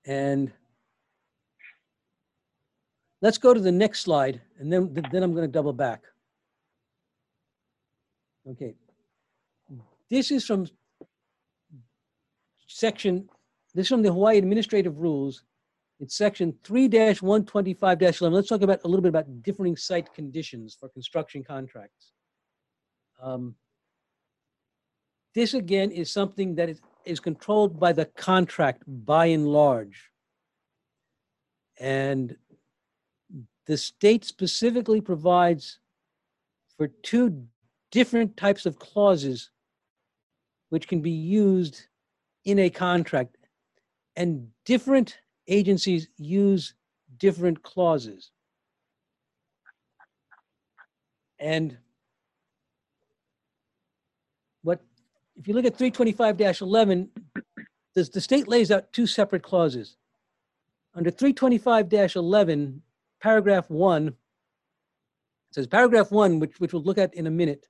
and 0.06 0.52
let's 3.22 3.38
go 3.38 3.54
to 3.54 3.60
the 3.60 3.72
next 3.72 4.02
slide, 4.02 4.42
and 4.60 4.72
then, 4.72 4.94
then 5.12 5.24
I'm 5.24 5.34
going 5.34 5.48
to 5.48 5.52
double 5.52 5.74
back. 5.74 6.04
Okay. 8.50 8.76
This 10.10 10.32
is 10.32 10.46
from 10.46 10.68
section, 12.68 13.30
this 13.78 13.86
is 13.86 13.90
from 13.90 14.02
the 14.02 14.12
Hawaii 14.12 14.40
Administrative 14.40 14.98
Rules. 14.98 15.44
It's 16.00 16.18
section 16.18 16.58
three 16.64 16.88
one 17.22 17.46
twenty-five 17.46 18.02
eleven. 18.02 18.34
Let's 18.34 18.50
talk 18.50 18.64
about, 18.64 18.80
a 18.84 18.88
little 18.88 19.04
bit 19.04 19.10
about 19.10 19.44
differing 19.44 19.78
site 19.78 20.12
conditions 20.16 20.76
for 20.80 20.90
construction 20.90 21.44
contracts. 21.44 22.14
Um, 23.22 23.56
This 25.36 25.54
again 25.54 25.92
is 25.92 26.12
something 26.12 26.56
that 26.56 26.70
is, 26.70 26.82
is 27.06 27.20
controlled 27.20 27.80
by 27.80 27.94
the 27.94 28.06
contract 28.06 28.82
by 28.88 29.28
and 29.28 29.48
large. 29.48 30.10
And 31.80 32.36
the 33.68 33.78
state 33.78 34.26
specifically 34.26 35.02
provides 35.02 35.80
for 36.78 36.88
two 37.04 37.46
different 37.92 38.38
types 38.38 38.66
of 38.66 38.80
clauses 38.80 39.52
which 40.70 40.88
can 40.88 41.02
be 41.02 41.12
used 41.12 41.86
in 42.44 42.58
a 42.58 42.72
contract. 42.72 43.37
And 44.18 44.50
different 44.66 45.20
agencies 45.48 46.10
use 46.18 46.74
different 47.18 47.62
clauses. 47.62 48.32
And 51.40 51.78
what, 54.64 54.82
if 55.36 55.48
you 55.48 55.54
look 55.54 55.66
at 55.66 55.78
325-11, 55.78 57.10
the, 57.94 58.22
state 58.22 58.48
lays 58.48 58.72
out 58.72 58.92
two 58.92 59.06
separate 59.06 59.44
clauses. 59.44 59.98
Under 60.96 61.12
325-11, 61.12 62.80
paragraph 63.22 63.70
one, 63.70 64.08
it 64.08 64.16
says 65.52 65.68
paragraph 65.68 66.12
one, 66.12 66.40
which, 66.40 66.60
which 66.60 66.74
we'll 66.74 66.82
look 66.82 66.98
at 66.98 67.14
in 67.14 67.28
a 67.28 67.32
minute, 67.32 67.68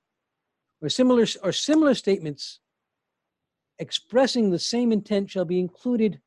or 0.80 0.88
similar, 0.88 1.26
or 1.42 1.52
similar 1.52 1.94
statements 1.94 2.60
expressing 3.78 4.50
the 4.50 4.58
same 4.58 4.92
intent 4.92 5.28
shall 5.28 5.44
be 5.44 5.60
included 5.60 6.20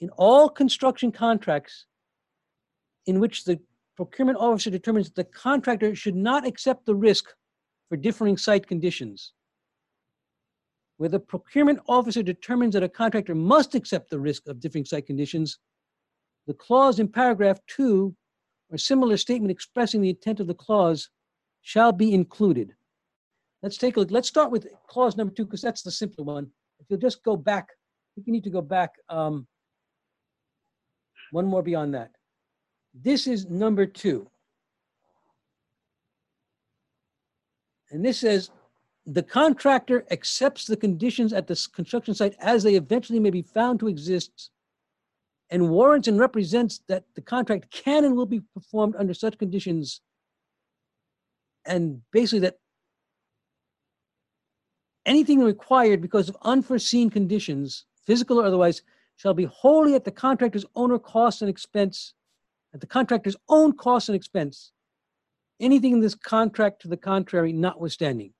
in 0.00 0.10
all 0.10 0.48
construction 0.48 1.12
contracts 1.12 1.86
in 3.06 3.20
which 3.20 3.44
the 3.44 3.60
procurement 3.96 4.38
officer 4.38 4.70
determines 4.70 5.06
that 5.06 5.14
the 5.14 5.38
contractor 5.38 5.94
should 5.94 6.16
not 6.16 6.46
accept 6.46 6.84
the 6.84 6.94
risk 6.94 7.26
for 7.88 7.96
differing 7.96 8.36
site 8.36 8.66
conditions. 8.66 9.32
Where 10.96 11.08
the 11.08 11.20
procurement 11.20 11.80
officer 11.88 12.22
determines 12.22 12.74
that 12.74 12.82
a 12.82 12.88
contractor 12.88 13.34
must 13.34 13.74
accept 13.74 14.10
the 14.10 14.18
risk 14.18 14.46
of 14.46 14.60
differing 14.60 14.84
site 14.84 15.06
conditions, 15.06 15.58
the 16.46 16.54
clause 16.54 16.98
in 16.98 17.08
paragraph 17.08 17.58
two 17.66 18.14
or 18.70 18.78
similar 18.78 19.16
statement 19.16 19.50
expressing 19.50 20.00
the 20.00 20.10
intent 20.10 20.40
of 20.40 20.46
the 20.46 20.54
clause 20.54 21.10
shall 21.62 21.92
be 21.92 22.12
included. 22.12 22.74
Let's 23.62 23.78
take 23.78 23.96
a 23.96 24.00
look. 24.00 24.10
Let's 24.10 24.28
start 24.28 24.50
with 24.50 24.66
clause 24.88 25.16
number 25.16 25.32
two 25.32 25.46
because 25.46 25.62
that's 25.62 25.82
the 25.82 25.90
simpler 25.90 26.24
one. 26.24 26.50
If 26.80 26.86
you'll 26.88 26.98
just 26.98 27.22
go 27.22 27.36
back, 27.36 27.68
I 27.70 28.08
think 28.14 28.26
you 28.26 28.32
need 28.32 28.44
to 28.44 28.50
go 28.50 28.60
back 28.60 28.90
um, 29.08 29.46
one 31.34 31.46
more 31.46 31.62
beyond 31.62 31.92
that. 31.94 32.12
This 32.94 33.26
is 33.26 33.50
number 33.50 33.86
two. 33.86 34.30
And 37.90 38.04
this 38.04 38.20
says, 38.20 38.50
the 39.04 39.22
contractor 39.22 40.06
accepts 40.12 40.66
the 40.66 40.76
conditions 40.76 41.32
at 41.32 41.48
the 41.48 41.68
construction 41.74 42.14
site 42.14 42.36
as 42.38 42.62
they 42.62 42.76
eventually 42.76 43.18
may 43.18 43.30
be 43.30 43.42
found 43.42 43.80
to 43.80 43.88
exist 43.88 44.50
and 45.50 45.70
warrants 45.70 46.06
and 46.06 46.20
represents 46.20 46.80
that 46.86 47.04
the 47.16 47.20
contract 47.20 47.68
can 47.70 48.04
and 48.04 48.16
will 48.16 48.26
be 48.26 48.40
performed 48.54 48.94
under 48.96 49.12
such 49.12 49.36
conditions. 49.36 50.00
And 51.66 52.00
basically 52.12 52.40
that 52.40 52.58
anything 55.04 55.42
required 55.42 56.00
because 56.00 56.28
of 56.28 56.36
unforeseen 56.42 57.10
conditions, 57.10 57.86
physical 58.06 58.40
or 58.40 58.46
otherwise, 58.46 58.82
shall 59.16 59.34
be 59.34 59.44
wholly 59.44 59.94
at 59.94 60.04
the 60.04 60.10
contractor's 60.10 60.66
owner 60.74 60.98
cost 60.98 61.42
and 61.42 61.48
expense, 61.48 62.14
at 62.72 62.80
the 62.80 62.86
contractor's 62.86 63.36
own 63.48 63.72
cost 63.72 64.08
and 64.08 64.16
expense. 64.16 64.72
Anything 65.60 65.92
in 65.94 66.00
this 66.00 66.14
contract 66.14 66.82
to 66.82 66.88
the 66.88 66.96
contrary 66.96 67.52
notwithstanding. 67.52 68.32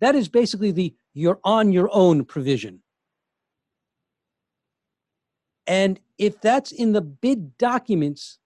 That 0.00 0.14
is 0.14 0.28
basically 0.28 0.72
the 0.72 0.94
you're 1.14 1.40
on 1.44 1.72
your 1.72 1.88
own 1.92 2.24
provision. 2.24 2.82
And 5.66 6.00
if 6.18 6.40
that's 6.40 6.72
in 6.72 6.92
the 6.92 7.00
bid 7.00 7.56
documents, 7.56 8.38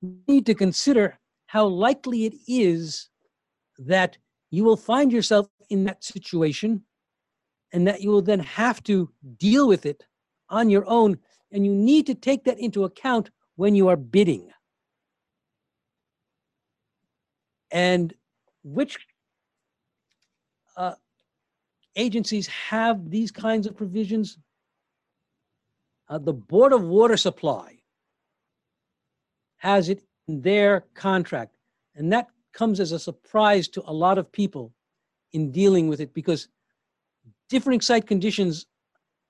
you 0.00 0.18
need 0.28 0.46
to 0.46 0.54
consider 0.54 1.18
how 1.46 1.66
likely 1.66 2.26
it 2.26 2.34
is 2.46 3.08
that 3.78 4.18
you 4.50 4.64
will 4.64 4.76
find 4.76 5.12
yourself 5.12 5.48
in 5.70 5.84
that 5.84 6.04
situation 6.04 6.82
and 7.72 7.86
that 7.86 8.00
you 8.00 8.10
will 8.10 8.22
then 8.22 8.40
have 8.40 8.82
to 8.84 9.10
deal 9.38 9.66
with 9.68 9.86
it 9.86 10.04
on 10.50 10.68
your 10.68 10.84
own. 10.86 11.18
And 11.52 11.64
you 11.64 11.74
need 11.74 12.06
to 12.06 12.14
take 12.14 12.44
that 12.44 12.58
into 12.58 12.84
account 12.84 13.30
when 13.56 13.74
you 13.74 13.88
are 13.88 13.96
bidding. 13.96 14.50
And 17.70 18.12
which 18.62 18.98
uh, 20.76 20.94
agencies 21.96 22.46
have 22.48 23.10
these 23.10 23.30
kinds 23.30 23.66
of 23.66 23.76
provisions? 23.76 24.38
Uh, 26.08 26.18
the 26.18 26.32
Board 26.32 26.72
of 26.72 26.82
Water 26.82 27.16
Supply 27.16 27.78
has 29.58 29.88
it 29.88 30.02
in 30.26 30.40
their 30.40 30.84
contract. 30.94 31.54
And 31.94 32.12
that 32.12 32.28
comes 32.52 32.80
as 32.80 32.92
a 32.92 32.98
surprise 32.98 33.68
to 33.68 33.82
a 33.86 33.92
lot 33.92 34.18
of 34.18 34.32
people 34.32 34.72
in 35.32 35.52
dealing 35.52 35.88
with 35.88 36.00
it 36.00 36.12
because 36.14 36.48
differing 37.48 37.80
site 37.80 38.06
conditions 38.06 38.66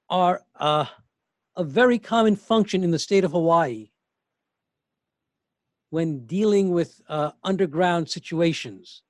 are 0.09 0.43
uh, 0.59 0.87
a 1.61 1.65
very 1.65 1.99
common 1.99 2.37
function 2.37 2.83
in 2.83 2.91
the 2.91 2.99
state 2.99 3.23
of 3.23 3.33
Hawaii 3.33 3.91
when 5.91 6.25
dealing 6.25 6.71
with 6.71 7.03
uh, 7.07 7.33
underground 7.45 8.09
situations. 8.09 9.03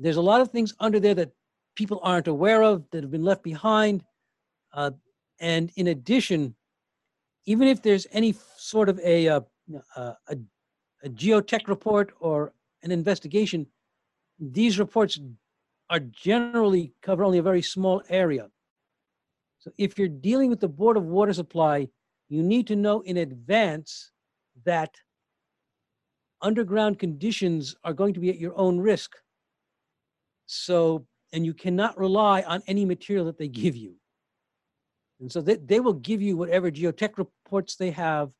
There's 0.00 0.16
a 0.16 0.28
lot 0.32 0.40
of 0.40 0.50
things 0.50 0.74
under 0.80 0.98
there 0.98 1.14
that 1.14 1.30
people 1.76 2.00
aren't 2.02 2.26
aware 2.26 2.64
of 2.64 2.90
that 2.90 3.04
have 3.04 3.12
been 3.12 3.22
left 3.22 3.44
behind. 3.44 4.02
Uh, 4.72 4.90
and 5.38 5.70
in 5.76 5.86
addition, 5.86 6.56
even 7.44 7.68
if 7.68 7.80
there's 7.82 8.08
any 8.10 8.34
sort 8.56 8.88
of 8.88 8.98
a, 8.98 9.28
uh, 9.28 9.40
uh, 9.94 10.14
a, 10.28 10.36
a 11.04 11.08
geotech 11.08 11.68
report 11.68 12.12
or 12.18 12.52
an 12.82 12.90
investigation, 12.90 13.64
these 14.40 14.80
reports 14.80 15.20
are 15.88 16.00
generally 16.00 16.94
cover 17.00 17.22
only 17.22 17.38
a 17.38 17.42
very 17.42 17.62
small 17.62 18.02
area. 18.08 18.50
So 19.64 19.70
if 19.78 19.98
you're 19.98 20.08
dealing 20.08 20.50
with 20.50 20.60
the 20.60 20.68
Board 20.68 20.98
of 20.98 21.04
Water 21.06 21.32
Supply, 21.32 21.88
you 22.28 22.42
need 22.42 22.66
to 22.66 22.76
know 22.76 23.00
in 23.00 23.16
advance 23.16 24.10
that 24.66 24.94
underground 26.42 26.98
conditions 26.98 27.74
are 27.82 27.94
going 27.94 28.12
to 28.12 28.20
be 28.20 28.28
at 28.28 28.38
your 28.38 28.54
own 28.58 28.78
risk. 28.78 29.16
So, 30.44 31.06
and 31.32 31.46
you 31.46 31.54
cannot 31.54 31.96
rely 31.96 32.42
on 32.42 32.62
any 32.66 32.84
material 32.84 33.24
that 33.24 33.38
they 33.38 33.48
give 33.48 33.74
you. 33.74 33.94
And 35.18 35.32
so 35.32 35.40
they, 35.40 35.54
they 35.54 35.80
will 35.80 35.94
give 35.94 36.20
you 36.20 36.36
whatever 36.36 36.70
geotech 36.70 37.16
reports 37.16 37.76
they 37.76 37.90
have. 37.92 38.32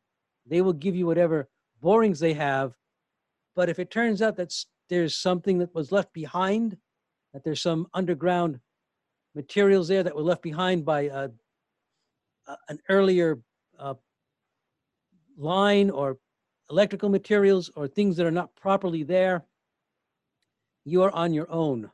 They 0.44 0.60
will 0.60 0.74
give 0.74 0.94
you 0.94 1.06
whatever 1.06 1.48
borings 1.80 2.20
they 2.20 2.34
have. 2.34 2.74
But 3.56 3.70
if 3.70 3.78
it 3.78 3.90
turns 3.90 4.20
out 4.20 4.36
that 4.36 4.52
there's 4.90 5.16
something 5.16 5.56
that 5.60 5.74
was 5.74 5.90
left 5.90 6.12
behind, 6.12 6.76
that 7.32 7.44
there's 7.44 7.62
some 7.62 7.86
underground 7.94 8.60
materials 9.35 9.89
there 9.89 10.03
that 10.03 10.14
were 10.14 10.22
left 10.22 10.43
behind 10.43 10.85
by 10.85 11.09
uh, 11.09 11.28
an 12.68 12.78
earlier 12.89 13.39
uh, 13.78 13.95
line 15.37 15.91
or 15.91 16.18
electrical 16.70 17.09
materials 17.09 17.70
or 17.76 17.89
things 17.89 18.16
that 18.16 18.26
are 18.26 18.30
not 18.30 18.55
properly 18.57 19.03
there, 19.03 19.45
you 20.85 21.03
are 21.03 21.11
on 21.12 21.32
your 21.32 21.51
own. 21.51 21.91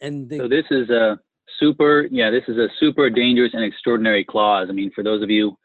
And 0.00 0.28
the, 0.28 0.38
So 0.38 0.48
this 0.48 0.64
is 0.70 0.88
a 0.90 1.18
super, 1.58 2.08
yeah, 2.10 2.30
this 2.30 2.44
is 2.48 2.56
a 2.56 2.68
super 2.78 3.10
dangerous 3.10 3.52
and 3.52 3.64
extraordinary 3.64 4.24
clause. 4.24 4.68
I 4.70 4.72
mean, 4.72 4.90
for 4.94 5.04
those 5.04 5.22
of 5.22 5.30
you, 5.30 5.56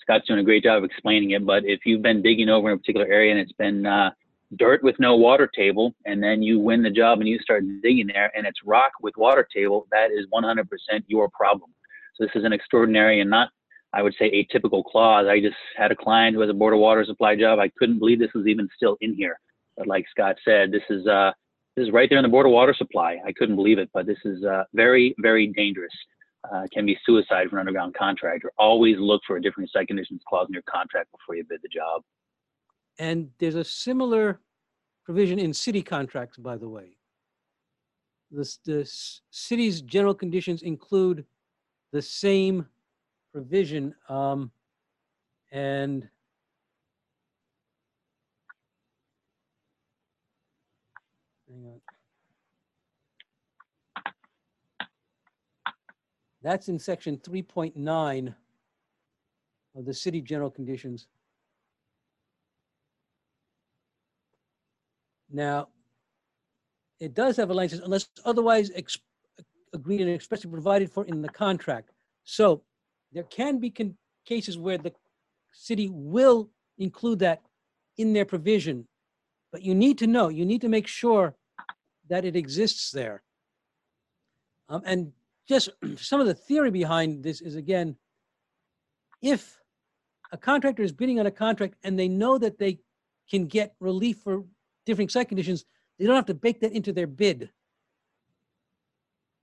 Scott's 0.00 0.26
doing 0.26 0.40
a 0.40 0.44
great 0.44 0.64
job 0.64 0.78
of 0.78 0.84
explaining 0.84 1.30
it, 1.30 1.46
but 1.46 1.64
if 1.64 1.80
you've 1.86 2.02
been 2.02 2.22
digging 2.22 2.48
over 2.48 2.68
in 2.70 2.74
a 2.74 2.78
particular 2.78 3.06
area 3.06 3.30
and 3.30 3.40
it's 3.40 3.52
been 3.52 3.86
uh, 3.86 4.10
dirt 4.56 4.82
with 4.82 4.98
no 4.98 5.16
water 5.16 5.48
table, 5.54 5.94
and 6.04 6.22
then 6.22 6.42
you 6.42 6.58
win 6.58 6.82
the 6.82 6.90
job 6.90 7.20
and 7.20 7.28
you 7.28 7.38
start 7.38 7.64
digging 7.82 8.08
there 8.08 8.30
and 8.36 8.46
it's 8.46 8.60
rock 8.64 8.92
with 9.00 9.16
water 9.16 9.46
table, 9.54 9.86
that 9.90 10.10
is 10.10 10.26
100% 10.32 10.64
your 11.06 11.28
problem. 11.30 11.70
So 12.14 12.24
this 12.24 12.32
is 12.34 12.44
an 12.44 12.52
extraordinary 12.52 13.20
and 13.20 13.30
not, 13.30 13.50
I 13.92 14.02
would 14.02 14.14
say, 14.18 14.30
atypical 14.30 14.84
clause. 14.84 15.26
I 15.28 15.40
just 15.40 15.56
had 15.76 15.90
a 15.92 15.96
client 15.96 16.34
who 16.34 16.40
has 16.42 16.50
a 16.50 16.54
board 16.54 16.74
of 16.74 16.80
water 16.80 17.04
supply 17.04 17.36
job. 17.36 17.58
I 17.58 17.70
couldn't 17.76 17.98
believe 17.98 18.18
this 18.18 18.34
was 18.34 18.46
even 18.46 18.68
still 18.76 18.96
in 19.00 19.14
here. 19.14 19.38
But 19.76 19.86
like 19.86 20.06
Scott 20.10 20.36
said, 20.44 20.70
this 20.70 20.82
is 20.88 21.06
uh, 21.06 21.32
this 21.76 21.88
is 21.88 21.92
right 21.92 22.08
there 22.08 22.18
in 22.18 22.22
the 22.22 22.28
board 22.28 22.46
of 22.46 22.52
water 22.52 22.74
supply. 22.76 23.18
I 23.26 23.32
couldn't 23.32 23.56
believe 23.56 23.78
it, 23.78 23.90
but 23.92 24.06
this 24.06 24.18
is 24.24 24.44
uh, 24.44 24.62
very, 24.74 25.14
very 25.18 25.48
dangerous. 25.48 25.92
Uh, 26.52 26.66
can 26.74 26.84
be 26.84 26.96
suicide 27.06 27.48
for 27.48 27.56
an 27.56 27.60
underground 27.60 27.94
contractor. 27.94 28.52
Always 28.58 28.96
look 28.98 29.22
for 29.26 29.36
a 29.36 29.42
different 29.42 29.70
site 29.70 29.88
conditions 29.88 30.20
clause 30.28 30.46
in 30.46 30.52
your 30.52 30.62
contract 30.68 31.10
before 31.10 31.36
you 31.36 31.44
bid 31.48 31.60
the 31.62 31.68
job. 31.68 32.02
And 32.98 33.30
there's 33.38 33.54
a 33.54 33.64
similar 33.64 34.40
provision 35.04 35.38
in 35.38 35.52
city 35.52 35.82
contracts, 35.82 36.36
by 36.36 36.56
the 36.56 36.68
way. 36.68 36.96
The, 38.30 38.40
s- 38.40 38.58
the 38.64 38.90
city's 39.30 39.82
general 39.82 40.14
conditions 40.14 40.62
include 40.62 41.24
the 41.92 42.02
same 42.02 42.66
provision, 43.32 43.94
um, 44.08 44.50
and. 45.52 46.08
That's 56.42 56.68
in 56.68 56.78
section 56.78 57.18
three 57.24 57.42
point 57.42 57.74
nine 57.74 58.34
of 59.74 59.86
the 59.86 59.94
city 59.94 60.20
general 60.20 60.50
conditions. 60.50 61.06
Now, 65.34 65.66
it 67.00 67.12
does 67.12 67.36
have 67.38 67.50
a 67.50 67.54
license 67.54 67.82
unless 67.82 68.08
otherwise 68.24 68.70
agreed 69.72 70.00
and 70.00 70.10
expressly 70.10 70.48
provided 70.48 70.92
for 70.92 71.04
in 71.06 71.22
the 71.22 71.28
contract. 71.28 71.90
So 72.22 72.62
there 73.12 73.24
can 73.24 73.58
be 73.58 73.74
cases 74.24 74.56
where 74.56 74.78
the 74.78 74.92
city 75.52 75.90
will 75.92 76.50
include 76.78 77.18
that 77.18 77.42
in 77.98 78.12
their 78.12 78.24
provision. 78.24 78.86
But 79.50 79.62
you 79.62 79.74
need 79.74 79.98
to 79.98 80.06
know, 80.06 80.28
you 80.28 80.46
need 80.46 80.60
to 80.60 80.68
make 80.68 80.86
sure 80.86 81.34
that 82.08 82.24
it 82.24 82.36
exists 82.36 82.92
there. 82.92 83.22
Um, 84.68 84.82
and 84.86 85.12
just 85.48 85.68
some 85.96 86.20
of 86.20 86.28
the 86.28 86.34
theory 86.34 86.70
behind 86.70 87.24
this 87.24 87.40
is 87.40 87.56
again, 87.56 87.96
if 89.20 89.58
a 90.30 90.38
contractor 90.38 90.84
is 90.84 90.92
bidding 90.92 91.18
on 91.18 91.26
a 91.26 91.32
contract 91.32 91.74
and 91.82 91.98
they 91.98 92.08
know 92.08 92.38
that 92.38 92.58
they 92.58 92.78
can 93.28 93.46
get 93.46 93.74
relief 93.80 94.18
for 94.18 94.44
different 94.84 95.10
site 95.10 95.28
conditions, 95.28 95.64
they 95.98 96.06
don't 96.06 96.16
have 96.16 96.26
to 96.26 96.34
bake 96.34 96.60
that 96.60 96.72
into 96.72 96.92
their 96.92 97.06
bid. 97.06 97.50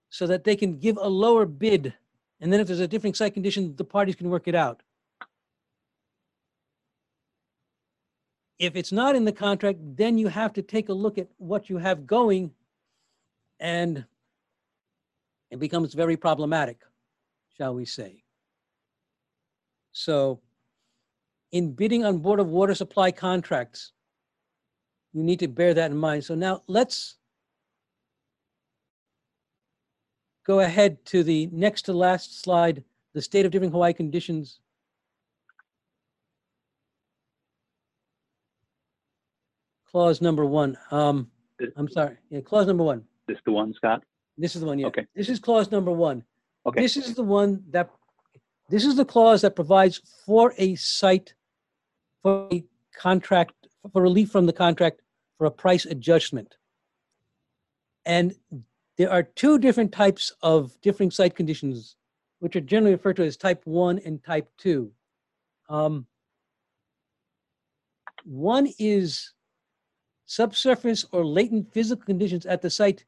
So 0.10 0.28
that 0.28 0.44
they 0.44 0.56
can 0.56 0.78
give 0.78 0.98
a 0.98 1.08
lower 1.08 1.46
bid. 1.46 1.94
And 2.42 2.52
then 2.52 2.60
if 2.60 2.68
there's 2.68 2.80
a 2.80 2.88
different 2.88 3.16
site 3.16 3.34
condition, 3.34 3.76
the 3.76 3.84
parties 3.84 4.16
can 4.16 4.30
work 4.30 4.48
it 4.48 4.56
out. 4.56 4.82
If 8.60 8.76
it's 8.76 8.92
not 8.92 9.16
in 9.16 9.26
the 9.26 9.32
contract, 9.32 9.80
then 9.82 10.18
you 10.18 10.28
have 10.28 10.54
to 10.54 10.62
take 10.62 10.90
a 10.90 10.94
look 10.94 11.18
at 11.18 11.28
what 11.38 11.70
you 11.70 11.78
have 11.78 12.06
going 12.06 12.52
and 13.60 14.06
it 15.50 15.60
becomes 15.60 15.94
very 15.94 16.18
problematic, 16.18 16.82
shall 17.58 17.74
we 17.74 17.86
say. 17.86 18.24
So 19.92 20.42
in 21.52 21.74
bidding 21.74 22.06
on 22.06 22.20
Board 22.20 22.40
of 22.40 22.48
Water 22.48 22.74
Supply 22.74 23.12
contracts, 23.12 23.92
you 25.14 25.24
need 25.24 25.40
to 25.40 25.48
bear 25.48 25.74
that 25.74 25.92
in 25.92 25.98
mind. 25.98 26.24
So 26.24 26.36
now 26.36 26.64
let's 26.68 27.16
go 30.46 30.62
ahead 30.62 31.04
to 31.06 31.24
the 31.24 31.48
next 31.52 31.84
to 31.84 31.94
last 31.94 32.42
slide, 32.42 32.84
the 33.14 33.22
state 33.22 33.46
of 33.46 33.52
different 33.52 33.74
Hawaii 33.74 33.94
conditions. 33.94 34.60
Clause 39.90 40.22
number 40.22 40.46
one. 40.46 40.78
Um, 40.92 41.30
I'm 41.76 41.90
sorry. 41.90 42.16
Yeah, 42.30 42.40
clause 42.40 42.68
number 42.68 42.84
one. 42.84 43.04
This 43.28 43.38
the 43.46 43.52
one, 43.52 43.74
Scott? 43.74 44.04
This 44.38 44.56
is 44.56 44.62
the 44.62 44.68
one, 44.68 44.80
yeah. 44.80 44.88
Okay. 44.88 45.06
This 45.14 45.30
is 45.30 45.40
clause 45.40 45.70
number 45.72 45.92
one. 45.92 46.24
Okay. 46.66 46.82
This 46.82 46.96
is 46.96 47.14
the 47.14 47.24
one 47.24 47.64
that, 47.72 47.90
this 48.70 48.86
is 48.86 48.96
the 48.96 49.04
clause 49.04 49.42
that 49.42 49.56
provides 49.56 50.02
for 50.26 50.54
a 50.58 50.76
site, 50.76 51.34
for 52.24 52.48
a 52.52 52.64
contract, 52.96 53.54
for 53.92 54.02
relief 54.02 54.32
from 54.32 54.46
the 54.46 54.54
contract 54.54 55.01
for 55.42 55.48
a 55.48 55.52
price 55.66 55.86
adjustment. 55.86 56.58
And 58.06 58.36
there 59.00 59.10
are 59.10 59.24
two 59.24 59.58
different 59.58 59.92
types 59.92 60.32
of 60.44 60.80
differing 60.82 61.10
site 61.10 61.34
conditions, 61.34 61.96
which 62.38 62.56
are 62.56 62.62
generally 62.62 62.92
referred 62.92 63.16
to 63.16 63.24
as 63.24 63.38
type 63.38 63.64
one 63.66 63.98
and 64.06 64.24
type 64.24 64.48
two. 64.60 64.92
Um, 65.68 66.06
One 68.24 68.68
is 68.78 69.34
subsurface 70.28 71.06
or 71.12 71.26
latent 71.26 71.74
physical 71.74 72.06
conditions 72.06 72.46
at 72.46 72.62
the 72.62 72.70
site 72.70 73.04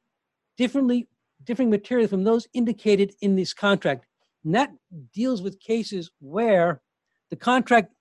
differently, 0.58 1.08
differing 1.44 1.70
material 1.70 2.08
from 2.08 2.24
those 2.24 2.48
indicated 2.56 3.14
in 3.22 3.36
this 3.36 3.54
contract. 3.54 4.08
And 4.44 4.56
that 4.56 4.72
deals 5.14 5.44
with 5.44 5.60
cases 5.60 6.10
where 6.20 6.82
the 7.30 7.36
contract, 7.36 7.94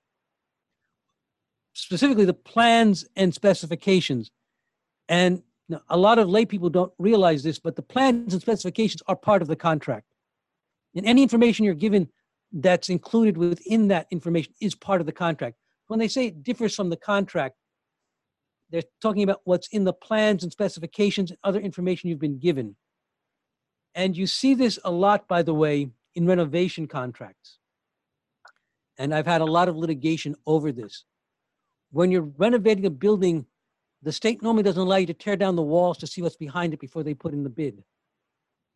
specifically 1.72 2.24
the 2.24 2.34
plans 2.34 3.04
and 3.16 3.34
specifications. 3.34 4.30
And 5.08 5.42
a 5.88 5.96
lot 5.96 6.18
of 6.18 6.28
lay 6.28 6.44
people 6.44 6.70
don't 6.70 6.92
realize 6.98 7.42
this, 7.42 7.58
but 7.58 7.76
the 7.76 7.82
plans 7.82 8.32
and 8.32 8.42
specifications 8.42 9.02
are 9.06 9.16
part 9.16 9.42
of 9.42 9.48
the 9.48 9.56
contract. 9.56 10.06
And 10.94 11.06
any 11.06 11.22
information 11.22 11.64
you're 11.64 11.74
given 11.74 12.08
that's 12.52 12.90
included 12.90 13.36
within 13.36 13.88
that 13.88 14.06
information 14.10 14.52
is 14.60 14.74
part 14.74 15.00
of 15.00 15.06
the 15.06 15.12
contract. 15.12 15.56
When 15.86 15.98
they 15.98 16.08
say 16.08 16.26
it 16.26 16.42
differs 16.42 16.74
from 16.74 16.90
the 16.90 16.96
contract, 16.96 17.56
they're 18.70 18.82
talking 19.00 19.22
about 19.22 19.40
what's 19.44 19.68
in 19.68 19.84
the 19.84 19.92
plans 19.92 20.42
and 20.42 20.52
specifications 20.52 21.30
and 21.30 21.38
other 21.44 21.60
information 21.60 22.08
you've 22.08 22.18
been 22.18 22.38
given. 22.38 22.76
And 23.94 24.16
you 24.16 24.26
see 24.26 24.54
this 24.54 24.78
a 24.84 24.90
lot, 24.90 25.28
by 25.28 25.42
the 25.42 25.54
way, 25.54 25.88
in 26.14 26.26
renovation 26.26 26.86
contracts. 26.86 27.58
And 28.98 29.14
I've 29.14 29.26
had 29.26 29.40
a 29.40 29.46
lot 29.46 29.68
of 29.68 29.76
litigation 29.76 30.34
over 30.46 30.72
this. 30.72 31.04
When 31.92 32.10
you're 32.10 32.32
renovating 32.38 32.86
a 32.86 32.90
building, 32.90 33.46
the 34.02 34.12
state 34.12 34.42
normally 34.42 34.64
doesn't 34.64 34.80
allow 34.82 34.96
you 34.96 35.06
to 35.06 35.14
tear 35.14 35.36
down 35.36 35.56
the 35.56 35.62
walls 35.62 35.98
to 35.98 36.06
see 36.06 36.22
what's 36.22 36.36
behind 36.36 36.72
it 36.74 36.80
before 36.80 37.02
they 37.02 37.14
put 37.14 37.34
in 37.34 37.44
the 37.44 37.50
bid. 37.50 37.84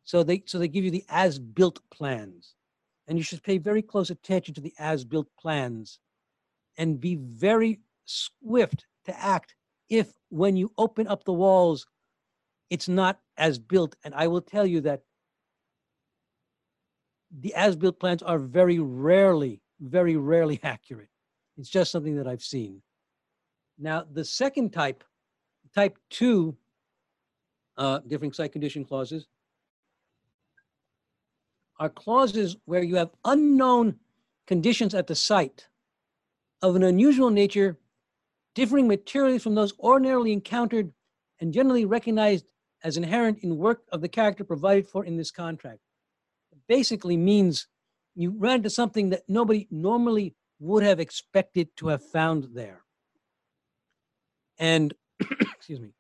So 0.04 0.22
they, 0.22 0.42
so 0.46 0.58
they 0.58 0.68
give 0.68 0.84
you 0.84 0.90
the 0.90 1.04
as-built 1.08 1.80
plans. 1.90 2.54
And 3.08 3.16
you 3.18 3.24
should 3.24 3.42
pay 3.42 3.58
very 3.58 3.82
close 3.82 4.10
attention 4.10 4.54
to 4.54 4.60
the 4.60 4.74
as-built 4.78 5.28
plans 5.38 5.98
and 6.76 7.00
be 7.00 7.16
very 7.16 7.80
swift 8.04 8.86
to 9.06 9.18
act 9.18 9.54
if 9.88 10.12
when 10.28 10.56
you 10.56 10.72
open 10.76 11.06
up 11.06 11.24
the 11.24 11.32
walls, 11.32 11.86
it's 12.70 12.88
not 12.88 13.20
as 13.36 13.58
built. 13.58 13.96
And 14.04 14.14
I 14.14 14.26
will 14.26 14.40
tell 14.40 14.66
you 14.66 14.82
that 14.82 15.02
the 17.36 17.54
as-built 17.54 17.98
plans 17.98 18.22
are 18.22 18.38
very 18.38 18.78
rarely, 18.78 19.62
very 19.80 20.16
rarely 20.16 20.60
accurate. 20.62 21.08
It's 21.56 21.70
just 21.70 21.90
something 21.90 22.16
that 22.16 22.26
I've 22.26 22.42
seen. 22.42 22.82
Now, 23.78 24.04
the 24.10 24.24
second 24.24 24.72
type, 24.72 25.04
type 25.74 25.98
two, 26.08 26.56
uh, 27.76 28.00
different 28.06 28.34
site 28.34 28.52
condition 28.52 28.84
clauses, 28.84 29.26
are 31.78 31.90
clauses 31.90 32.56
where 32.64 32.82
you 32.82 32.96
have 32.96 33.10
unknown 33.24 33.96
conditions 34.46 34.94
at 34.94 35.06
the 35.06 35.14
site 35.14 35.68
of 36.62 36.74
an 36.74 36.82
unusual 36.82 37.28
nature, 37.28 37.76
differing 38.54 38.88
materially 38.88 39.38
from 39.38 39.54
those 39.54 39.74
ordinarily 39.78 40.32
encountered 40.32 40.90
and 41.40 41.52
generally 41.52 41.84
recognized 41.84 42.50
as 42.82 42.96
inherent 42.96 43.40
in 43.40 43.58
work 43.58 43.82
of 43.92 44.00
the 44.00 44.08
character 44.08 44.44
provided 44.44 44.88
for 44.88 45.04
in 45.04 45.16
this 45.18 45.30
contract. 45.30 45.80
Basically 46.66 47.16
means 47.16 47.66
you 48.14 48.30
ran 48.30 48.56
into 48.56 48.70
something 48.70 49.10
that 49.10 49.24
nobody 49.28 49.68
normally 49.70 50.34
would 50.60 50.82
have 50.82 50.98
expected 50.98 51.68
to 51.76 51.88
have 51.88 52.02
found 52.02 52.48
there. 52.54 52.85
And, 54.58 54.94
excuse 55.20 55.80
me. 55.80 55.90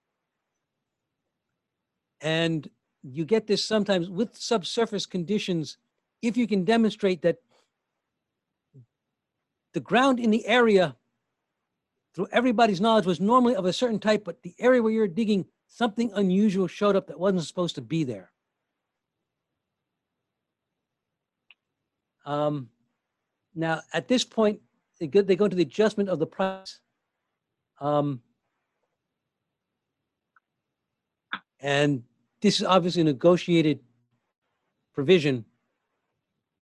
And 2.20 2.68
you 3.02 3.24
get 3.24 3.46
this 3.46 3.64
sometimes 3.64 4.08
with 4.08 4.36
subsurface 4.36 5.06
conditions 5.06 5.76
if 6.22 6.36
you 6.36 6.46
can 6.46 6.64
demonstrate 6.64 7.22
that 7.22 7.38
the 9.74 9.80
ground 9.80 10.18
in 10.18 10.30
the 10.30 10.46
area 10.46 10.96
through 12.14 12.28
everybody's 12.32 12.80
knowledge 12.80 13.04
was 13.04 13.20
normally 13.20 13.54
of 13.54 13.66
a 13.66 13.72
certain 13.72 13.98
type, 13.98 14.24
but 14.24 14.42
the 14.42 14.54
area 14.58 14.82
where 14.82 14.92
you're 14.92 15.06
digging, 15.06 15.44
something 15.68 16.10
unusual 16.14 16.66
showed 16.66 16.96
up 16.96 17.06
that 17.08 17.20
wasn't 17.20 17.44
supposed 17.44 17.74
to 17.74 17.82
be 17.82 18.02
there. 18.02 18.32
Um, 22.24 22.70
now, 23.54 23.82
at 23.92 24.08
this 24.08 24.24
point, 24.24 24.60
they 24.98 25.06
go, 25.06 25.20
they 25.20 25.36
go 25.36 25.46
to 25.46 25.54
the 25.54 25.62
adjustment 25.62 26.08
of 26.08 26.18
the 26.18 26.26
price. 26.26 26.80
Um, 27.80 28.22
and 31.60 32.02
this 32.40 32.60
is 32.60 32.66
obviously 32.66 33.02
a 33.02 33.04
negotiated 33.04 33.80
provision. 34.94 35.44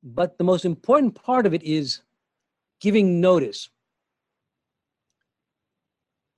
But 0.03 0.39
the 0.39 0.45
most 0.45 0.65
important 0.65 1.15
part 1.15 1.47
of 1.47 1.55
it 1.55 1.63
is 1.63 2.01
giving 2.81 3.21
notice. 3.21 3.71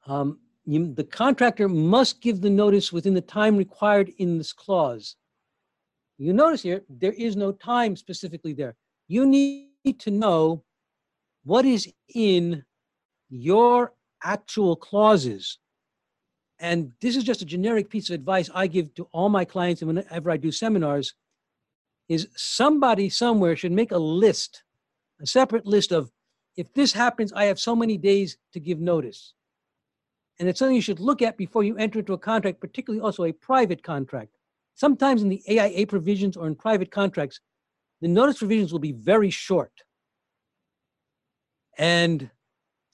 Um, 0.06 0.38
you, 0.66 0.92
the 0.94 1.04
contractor 1.04 1.68
must 1.68 2.20
give 2.20 2.40
the 2.40 2.50
notice 2.50 2.92
within 2.92 3.14
the 3.14 3.20
time 3.20 3.56
required 3.56 4.12
in 4.18 4.38
this 4.38 4.52
clause. 4.52 5.16
You 6.18 6.32
notice 6.32 6.62
here, 6.62 6.82
there 6.88 7.12
is 7.12 7.36
no 7.36 7.52
time 7.52 7.96
specifically 7.96 8.52
there. 8.52 8.76
You 9.08 9.26
need 9.26 9.98
to 10.00 10.10
know 10.10 10.62
what 11.44 11.64
is 11.64 11.92
in 12.14 12.64
your 13.28 13.92
actual 14.22 14.76
clauses. 14.76 15.58
And 16.64 16.92
this 17.02 17.14
is 17.14 17.24
just 17.24 17.42
a 17.42 17.44
generic 17.44 17.90
piece 17.90 18.08
of 18.08 18.14
advice 18.14 18.48
I 18.54 18.68
give 18.68 18.94
to 18.94 19.06
all 19.12 19.28
my 19.28 19.44
clients 19.44 19.82
and 19.82 19.88
whenever 19.88 20.30
I 20.30 20.38
do 20.38 20.50
seminars 20.50 21.12
is 22.08 22.26
somebody 22.36 23.10
somewhere 23.10 23.54
should 23.54 23.70
make 23.70 23.92
a 23.92 23.98
list, 23.98 24.64
a 25.20 25.26
separate 25.26 25.66
list 25.66 25.92
of 25.92 26.10
if 26.56 26.72
this 26.72 26.94
happens, 26.94 27.34
I 27.34 27.44
have 27.44 27.60
so 27.60 27.76
many 27.76 27.98
days 27.98 28.38
to 28.54 28.60
give 28.60 28.80
notice. 28.80 29.34
And 30.38 30.48
it's 30.48 30.58
something 30.58 30.74
you 30.74 30.80
should 30.80 31.00
look 31.00 31.20
at 31.20 31.36
before 31.36 31.64
you 31.64 31.76
enter 31.76 31.98
into 31.98 32.14
a 32.14 32.18
contract, 32.18 32.60
particularly 32.60 33.02
also 33.02 33.24
a 33.24 33.32
private 33.32 33.82
contract. 33.82 34.34
Sometimes 34.74 35.20
in 35.20 35.28
the 35.28 35.42
AIA 35.46 35.86
provisions 35.86 36.34
or 36.34 36.46
in 36.46 36.54
private 36.54 36.90
contracts, 36.90 37.40
the 38.00 38.08
notice 38.08 38.38
provisions 38.38 38.72
will 38.72 38.78
be 38.78 38.92
very 38.92 39.28
short. 39.28 39.82
And 41.76 42.30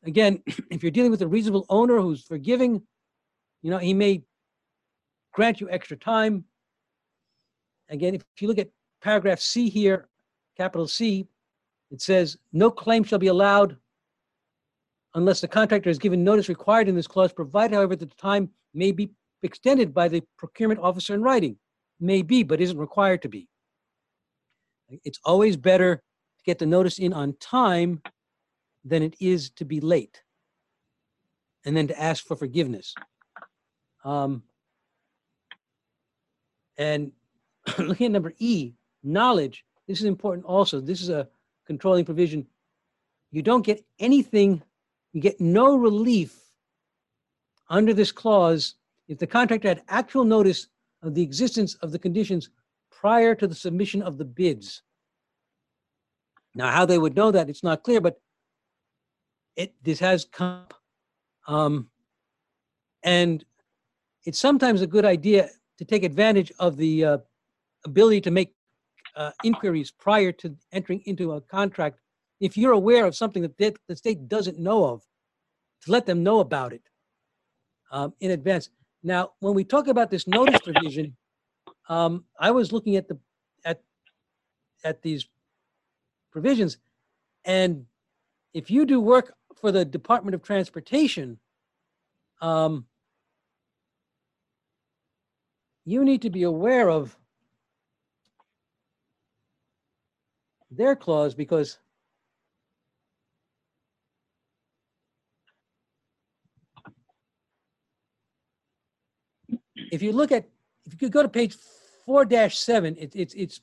again, 0.02 0.42
if 0.72 0.82
you're 0.82 0.90
dealing 0.90 1.12
with 1.12 1.22
a 1.22 1.28
reasonable 1.28 1.66
owner 1.68 2.00
who's 2.00 2.24
forgiving, 2.24 2.82
you 3.62 3.70
know, 3.70 3.78
he 3.78 3.94
may 3.94 4.22
grant 5.32 5.60
you 5.60 5.68
extra 5.70 5.96
time. 5.96 6.44
Again, 7.88 8.14
if 8.14 8.22
you 8.40 8.48
look 8.48 8.58
at 8.58 8.70
paragraph 9.02 9.40
C 9.40 9.68
here, 9.68 10.08
capital 10.56 10.86
C, 10.86 11.26
it 11.90 12.00
says, 12.00 12.36
no 12.52 12.70
claim 12.70 13.02
shall 13.02 13.18
be 13.18 13.26
allowed 13.26 13.76
unless 15.14 15.40
the 15.40 15.48
contractor 15.48 15.90
has 15.90 15.98
given 15.98 16.22
notice 16.22 16.48
required 16.48 16.88
in 16.88 16.94
this 16.94 17.06
clause, 17.06 17.32
provided 17.32 17.74
however 17.74 17.96
that 17.96 18.08
the 18.08 18.16
time 18.16 18.48
may 18.74 18.92
be 18.92 19.10
extended 19.42 19.92
by 19.92 20.08
the 20.08 20.22
procurement 20.38 20.80
officer 20.80 21.14
in 21.14 21.22
writing. 21.22 21.56
May 21.98 22.22
be, 22.22 22.42
but 22.42 22.60
isn't 22.60 22.78
required 22.78 23.22
to 23.22 23.28
be. 23.28 23.48
It's 25.04 25.18
always 25.24 25.56
better 25.56 25.96
to 25.96 26.44
get 26.44 26.58
the 26.58 26.66
notice 26.66 26.98
in 26.98 27.12
on 27.12 27.34
time 27.40 28.02
than 28.84 29.02
it 29.02 29.14
is 29.20 29.50
to 29.50 29.64
be 29.64 29.80
late. 29.80 30.22
And 31.64 31.76
then 31.76 31.88
to 31.88 32.00
ask 32.00 32.24
for 32.24 32.36
forgiveness. 32.36 32.94
Um, 34.04 34.42
and 36.78 37.12
looking 37.78 38.06
at 38.06 38.12
number 38.12 38.32
E, 38.38 38.72
knowledge, 39.02 39.64
this 39.86 39.98
is 39.98 40.06
important 40.06 40.46
also. 40.46 40.80
This 40.80 41.02
is 41.02 41.10
a 41.10 41.28
controlling 41.66 42.04
provision. 42.04 42.46
You 43.30 43.42
don't 43.42 43.64
get 43.64 43.84
anything, 43.98 44.62
you 45.12 45.20
get 45.20 45.40
no 45.40 45.76
relief 45.76 46.38
under 47.68 47.94
this 47.94 48.12
clause 48.12 48.74
if 49.08 49.18
the 49.18 49.26
contractor 49.26 49.68
had 49.68 49.82
actual 49.88 50.24
notice 50.24 50.68
of 51.02 51.14
the 51.14 51.22
existence 51.22 51.74
of 51.76 51.92
the 51.92 51.98
conditions 51.98 52.50
prior 52.90 53.34
to 53.34 53.46
the 53.46 53.54
submission 53.54 54.02
of 54.02 54.18
the 54.18 54.24
bids. 54.24 54.82
Now, 56.54 56.70
how 56.70 56.84
they 56.84 56.98
would 56.98 57.16
know 57.16 57.30
that, 57.30 57.48
it's 57.48 57.62
not 57.62 57.82
clear, 57.82 58.00
but 58.00 58.20
it, 59.56 59.74
this 59.82 60.00
has 60.00 60.24
come. 60.24 60.66
Um, 61.46 61.88
and 63.02 63.44
it's 64.24 64.38
sometimes 64.38 64.82
a 64.82 64.86
good 64.86 65.04
idea 65.04 65.48
to 65.78 65.84
take 65.84 66.04
advantage 66.04 66.52
of 66.58 66.76
the 66.76 67.04
uh, 67.04 67.18
ability 67.84 68.20
to 68.22 68.30
make 68.30 68.54
uh, 69.16 69.30
inquiries 69.44 69.90
prior 69.90 70.32
to 70.32 70.54
entering 70.72 71.02
into 71.06 71.32
a 71.32 71.40
contract. 71.40 71.98
If 72.38 72.56
you're 72.56 72.72
aware 72.72 73.06
of 73.06 73.16
something 73.16 73.42
that 73.42 73.56
the, 73.58 73.96
state 73.96 74.28
doesn't 74.28 74.58
know 74.58 74.84
of, 74.84 75.02
to 75.82 75.90
let 75.90 76.06
them 76.06 76.22
know 76.22 76.40
about 76.40 76.72
it 76.72 76.82
um, 77.90 78.12
in 78.20 78.30
advance. 78.30 78.68
Now, 79.02 79.32
when 79.40 79.54
we 79.54 79.64
talk 79.64 79.88
about 79.88 80.10
this 80.10 80.26
notice 80.26 80.60
provision, 80.60 81.16
um, 81.88 82.24
I 82.38 82.50
was 82.50 82.72
looking 82.72 82.96
at 82.96 83.08
the 83.08 83.18
at 83.64 83.80
at 84.84 85.00
these 85.00 85.26
provisions, 86.30 86.76
and 87.44 87.86
if 88.52 88.70
you 88.70 88.84
do 88.84 89.00
work 89.00 89.34
for 89.56 89.72
the 89.72 89.84
Department 89.84 90.34
of 90.34 90.42
Transportation, 90.42 91.38
um, 92.42 92.84
you 95.84 96.04
need 96.04 96.22
to 96.22 96.30
be 96.30 96.42
aware 96.42 96.90
of 96.90 97.16
their 100.70 100.94
clause 100.94 101.34
because 101.34 101.78
if 109.90 110.02
you 110.02 110.12
look 110.12 110.32
at 110.32 110.48
if 110.86 110.92
you 110.92 110.98
could 110.98 111.12
go 111.12 111.22
to 111.22 111.28
page 111.28 111.56
four 112.04 112.24
dash 112.24 112.58
seven, 112.58 112.96
it, 112.98 113.12
it's 113.14 113.34
it's 113.34 113.60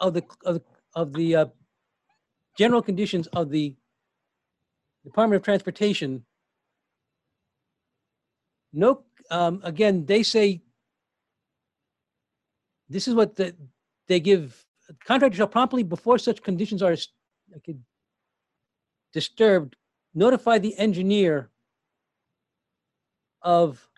of 0.00 0.14
the 0.14 0.24
of 0.44 0.54
the, 0.54 0.62
of 0.94 1.12
the 1.12 1.36
uh, 1.36 1.46
general 2.58 2.82
conditions 2.82 3.26
of 3.28 3.50
the 3.50 3.74
Department 5.04 5.40
of 5.40 5.44
Transportation. 5.44 6.24
No, 8.72 9.04
um, 9.30 9.60
again, 9.64 10.06
they 10.06 10.22
say 10.22 10.62
this 12.92 13.08
is 13.08 13.14
what 13.14 13.36
the, 13.36 13.54
they 14.08 14.20
give 14.20 14.64
contractor 15.04 15.36
shall 15.36 15.46
promptly 15.46 15.82
before 15.82 16.18
such 16.18 16.42
conditions 16.42 16.82
are 16.82 16.96
like, 17.52 17.76
disturbed 19.12 19.76
notify 20.14 20.58
the 20.58 20.76
engineer 20.78 21.50
of 23.42 23.88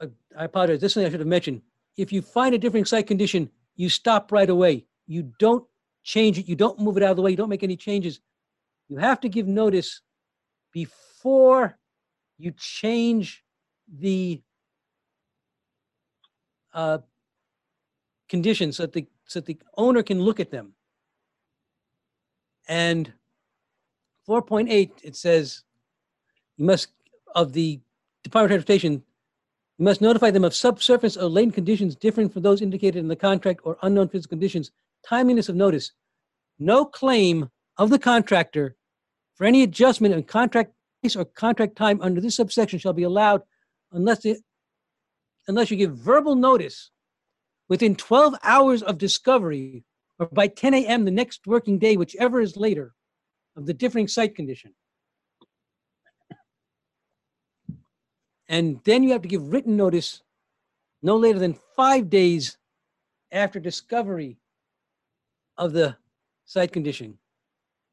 uh, 0.00 0.06
I 0.36 0.44
apologize. 0.44 0.80
This 0.80 0.94
thing 0.94 1.04
I 1.04 1.10
should 1.10 1.20
have 1.20 1.28
mentioned. 1.28 1.62
If 1.96 2.12
you 2.12 2.22
find 2.22 2.54
a 2.54 2.58
different 2.58 2.88
site 2.88 3.06
condition, 3.06 3.50
you 3.76 3.88
stop 3.88 4.30
right 4.30 4.48
away. 4.48 4.86
You 5.06 5.32
don't 5.38 5.64
change 6.04 6.38
it. 6.38 6.48
You 6.48 6.56
don't 6.56 6.78
move 6.78 6.96
it 6.96 7.02
out 7.02 7.10
of 7.10 7.16
the 7.16 7.22
way. 7.22 7.30
You 7.30 7.36
don't 7.36 7.48
make 7.48 7.64
any 7.64 7.76
changes. 7.76 8.20
You 8.88 8.96
have 8.98 9.20
to 9.20 9.28
give 9.28 9.46
notice 9.46 10.00
before 10.72 11.76
you 12.38 12.52
change 12.52 13.44
the 13.92 14.40
uh, 16.72 16.98
conditions 18.28 18.76
so 18.76 18.84
that 18.84 18.92
the, 18.92 19.06
so 19.24 19.40
that 19.40 19.46
the 19.46 19.58
owner 19.76 20.02
can 20.02 20.20
look 20.20 20.40
at 20.40 20.50
them. 20.50 20.72
And 22.68 23.12
4.8, 24.28 24.90
it 25.02 25.16
says, 25.16 25.62
you 26.56 26.66
must, 26.66 26.88
of 27.34 27.52
the 27.52 27.80
Department 28.22 28.52
of 28.52 28.66
Transportation, 28.66 29.02
you 29.78 29.84
must 29.84 30.00
notify 30.00 30.30
them 30.30 30.44
of 30.44 30.54
subsurface 30.54 31.16
or 31.16 31.28
latent 31.28 31.54
conditions 31.54 31.94
different 31.94 32.32
from 32.32 32.42
those 32.42 32.60
indicated 32.60 32.98
in 32.98 33.08
the 33.08 33.16
contract 33.16 33.60
or 33.64 33.78
unknown 33.82 34.08
physical 34.08 34.36
conditions. 34.36 34.70
Timeliness 35.06 35.48
of 35.48 35.56
notice. 35.56 35.92
No 36.58 36.84
claim 36.84 37.48
of 37.78 37.90
the 37.90 37.98
contractor 37.98 38.76
for 39.34 39.44
any 39.44 39.62
adjustment 39.62 40.12
in 40.12 40.24
contract 40.24 40.72
price 41.00 41.16
or 41.16 41.24
contract 41.24 41.76
time 41.76 42.00
under 42.02 42.20
this 42.20 42.36
subsection 42.36 42.78
shall 42.78 42.92
be 42.92 43.04
allowed 43.04 43.42
unless 43.92 44.24
it, 44.24 44.38
unless 45.46 45.70
you 45.70 45.76
give 45.76 45.96
verbal 45.96 46.34
notice 46.34 46.90
within 47.68 47.94
12 47.94 48.34
hours 48.42 48.82
of 48.82 48.98
discovery 48.98 49.84
or 50.18 50.26
by 50.26 50.48
10 50.48 50.74
a.m. 50.74 51.04
the 51.04 51.10
next 51.10 51.46
working 51.46 51.78
day, 51.78 51.96
whichever 51.96 52.40
is 52.40 52.56
later, 52.56 52.94
of 53.56 53.66
the 53.66 53.74
differing 53.74 54.08
site 54.08 54.34
condition. 54.34 54.74
And 58.48 58.80
then 58.84 59.02
you 59.02 59.12
have 59.12 59.22
to 59.22 59.28
give 59.28 59.52
written 59.52 59.76
notice 59.76 60.22
no 61.02 61.16
later 61.16 61.38
than 61.38 61.58
five 61.76 62.08
days 62.08 62.56
after 63.30 63.60
discovery 63.60 64.38
of 65.56 65.72
the 65.72 65.96
site 66.46 66.72
condition. 66.72 67.18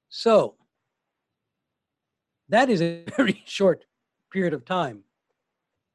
So 0.09 0.55
that 2.49 2.69
is 2.69 2.81
a 2.81 3.03
very 3.17 3.43
short 3.45 3.85
period 4.31 4.53
of 4.53 4.65
time. 4.65 5.03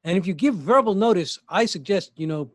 And 0.03 0.17
if 0.17 0.27
you 0.27 0.33
give 0.33 0.55
verbal 0.55 0.95
notice, 0.95 1.39
I 1.49 1.65
suggest, 1.65 2.11
you 2.15 2.27
know, 2.27 2.51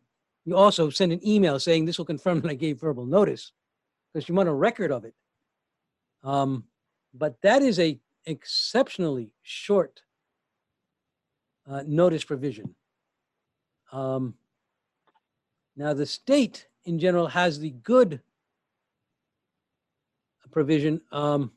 you 0.46 0.56
also 0.56 0.88
send 0.88 1.12
an 1.12 1.26
email 1.26 1.58
saying 1.58 1.84
this 1.84 1.98
will 1.98 2.04
confirm 2.04 2.40
that 2.40 2.50
I 2.50 2.54
gave 2.54 2.80
verbal 2.80 3.04
notice 3.04 3.52
because 4.14 4.28
you 4.28 4.34
want 4.34 4.48
a 4.48 4.54
record 4.54 4.92
of 4.92 5.04
it. 5.04 5.14
Um, 6.22 6.64
but 7.12 7.36
that 7.42 7.62
is 7.62 7.78
a 7.80 7.98
exceptionally 8.24 9.32
short 9.42 10.02
uh, 11.68 11.82
notice 11.86 12.24
provision. 12.24 12.74
Um, 13.92 14.34
now, 15.76 15.92
the 15.92 16.06
state 16.06 16.68
in 16.84 16.98
general 16.98 17.26
has 17.26 17.58
the 17.58 17.70
good 17.70 18.20
provision 20.52 21.00
um, 21.12 21.50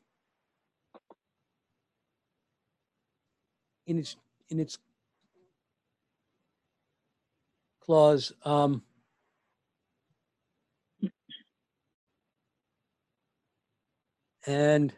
in 3.86 3.98
its 3.98 4.16
in 4.50 4.60
its 4.60 4.78
clause. 7.90 8.32
Um, 8.44 8.82
and 14.46 14.92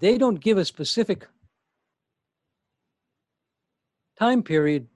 they 0.00 0.18
don't 0.18 0.40
give 0.40 0.58
a 0.58 0.64
specific 0.64 1.28
time 4.18 4.42
period. 4.42 4.88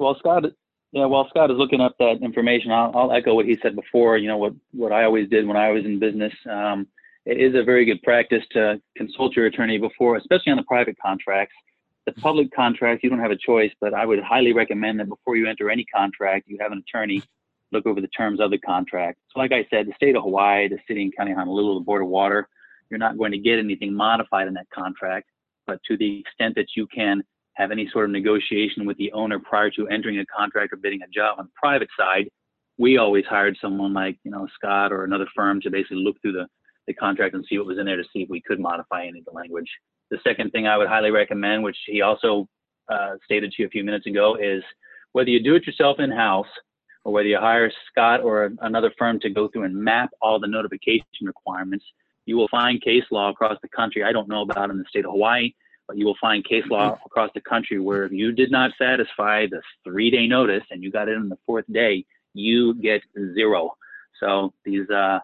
Well, 0.00 0.16
Scott, 0.18 0.42
yeah, 0.90 1.04
while 1.04 1.28
Scott 1.28 1.52
is 1.52 1.56
looking 1.56 1.80
up 1.80 1.94
that 2.00 2.18
information, 2.20 2.72
I'll, 2.72 2.90
I'll 2.96 3.12
echo 3.12 3.34
what 3.36 3.46
he 3.46 3.56
said 3.62 3.76
before. 3.76 4.18
You 4.18 4.26
know, 4.26 4.36
what, 4.36 4.52
what 4.72 4.90
I 4.90 5.04
always 5.04 5.28
did 5.28 5.46
when 5.46 5.56
I 5.56 5.70
was 5.70 5.84
in 5.84 6.00
business. 6.00 6.32
Um, 6.50 6.88
it 7.26 7.40
is 7.40 7.54
a 7.54 7.62
very 7.62 7.84
good 7.84 8.02
practice 8.02 8.42
to 8.52 8.80
consult 8.96 9.36
your 9.36 9.46
attorney 9.46 9.78
before, 9.78 10.16
especially 10.16 10.50
on 10.50 10.56
the 10.56 10.64
private 10.64 10.96
contracts. 11.00 11.54
The 12.06 12.12
public 12.12 12.54
contracts, 12.54 13.02
you 13.02 13.10
don't 13.10 13.18
have 13.18 13.32
a 13.32 13.36
choice, 13.36 13.72
but 13.80 13.92
I 13.92 14.06
would 14.06 14.22
highly 14.22 14.52
recommend 14.52 15.00
that 15.00 15.08
before 15.08 15.36
you 15.36 15.48
enter 15.48 15.70
any 15.70 15.84
contract, 15.84 16.44
you 16.46 16.56
have 16.60 16.70
an 16.70 16.78
attorney 16.86 17.22
look 17.72 17.84
over 17.84 18.00
the 18.00 18.08
terms 18.08 18.40
of 18.40 18.52
the 18.52 18.58
contract. 18.58 19.18
So, 19.32 19.40
like 19.40 19.50
I 19.52 19.66
said, 19.70 19.88
the 19.88 19.92
state 19.96 20.14
of 20.14 20.22
Hawaii, 20.22 20.68
the 20.68 20.78
city 20.86 21.02
and 21.02 21.16
county 21.16 21.32
of 21.32 21.38
Honolulu, 21.38 21.80
the 21.80 21.84
Board 21.84 22.02
of 22.02 22.08
Water, 22.08 22.48
you're 22.90 22.98
not 22.98 23.18
going 23.18 23.32
to 23.32 23.38
get 23.38 23.58
anything 23.58 23.92
modified 23.92 24.46
in 24.46 24.54
that 24.54 24.70
contract. 24.72 25.28
But 25.66 25.80
to 25.88 25.96
the 25.96 26.20
extent 26.20 26.54
that 26.54 26.76
you 26.76 26.86
can 26.86 27.24
have 27.54 27.72
any 27.72 27.88
sort 27.92 28.04
of 28.04 28.12
negotiation 28.12 28.86
with 28.86 28.96
the 28.98 29.10
owner 29.12 29.40
prior 29.40 29.70
to 29.70 29.88
entering 29.88 30.18
a 30.20 30.26
contract 30.26 30.72
or 30.72 30.76
bidding 30.76 31.02
a 31.02 31.08
job 31.08 31.38
on 31.38 31.46
the 31.46 31.52
private 31.56 31.88
side, 31.98 32.28
we 32.78 32.98
always 32.98 33.24
hired 33.24 33.56
someone 33.60 33.92
like, 33.92 34.18
you 34.22 34.30
know, 34.30 34.46
Scott 34.54 34.92
or 34.92 35.04
another 35.04 35.26
firm 35.34 35.60
to 35.62 35.70
basically 35.70 35.96
look 35.96 36.20
through 36.22 36.32
the, 36.32 36.46
the 36.86 36.94
contract 36.94 37.34
and 37.34 37.44
see 37.48 37.58
what 37.58 37.66
was 37.66 37.78
in 37.78 37.86
there 37.86 37.96
to 37.96 38.04
see 38.12 38.22
if 38.22 38.28
we 38.28 38.42
could 38.42 38.60
modify 38.60 39.06
any 39.06 39.18
of 39.18 39.24
the 39.24 39.32
language. 39.32 39.68
The 40.10 40.18
second 40.24 40.50
thing 40.50 40.66
I 40.66 40.76
would 40.76 40.88
highly 40.88 41.10
recommend, 41.10 41.62
which 41.62 41.78
he 41.86 42.02
also 42.02 42.48
uh, 42.88 43.14
stated 43.24 43.52
to 43.52 43.62
you 43.62 43.66
a 43.66 43.70
few 43.70 43.84
minutes 43.84 44.06
ago, 44.06 44.36
is 44.36 44.62
whether 45.12 45.30
you 45.30 45.42
do 45.42 45.54
it 45.54 45.66
yourself 45.66 45.98
in 45.98 46.10
house 46.10 46.46
or 47.04 47.12
whether 47.12 47.28
you 47.28 47.38
hire 47.38 47.70
Scott 47.90 48.20
or 48.20 48.52
another 48.60 48.92
firm 48.98 49.20
to 49.20 49.30
go 49.30 49.48
through 49.48 49.64
and 49.64 49.74
map 49.74 50.10
all 50.20 50.38
the 50.40 50.46
notification 50.46 51.06
requirements, 51.22 51.84
you 52.26 52.36
will 52.36 52.48
find 52.48 52.82
case 52.82 53.04
law 53.10 53.30
across 53.30 53.56
the 53.62 53.68
country. 53.68 54.02
I 54.02 54.12
don't 54.12 54.28
know 54.28 54.42
about 54.42 54.70
in 54.70 54.78
the 54.78 54.84
state 54.88 55.04
of 55.04 55.12
Hawaii, 55.12 55.52
but 55.86 55.96
you 55.96 56.04
will 56.04 56.16
find 56.20 56.44
case 56.44 56.64
law 56.68 56.90
mm-hmm. 56.90 57.02
across 57.06 57.30
the 57.34 57.40
country 57.40 57.78
where 57.78 58.04
if 58.04 58.12
you 58.12 58.32
did 58.32 58.50
not 58.50 58.72
satisfy 58.76 59.46
the 59.46 59.62
three 59.84 60.10
day 60.10 60.26
notice 60.26 60.64
and 60.70 60.82
you 60.82 60.90
got 60.90 61.08
it 61.08 61.16
on 61.16 61.28
the 61.28 61.38
fourth 61.46 61.64
day, 61.72 62.04
you 62.34 62.74
get 62.74 63.02
zero. 63.34 63.76
So 64.20 64.52
these 64.64 64.88
uh, 64.90 65.20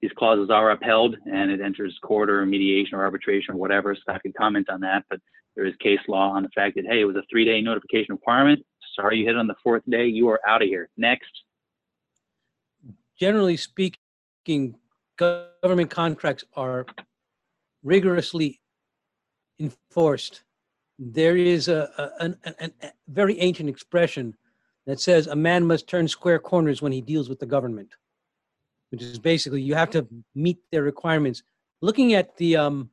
these 0.00 0.12
clauses 0.16 0.50
are 0.50 0.70
upheld 0.70 1.16
and 1.26 1.50
it 1.50 1.60
enters 1.60 1.98
court 2.02 2.30
or 2.30 2.44
mediation 2.46 2.96
or 2.96 3.02
arbitration 3.02 3.54
or 3.54 3.58
whatever. 3.58 3.94
So 3.94 4.12
I 4.12 4.18
could 4.18 4.34
comment 4.34 4.68
on 4.70 4.80
that, 4.80 5.04
but 5.10 5.20
there 5.56 5.66
is 5.66 5.74
case 5.80 5.98
law 6.06 6.30
on 6.30 6.44
the 6.44 6.48
fact 6.54 6.76
that 6.76 6.86
hey, 6.86 7.00
it 7.00 7.04
was 7.04 7.16
a 7.16 7.22
three 7.30 7.44
day 7.44 7.60
notification 7.60 8.14
requirement. 8.14 8.64
Sorry, 8.94 9.18
you 9.18 9.26
hit 9.26 9.34
it 9.34 9.38
on 9.38 9.46
the 9.46 9.56
fourth 9.62 9.82
day. 9.88 10.06
You 10.06 10.28
are 10.28 10.40
out 10.46 10.62
of 10.62 10.68
here. 10.68 10.88
Next. 10.96 11.30
Generally 13.18 13.56
speaking, 13.56 14.76
government 15.16 15.90
contracts 15.90 16.44
are 16.54 16.86
rigorously 17.82 18.60
enforced. 19.58 20.44
There 20.98 21.36
is 21.36 21.68
a, 21.68 21.90
a, 21.98 22.24
an, 22.24 22.36
an, 22.60 22.72
a 22.82 22.92
very 23.08 23.38
ancient 23.40 23.68
expression 23.68 24.36
that 24.86 25.00
says 25.00 25.26
a 25.26 25.36
man 25.36 25.66
must 25.66 25.88
turn 25.88 26.08
square 26.08 26.38
corners 26.38 26.80
when 26.80 26.92
he 26.92 27.00
deals 27.00 27.28
with 27.28 27.40
the 27.40 27.46
government, 27.46 27.94
which 28.90 29.02
is 29.02 29.18
basically 29.18 29.62
you 29.62 29.74
have 29.74 29.90
to 29.90 30.06
meet 30.34 30.58
their 30.72 30.82
requirements. 30.82 31.42
Looking 31.80 32.14
at 32.14 32.36
the 32.36 32.56
um, 32.56 32.90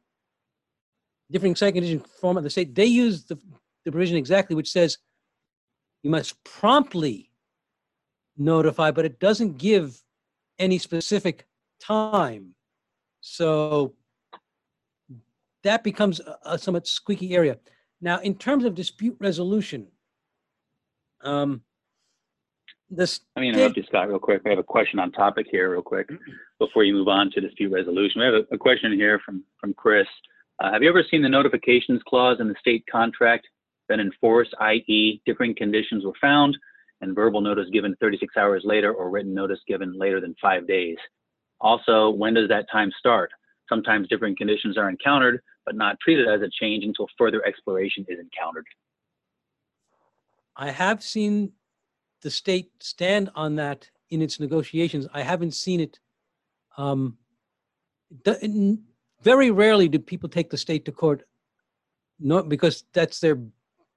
different 1.32 1.58
site 1.58 1.74
condition 1.74 2.00
form 2.22 2.38
of 2.38 2.43
the 2.43 2.50
state, 2.50 2.76
they 2.76 2.86
use 2.86 3.26
the, 3.26 3.38
the 3.86 3.91
provision 3.91 4.18
exactly 4.18 4.56
which 4.56 4.72
says 4.72 4.98
you 6.04 6.12
must 6.12 6.43
promptly 6.43 7.32
notify, 8.38 8.91
but 8.91 9.06
it 9.06 9.20
doesn't 9.20 9.58
give 9.58 10.02
any 10.60 10.78
specific 10.78 11.48
time. 11.80 12.54
So 13.22 13.96
that 15.64 15.84
becomes 15.84 16.20
a, 16.20 16.38
a 16.46 16.58
somewhat 16.60 16.88
squeaky 16.88 17.34
area. 17.34 17.58
Now, 18.02 18.20
in 18.20 18.36
terms 18.36 18.66
of 18.66 18.76
dispute 18.76 19.18
resolution, 19.20 19.88
um, 21.22 21.62
this. 22.90 23.22
I 23.36 23.42
mean, 23.42 23.54
interrupt 23.54 23.78
you, 23.78 23.84
Scott, 23.84 24.08
real 24.10 24.20
quick. 24.20 24.42
I 24.46 24.50
have 24.50 24.60
a 24.60 24.64
question 24.64 25.00
on 25.00 25.12
topic 25.12 25.48
here, 25.50 25.72
real 25.72 25.82
quick, 25.82 26.10
before 26.60 26.84
you 26.84 26.94
move 26.94 27.08
on 27.08 27.32
to 27.32 27.42
dispute 27.42 27.72
resolution. 27.72 28.22
We 28.22 28.26
have 28.26 28.34
a, 28.34 28.56
a 28.56 28.58
question 28.58 28.94
here 28.94 29.20
from 29.26 29.44
from 29.60 29.74
Chris. 29.74 30.08
Uh, 30.60 30.72
have 30.72 30.84
you 30.84 30.90
ever 30.90 31.04
seen 31.10 31.22
the 31.22 31.30
notifications 31.30 32.02
clause 32.08 32.38
in 32.40 32.48
the 32.48 32.56
state 32.60 32.86
contract 32.90 33.48
been 33.90 34.00
enforced, 34.00 34.54
i.e., 34.62 35.22
differing 35.26 35.54
conditions 35.56 36.06
were 36.06 36.14
found 36.22 36.58
and 37.02 37.14
verbal 37.14 37.42
notice 37.42 37.68
given 37.74 37.96
36 38.00 38.36
hours 38.38 38.64
later 38.66 38.94
or 38.94 39.10
written 39.10 39.34
notice 39.34 39.60
given 39.68 39.98
later 39.98 40.22
than 40.22 40.34
five 40.42 40.66
days? 40.66 40.96
Also, 41.60 42.10
when 42.10 42.34
does 42.34 42.48
that 42.48 42.66
time 42.72 42.92
start? 42.98 43.32
Sometimes 43.68 44.08
different 44.08 44.38
conditions 44.38 44.78
are 44.78 44.90
encountered, 44.90 45.42
but 45.66 45.76
not 45.76 46.00
treated 46.00 46.28
as 46.28 46.42
a 46.42 46.50
change 46.60 46.84
until 46.84 47.08
further 47.18 47.46
exploration 47.46 48.06
is 48.08 48.20
encountered. 48.20 48.66
I 50.56 50.72
have 50.72 51.04
seen 51.04 51.52
the 52.26 52.32
state 52.32 52.71
stand 52.80 53.30
on 53.36 53.55
that 53.55 53.88
in 54.09 54.19
its 54.19 54.39
negotiations. 54.39 55.07
I 55.13 55.21
haven't 55.21 55.53
seen 55.53 55.80
it. 55.80 55.99
Um, 56.76 57.19
the, 58.23 58.80
very 59.21 59.51
rarely 59.51 59.88
do 59.88 59.99
people 59.99 60.28
take 60.28 60.49
the 60.49 60.57
state 60.57 60.86
to 60.86 60.91
court, 60.91 61.21
because 62.47 62.84
that's 62.93 63.19
their 63.19 63.38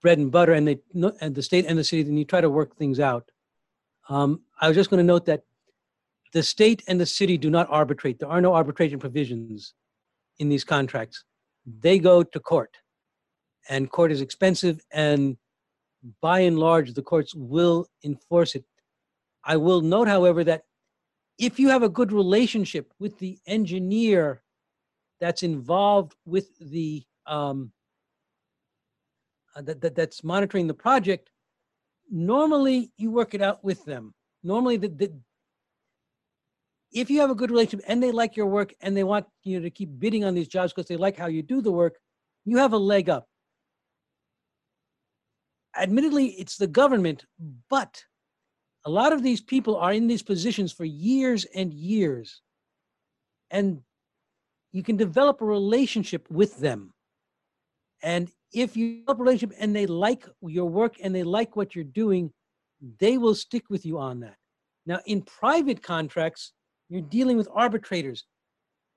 bread 0.03 0.19
and 0.19 0.31
butter, 0.31 0.53
and 0.53 0.69
they 0.69 0.79
and 1.23 1.35
the 1.35 1.43
state 1.43 1.65
and 1.67 1.79
the 1.79 1.85
city, 1.85 2.03
and 2.03 2.19
you 2.19 2.27
try 2.27 2.43
to 2.43 2.51
work 2.51 2.77
things 2.77 3.01
out. 3.01 3.31
Um, 4.11 4.43
I 4.61 4.69
was 4.69 4.77
just 4.77 4.91
going 4.91 4.99
to 5.05 5.13
note 5.15 5.25
that 5.25 5.45
the 6.35 6.43
state 6.43 6.83
and 6.87 7.01
the 7.01 7.07
city 7.07 7.39
do 7.39 7.49
not 7.49 7.67
arbitrate. 7.71 8.19
There 8.19 8.29
are 8.29 8.43
no 8.43 8.55
arbitration 8.55 8.99
provisions 8.99 9.73
in 10.39 10.51
these 10.51 10.65
contracts. 10.65 11.25
They 11.81 11.99
go 11.99 12.23
to 12.23 12.41
court, 12.41 12.77
and 13.71 13.91
court 13.91 14.13
is 14.13 14.21
expensive, 14.21 14.85
and 14.93 15.39
by 16.21 16.41
and 16.41 16.59
large, 16.59 16.93
the 16.95 17.03
courts 17.03 17.35
will 17.35 17.87
enforce 18.05 18.55
it. 18.55 18.65
I 19.45 19.57
will 19.57 19.81
note, 19.81 20.09
however, 20.09 20.45
that 20.45 20.63
if 21.39 21.59
you 21.59 21.69
have 21.69 21.83
a 21.83 21.89
good 21.89 22.13
relationship 22.13 22.93
with 22.99 23.19
the 23.19 23.39
engineer 23.47 24.43
that's 25.21 25.43
involved 25.43 26.15
with 26.27 26.49
the 26.59 27.05
um, 27.27 27.73
uh, 29.57 29.63
that, 29.63 29.81
that, 29.81 29.95
that's 29.95 30.23
monitoring 30.23 30.67
the 30.67 30.75
project, 30.75 31.31
normally 32.11 32.91
you 32.97 33.11
work 33.11 33.35
it 33.35 33.43
out 33.43 33.63
with 33.65 33.85
them. 33.85 34.15
Normally, 34.43 34.77
the, 34.77 34.89
the, 34.89 35.13
if 36.93 37.11
you 37.11 37.21
have 37.21 37.31
a 37.31 37.35
good 37.35 37.51
relationship 37.51 37.85
and 37.89 38.03
they 38.03 38.13
like 38.13 38.37
your 38.37 38.47
work 38.47 38.73
and 38.81 38.97
they 38.97 39.05
want 39.05 39.27
you 39.43 39.59
know, 39.59 39.65
to 39.65 39.71
keep 39.71 39.99
bidding 39.99 40.25
on 40.25 40.35
these 40.35 40.49
jobs 40.49 40.73
because 40.73 40.89
they 40.89 40.97
like 40.97 41.17
how 41.17 41.27
you 41.27 41.43
do 41.43 41.61
the 41.61 41.73
work, 41.73 41.99
you 42.45 42.57
have 42.57 42.73
a 42.73 42.79
leg 42.79 43.09
up. 43.09 43.29
Admittedly, 45.79 46.27
it's 46.39 46.57
the 46.57 46.67
government, 46.67 47.25
but 47.71 48.03
a 48.85 48.91
lot 48.91 49.13
of 49.13 49.23
these 49.23 49.41
people 49.41 49.77
are 49.77 49.93
in 49.93 50.07
these 50.07 50.23
positions 50.23 50.73
for 50.73 50.85
years 50.85 51.45
and 51.55 51.73
years. 51.73 52.43
And 53.51 53.83
you 54.73 54.83
can 54.83 54.97
develop 54.97 55.41
a 55.41 55.47
relationship 55.47 56.29
with 56.31 56.59
them. 56.59 56.93
And 58.03 58.31
if 58.53 58.77
you 58.77 59.01
develop 59.01 59.21
a 59.21 59.23
relationship 59.23 59.57
and 59.61 59.75
they 59.75 59.87
like 59.87 60.25
your 60.43 60.69
work 60.69 60.97
and 61.03 61.15
they 61.15 61.23
like 61.23 61.57
what 61.57 61.75
you're 61.75 61.85
doing, 61.85 62.33
they 62.99 63.19
will 63.19 63.35
stick 63.35 63.65
with 63.71 63.85
you 63.85 63.99
on 63.99 64.21
that. 64.21 64.37
Now, 64.87 65.01
in 65.07 65.23
private 65.23 65.83
contracts, 65.83 66.53
you're 66.89 67.03
dealing 67.03 67.37
with 67.37 67.49
arbitrators. 67.53 68.25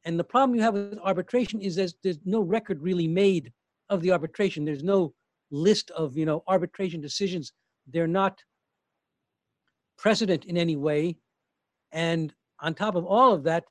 And 0.05 0.17
the 0.17 0.23
problem 0.23 0.55
you 0.55 0.61
have 0.61 0.73
with 0.73 0.99
arbitration 1.03 1.61
is 1.61 1.75
there's, 1.75 1.95
there's 2.03 2.19
no 2.25 2.41
record 2.41 2.81
really 2.81 3.07
made 3.07 3.51
of 3.89 4.01
the 4.01 4.11
arbitration. 4.11 4.65
There's 4.65 4.83
no 4.83 5.13
list 5.51 5.91
of 5.91 6.17
you 6.17 6.25
know 6.25 6.43
arbitration 6.47 7.01
decisions. 7.01 7.53
They're 7.87 8.07
not 8.07 8.41
precedent 9.97 10.45
in 10.45 10.57
any 10.57 10.75
way. 10.75 11.17
And 11.91 12.33
on 12.59 12.73
top 12.73 12.95
of 12.95 13.05
all 13.05 13.33
of 13.33 13.43
that, 13.43 13.65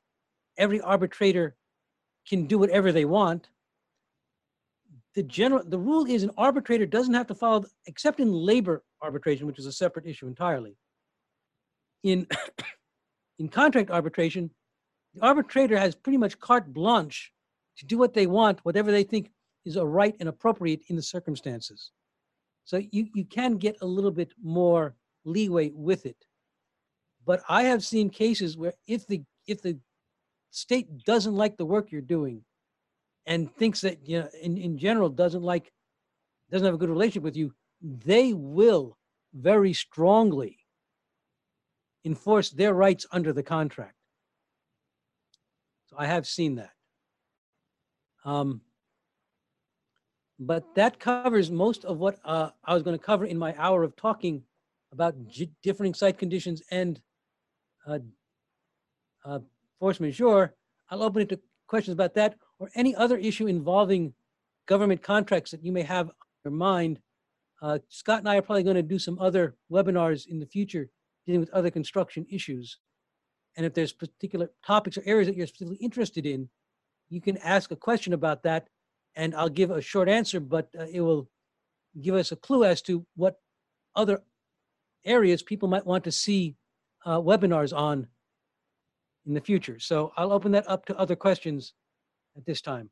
every 0.57 0.79
arbitrator 0.79 1.55
can 2.27 2.45
do 2.45 2.57
whatever 2.57 2.91
they 2.91 3.05
want. 3.05 3.49
The 5.15 5.23
general 5.23 5.63
the 5.65 5.79
rule 5.79 6.05
is 6.05 6.23
an 6.23 6.31
arbitrator 6.37 6.85
doesn't 6.85 7.13
have 7.13 7.27
to 7.27 7.35
follow 7.35 7.65
except 7.85 8.19
in 8.19 8.31
labor 8.31 8.83
arbitration, 9.01 9.45
which 9.47 9.59
is 9.59 9.65
a 9.65 9.71
separate 9.71 10.05
issue 10.05 10.27
entirely. 10.27 10.77
In 12.03 12.27
in 13.39 13.49
contract 13.49 13.91
arbitration, 13.91 14.51
the 15.13 15.25
arbitrator 15.25 15.77
has 15.77 15.95
pretty 15.95 16.17
much 16.17 16.39
carte 16.39 16.71
blanche 16.71 17.31
to 17.77 17.85
do 17.85 17.97
what 17.97 18.13
they 18.13 18.27
want, 18.27 18.63
whatever 18.63 18.91
they 18.91 19.03
think 19.03 19.31
is 19.65 19.75
a 19.75 19.85
right 19.85 20.15
and 20.19 20.29
appropriate 20.29 20.81
in 20.87 20.95
the 20.95 21.01
circumstances. 21.01 21.91
So 22.65 22.81
you, 22.91 23.07
you 23.13 23.25
can 23.25 23.57
get 23.57 23.77
a 23.81 23.85
little 23.85 24.11
bit 24.11 24.33
more 24.41 24.95
leeway 25.25 25.71
with 25.73 26.05
it. 26.05 26.17
But 27.25 27.41
I 27.47 27.63
have 27.63 27.83
seen 27.83 28.09
cases 28.09 28.57
where 28.57 28.73
if 28.87 29.05
the 29.07 29.21
if 29.47 29.61
the 29.61 29.77
state 30.49 31.03
doesn't 31.05 31.35
like 31.35 31.57
the 31.57 31.65
work 31.65 31.91
you're 31.91 32.01
doing 32.01 32.43
and 33.25 33.53
thinks 33.55 33.81
that 33.81 34.07
you 34.07 34.19
know 34.19 34.29
in, 34.41 34.57
in 34.57 34.77
general 34.77 35.09
doesn't 35.09 35.43
like 35.43 35.71
doesn't 36.49 36.65
have 36.65 36.75
a 36.75 36.77
good 36.77 36.89
relationship 36.89 37.23
with 37.23 37.37
you, 37.37 37.53
they 37.81 38.33
will 38.33 38.97
very 39.33 39.73
strongly 39.73 40.57
enforce 42.03 42.49
their 42.49 42.73
rights 42.73 43.05
under 43.11 43.31
the 43.31 43.43
contract. 43.43 43.95
So 45.87 45.95
I 45.99 46.07
have 46.07 46.27
seen 46.27 46.55
that. 46.55 46.71
Um, 48.25 48.61
but 50.41 50.73
that 50.73 50.99
covers 50.99 51.51
most 51.51 51.85
of 51.85 51.99
what 51.99 52.17
uh, 52.25 52.49
I 52.65 52.73
was 52.73 52.81
going 52.81 52.97
to 52.97 53.03
cover 53.03 53.25
in 53.25 53.37
my 53.37 53.53
hour 53.59 53.83
of 53.83 53.95
talking 53.95 54.41
about 54.91 55.15
differing 55.61 55.93
site 55.93 56.17
conditions 56.17 56.63
and 56.71 56.99
uh, 57.85 57.99
uh, 59.23 59.39
force 59.79 59.99
majeure. 59.99 60.55
I'll 60.89 61.03
open 61.03 61.21
it 61.21 61.29
to 61.29 61.39
questions 61.67 61.93
about 61.93 62.15
that 62.15 62.37
or 62.57 62.71
any 62.73 62.95
other 62.95 63.17
issue 63.17 63.45
involving 63.45 64.15
government 64.65 65.03
contracts 65.03 65.51
that 65.51 65.63
you 65.63 65.71
may 65.71 65.83
have 65.83 66.07
on 66.07 66.15
your 66.43 66.53
mind. 66.53 66.99
Uh, 67.61 67.77
Scott 67.89 68.19
and 68.19 68.27
I 68.27 68.37
are 68.37 68.41
probably 68.41 68.63
going 68.63 68.75
to 68.75 68.81
do 68.81 68.97
some 68.97 69.19
other 69.19 69.55
webinars 69.71 70.25
in 70.25 70.39
the 70.39 70.47
future 70.47 70.89
dealing 71.27 71.39
with 71.39 71.51
other 71.51 71.69
construction 71.69 72.25
issues. 72.31 72.79
And 73.57 73.65
if 73.65 73.75
there's 73.75 73.93
particular 73.93 74.49
topics 74.65 74.97
or 74.97 75.03
areas 75.05 75.27
that 75.27 75.35
you're 75.35 75.45
specifically 75.45 75.85
interested 75.85 76.25
in, 76.25 76.49
you 77.09 77.21
can 77.21 77.37
ask 77.37 77.69
a 77.69 77.75
question 77.75 78.13
about 78.13 78.41
that 78.41 78.69
and 79.15 79.35
I'll 79.35 79.49
give 79.49 79.71
a 79.71 79.81
short 79.81 80.09
answer, 80.09 80.39
but 80.39 80.69
uh, 80.77 80.85
it 80.91 81.01
will 81.01 81.29
give 82.01 82.15
us 82.15 82.31
a 82.31 82.35
clue 82.35 82.63
as 82.63 82.81
to 82.83 83.05
what 83.15 83.35
other 83.95 84.21
areas 85.05 85.43
people 85.43 85.67
might 85.67 85.85
want 85.85 86.03
to 86.05 86.11
see 86.11 86.55
uh, 87.05 87.19
webinars 87.19 87.75
on 87.75 88.07
in 89.25 89.33
the 89.33 89.41
future. 89.41 89.79
So 89.79 90.11
I'll 90.17 90.31
open 90.31 90.51
that 90.53 90.69
up 90.69 90.85
to 90.85 90.97
other 90.97 91.15
questions 91.15 91.73
at 92.37 92.45
this 92.45 92.61
time. 92.61 92.89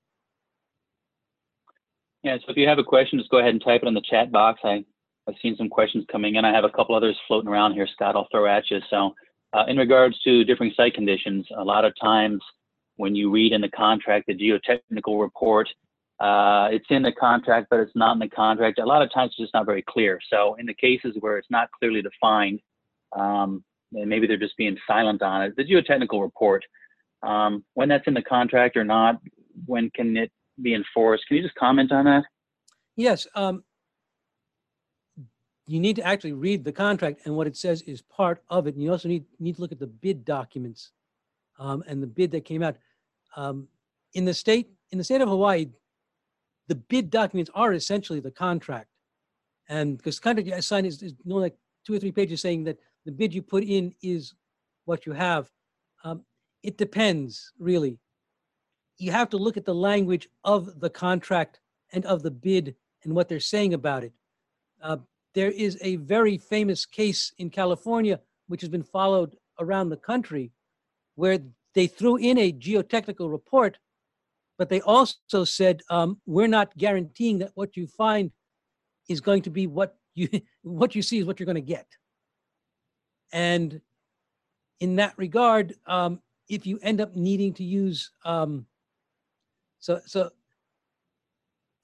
Yeah, 2.24 2.38
so 2.38 2.52
if 2.52 2.58
you 2.58 2.68
have 2.68 2.80
a 2.80 2.84
question, 2.84 3.18
just 3.18 3.32
go 3.32 3.40
ahead 3.40 3.52
and 3.52 3.64
type 3.64 3.82
it 3.84 3.88
in 3.88 3.94
the 3.94 4.02
chat 4.02 4.32
box. 4.32 4.60
I, 4.64 4.84
I've 5.28 5.36
seen 5.42 5.56
some 5.56 5.70
questions 5.70 6.06
coming 6.12 6.36
in. 6.36 6.44
I 6.44 6.54
have 6.54 6.66
a 6.66 6.70
couple 6.70 6.96
others 6.96 7.18
floating 7.28 7.50
around 7.50 7.74
here, 7.74 7.88
Scott, 7.88 8.16
I'll 8.16 8.28
throw 8.30 8.46
at 8.46 8.70
you. 8.70 8.80
So 8.90 9.14
uh, 9.54 9.64
in 9.68 9.78
regards 9.78 10.20
to 10.22 10.44
different 10.44 10.76
site 10.76 10.94
conditions, 10.94 11.48
a 11.58 11.64
lot 11.64 11.86
of 11.86 11.94
times 12.02 12.42
when 12.98 13.16
you 13.16 13.32
read 13.32 13.54
in 13.54 13.62
the 13.62 13.70
contract, 13.70 14.28
the 14.28 14.36
geotechnical 14.36 15.22
report, 15.22 15.70
uh, 16.20 16.68
it's 16.72 16.86
in 16.90 17.02
the 17.02 17.14
contract, 17.14 17.68
but 17.70 17.80
it's 17.80 17.96
not 17.96 18.14
in 18.14 18.20
the 18.20 18.28
contract. 18.28 18.80
A 18.80 18.86
lot 18.86 19.02
of 19.02 19.12
times 19.14 19.32
it's 19.32 19.38
just 19.38 19.54
not 19.54 19.66
very 19.66 19.82
clear. 19.82 20.20
So 20.30 20.56
in 20.56 20.66
the 20.66 20.74
cases 20.74 21.16
where 21.20 21.38
it's 21.38 21.50
not 21.50 21.70
clearly 21.72 22.02
defined, 22.02 22.60
um, 23.16 23.64
and 23.94 24.10
maybe 24.10 24.28
they're 24.28 24.38
just 24.38 24.58
being 24.58 24.78
silent 24.86 25.22
on 25.22 25.44
it, 25.44 25.56
the 25.56 25.64
geotechnical 25.64 26.22
report, 26.22 26.64
um, 27.24 27.64
when 27.74 27.90
that's 27.90 28.08
in 28.08 28.14
the 28.14 28.22
contract 28.22 28.76
or 28.76 28.84
not, 28.84 29.20
when 29.66 29.90
can 29.92 30.16
it 30.18 30.32
be 30.62 30.74
enforced? 30.74 31.26
Can 31.28 31.38
you 31.38 31.44
just 31.44 31.56
comment 31.56 31.92
on 31.92 32.06
that? 32.06 32.24
Yes. 32.96 33.28
Um, 33.34 33.64
you 35.68 35.80
need 35.80 35.96
to 35.98 36.06
actually 36.06 36.34
read 36.34 36.64
the 36.66 36.72
contract 36.72 37.22
and 37.26 37.36
what 37.36 37.48
it 37.48 37.56
says 37.56 37.82
is 37.84 38.02
part 38.02 38.42
of 38.50 38.68
it. 38.68 38.74
And 38.74 38.84
you 38.84 38.92
also 38.92 39.08
need, 39.08 39.26
need 39.40 39.56
to 39.56 39.62
look 39.62 39.72
at 39.72 39.80
the 39.80 39.88
bid 39.88 40.26
documents 40.26 40.92
um, 41.60 41.84
and 41.88 42.04
the 42.04 42.08
bid 42.08 42.32
that 42.32 42.44
came 42.44 42.64
out. 42.64 42.76
Um, 43.36 43.68
in 44.14 44.26
the 44.26 44.34
state, 44.34 44.70
in 44.92 44.98
the 44.98 45.04
state 45.04 45.22
of 45.22 45.30
Hawaii, 45.30 45.68
the 46.70 46.76
bid 46.76 47.10
documents 47.10 47.52
are 47.54 47.74
essentially 47.74 48.22
the 48.22 48.32
contract. 48.32 48.88
And 49.68 49.98
because 49.98 50.18
the 50.18 50.22
contract 50.22 50.48
you 50.48 50.62
sign 50.62 50.86
is, 50.86 51.02
is 51.02 51.14
like 51.26 51.56
two 51.86 51.96
or 51.96 52.00
three 52.00 52.12
pages 52.12 52.42
saying 52.42 52.64
that 52.66 52.78
the 53.06 53.12
bid 53.12 53.34
you 53.34 53.42
put 53.42 53.64
in 53.64 53.94
is 54.02 54.36
what 54.86 55.06
you 55.06 55.12
have. 55.12 55.50
Um, 56.04 56.24
it 56.64 56.78
depends, 56.78 57.52
really. 57.60 57.98
You 58.98 59.12
have 59.12 59.30
to 59.30 59.38
look 59.38 59.58
at 59.58 59.66
the 59.66 59.76
language 59.76 60.30
of 60.44 60.80
the 60.80 60.90
contract 60.90 61.60
and 61.92 62.06
of 62.06 62.22
the 62.22 62.32
bid 62.32 62.76
and 63.04 63.16
what 63.16 63.30
they're 63.30 63.40
saying 63.40 63.74
about 63.74 64.04
it. 64.04 64.14
Uh, 64.82 64.98
there 65.34 65.52
is 65.52 65.78
a 65.82 65.96
very 65.98 66.38
famous 66.38 66.86
case 66.86 67.34
in 67.40 67.50
California, 67.50 68.20
which 68.48 68.62
has 68.62 68.70
been 68.70 68.84
followed 68.84 69.36
around 69.60 69.90
the 69.90 69.98
country, 69.98 70.52
where 71.16 71.40
they 71.74 71.88
threw 71.88 72.18
in 72.18 72.38
a 72.38 72.54
geotechnical 72.54 73.32
report 73.32 73.80
but 74.60 74.68
they 74.68 74.82
also 74.82 75.46
said, 75.46 75.82
um, 75.90 76.20
we're 76.26 76.46
not 76.46 76.78
guaranteeing 76.78 77.40
that 77.40 77.52
what 77.56 77.78
you 77.78 77.88
find 77.88 78.30
is 79.08 79.22
going 79.22 79.42
to 79.44 79.50
be 79.50 79.66
what 79.66 79.96
you 80.14 80.28
what 80.62 80.94
you 80.94 81.02
see 81.02 81.18
is 81.18 81.26
what 81.26 81.40
you're 81.40 81.46
going 81.46 81.56
to 81.56 81.62
get. 81.62 81.88
And 83.32 83.80
in 84.82 84.98
that 84.98 85.14
regard, 85.18 85.76
um, 85.88 86.20
if 86.50 86.68
you 86.68 86.78
end 86.82 87.00
up 87.00 87.16
needing 87.16 87.54
to 87.54 87.64
use, 87.64 88.12
um, 88.26 88.66
so 89.80 90.02
so 90.06 90.30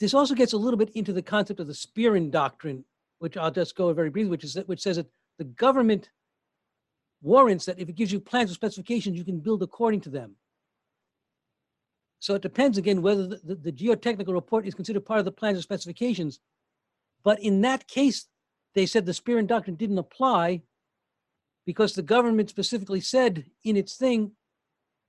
this 0.01 0.13
also 0.13 0.35
gets 0.35 0.51
a 0.51 0.57
little 0.57 0.77
bit 0.77 0.91
into 0.95 1.13
the 1.13 1.21
concept 1.21 1.61
of 1.61 1.67
the 1.67 1.73
Spearin 1.73 2.29
doctrine, 2.29 2.83
which 3.19 3.37
I'll 3.37 3.51
just 3.51 3.77
go 3.77 3.93
very 3.93 4.09
briefly, 4.09 4.29
which 4.29 4.43
is 4.43 4.57
which 4.65 4.81
says 4.81 4.97
that 4.97 5.09
the 5.37 5.45
government 5.45 6.09
warrants 7.21 7.63
that 7.65 7.79
if 7.79 7.87
it 7.87 7.95
gives 7.95 8.11
you 8.11 8.19
plans 8.19 8.51
or 8.51 8.53
specifications, 8.53 9.17
you 9.17 9.23
can 9.23 9.39
build 9.39 9.63
according 9.63 10.01
to 10.01 10.09
them. 10.09 10.35
So 12.25 12.33
it 12.33 12.41
depends 12.41 12.79
again 12.79 13.03
whether 13.03 13.27
the, 13.27 13.39
the, 13.43 13.53
the 13.53 13.71
geotechnical 13.71 14.33
report 14.33 14.65
is 14.65 14.73
considered 14.73 15.05
part 15.05 15.19
of 15.19 15.25
the 15.25 15.31
plans 15.31 15.57
and 15.57 15.63
specifications. 15.63 16.39
But 17.23 17.39
in 17.39 17.61
that 17.61 17.87
case, 17.87 18.25
they 18.73 18.87
said 18.87 19.05
the 19.05 19.11
Spearin 19.11 19.45
doctrine 19.45 19.75
didn't 19.75 19.99
apply 19.99 20.63
because 21.67 21.93
the 21.93 22.01
government 22.01 22.49
specifically 22.49 22.99
said 22.99 23.45
in 23.63 23.77
its 23.77 23.95
thing, 23.95 24.31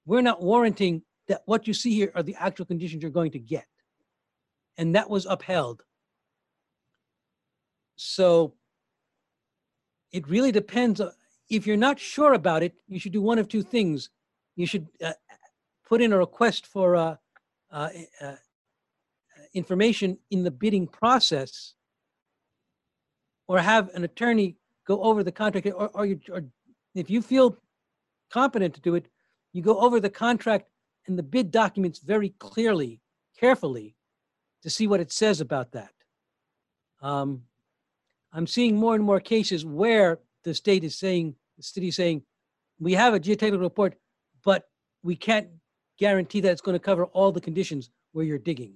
we're 0.04 0.20
not 0.20 0.42
warranting 0.42 1.04
that 1.28 1.40
what 1.46 1.66
you 1.66 1.72
see 1.72 1.94
here 1.94 2.12
are 2.14 2.22
the 2.22 2.36
actual 2.38 2.66
conditions 2.66 3.00
you're 3.00 3.10
going 3.10 3.32
to 3.32 3.38
get. 3.38 3.64
And 4.76 4.94
that 4.94 5.08
was 5.08 5.24
upheld. 5.24 5.84
So 7.96 8.52
it 10.12 10.28
really 10.28 10.52
depends. 10.52 11.00
uh, 11.00 11.12
If 11.48 11.66
you're 11.66 11.78
not 11.78 11.98
sure 11.98 12.34
about 12.34 12.62
it, 12.62 12.74
you 12.88 12.98
should 12.98 13.12
do 13.12 13.22
one 13.22 13.38
of 13.38 13.48
two 13.48 13.62
things. 13.62 14.10
You 14.54 14.66
should 14.66 14.86
uh, 15.02 15.14
put 15.86 16.02
in 16.02 16.12
a 16.12 16.18
request 16.18 16.66
for 16.66 16.96
uh, 16.96 17.16
uh, 17.70 17.88
uh, 18.20 18.34
information 19.54 20.18
in 20.30 20.42
the 20.42 20.50
bidding 20.50 20.86
process 20.86 21.74
or 23.48 23.58
have 23.60 23.88
an 23.94 24.04
attorney 24.04 24.56
go 24.86 25.00
over 25.02 25.22
the 25.22 25.32
contract 25.32 25.66
or, 25.68 25.88
or, 25.94 26.04
you, 26.04 26.20
or 26.30 26.44
if 26.94 27.08
you 27.08 27.22
feel 27.22 27.56
competent 28.30 28.74
to 28.74 28.80
do 28.80 28.94
it, 28.94 29.06
you 29.52 29.62
go 29.62 29.78
over 29.78 30.00
the 30.00 30.10
contract 30.10 30.66
and 31.06 31.18
the 31.18 31.22
bid 31.22 31.50
documents 31.50 32.00
very 32.00 32.30
clearly, 32.38 33.00
carefully 33.38 33.94
to 34.62 34.70
see 34.70 34.86
what 34.86 35.00
it 35.00 35.12
says 35.12 35.40
about 35.40 35.72
that. 35.72 35.92
Um, 37.00 37.42
I'm 38.32 38.46
seeing 38.46 38.76
more 38.76 38.94
and 38.94 39.04
more 39.04 39.20
cases 39.20 39.64
where 39.64 40.18
the 40.42 40.54
state 40.54 40.84
is 40.84 40.98
saying, 40.98 41.36
the 41.56 41.62
city 41.62 41.88
is 41.88 41.96
saying, 41.96 42.22
we 42.78 42.92
have 42.94 43.14
a 43.14 43.20
geotechnical 43.20 43.60
report, 43.60 43.94
but 44.44 44.64
we 45.02 45.14
can't 45.16 45.48
guarantee 45.98 46.40
that 46.40 46.52
it's 46.52 46.60
going 46.60 46.74
to 46.74 46.84
cover 46.84 47.06
all 47.06 47.32
the 47.32 47.40
conditions 47.40 47.90
where 48.12 48.24
you're 48.24 48.38
digging. 48.38 48.74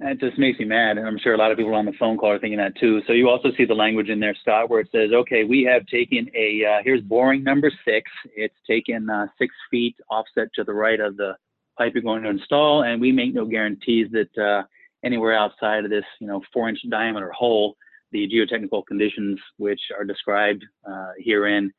That 0.00 0.20
just 0.20 0.38
makes 0.38 0.60
me 0.60 0.64
mad, 0.64 0.96
and 0.96 1.08
I'm 1.08 1.18
sure 1.18 1.34
a 1.34 1.36
lot 1.36 1.50
of 1.50 1.58
people 1.58 1.74
on 1.74 1.84
the 1.84 1.92
phone 1.98 2.18
call 2.18 2.30
are 2.30 2.38
thinking 2.38 2.58
that 2.58 2.76
too. 2.78 3.02
So 3.08 3.12
you 3.12 3.28
also 3.28 3.48
see 3.56 3.64
the 3.64 3.74
language 3.74 4.08
in 4.08 4.20
there, 4.20 4.36
Scott, 4.40 4.70
where 4.70 4.78
it 4.78 4.88
says, 4.92 5.10
"Okay, 5.12 5.42
we 5.42 5.64
have 5.64 5.84
taken 5.86 6.30
a 6.36 6.64
uh, 6.64 6.82
here's 6.84 7.00
boring 7.00 7.42
number 7.42 7.72
six. 7.84 8.08
It's 8.36 8.54
taken 8.64 9.10
uh, 9.10 9.26
six 9.38 9.52
feet 9.72 9.96
offset 10.08 10.52
to 10.54 10.62
the 10.62 10.72
right 10.72 11.00
of 11.00 11.16
the 11.16 11.36
pipe 11.76 11.94
you're 11.94 12.02
going 12.02 12.22
to 12.22 12.28
install, 12.28 12.84
and 12.84 13.00
we 13.00 13.10
make 13.10 13.34
no 13.34 13.44
guarantees 13.44 14.06
that 14.12 14.38
uh, 14.38 14.62
anywhere 15.02 15.34
outside 15.34 15.84
of 15.84 15.90
this, 15.90 16.04
you 16.20 16.28
know, 16.28 16.42
four-inch 16.52 16.78
diameter 16.88 17.32
hole, 17.32 17.76
the 18.12 18.28
geotechnical 18.28 18.86
conditions 18.86 19.38
which 19.56 19.80
are 19.96 20.04
described 20.04 20.64
uh, 20.88 21.12
herein 21.18 21.72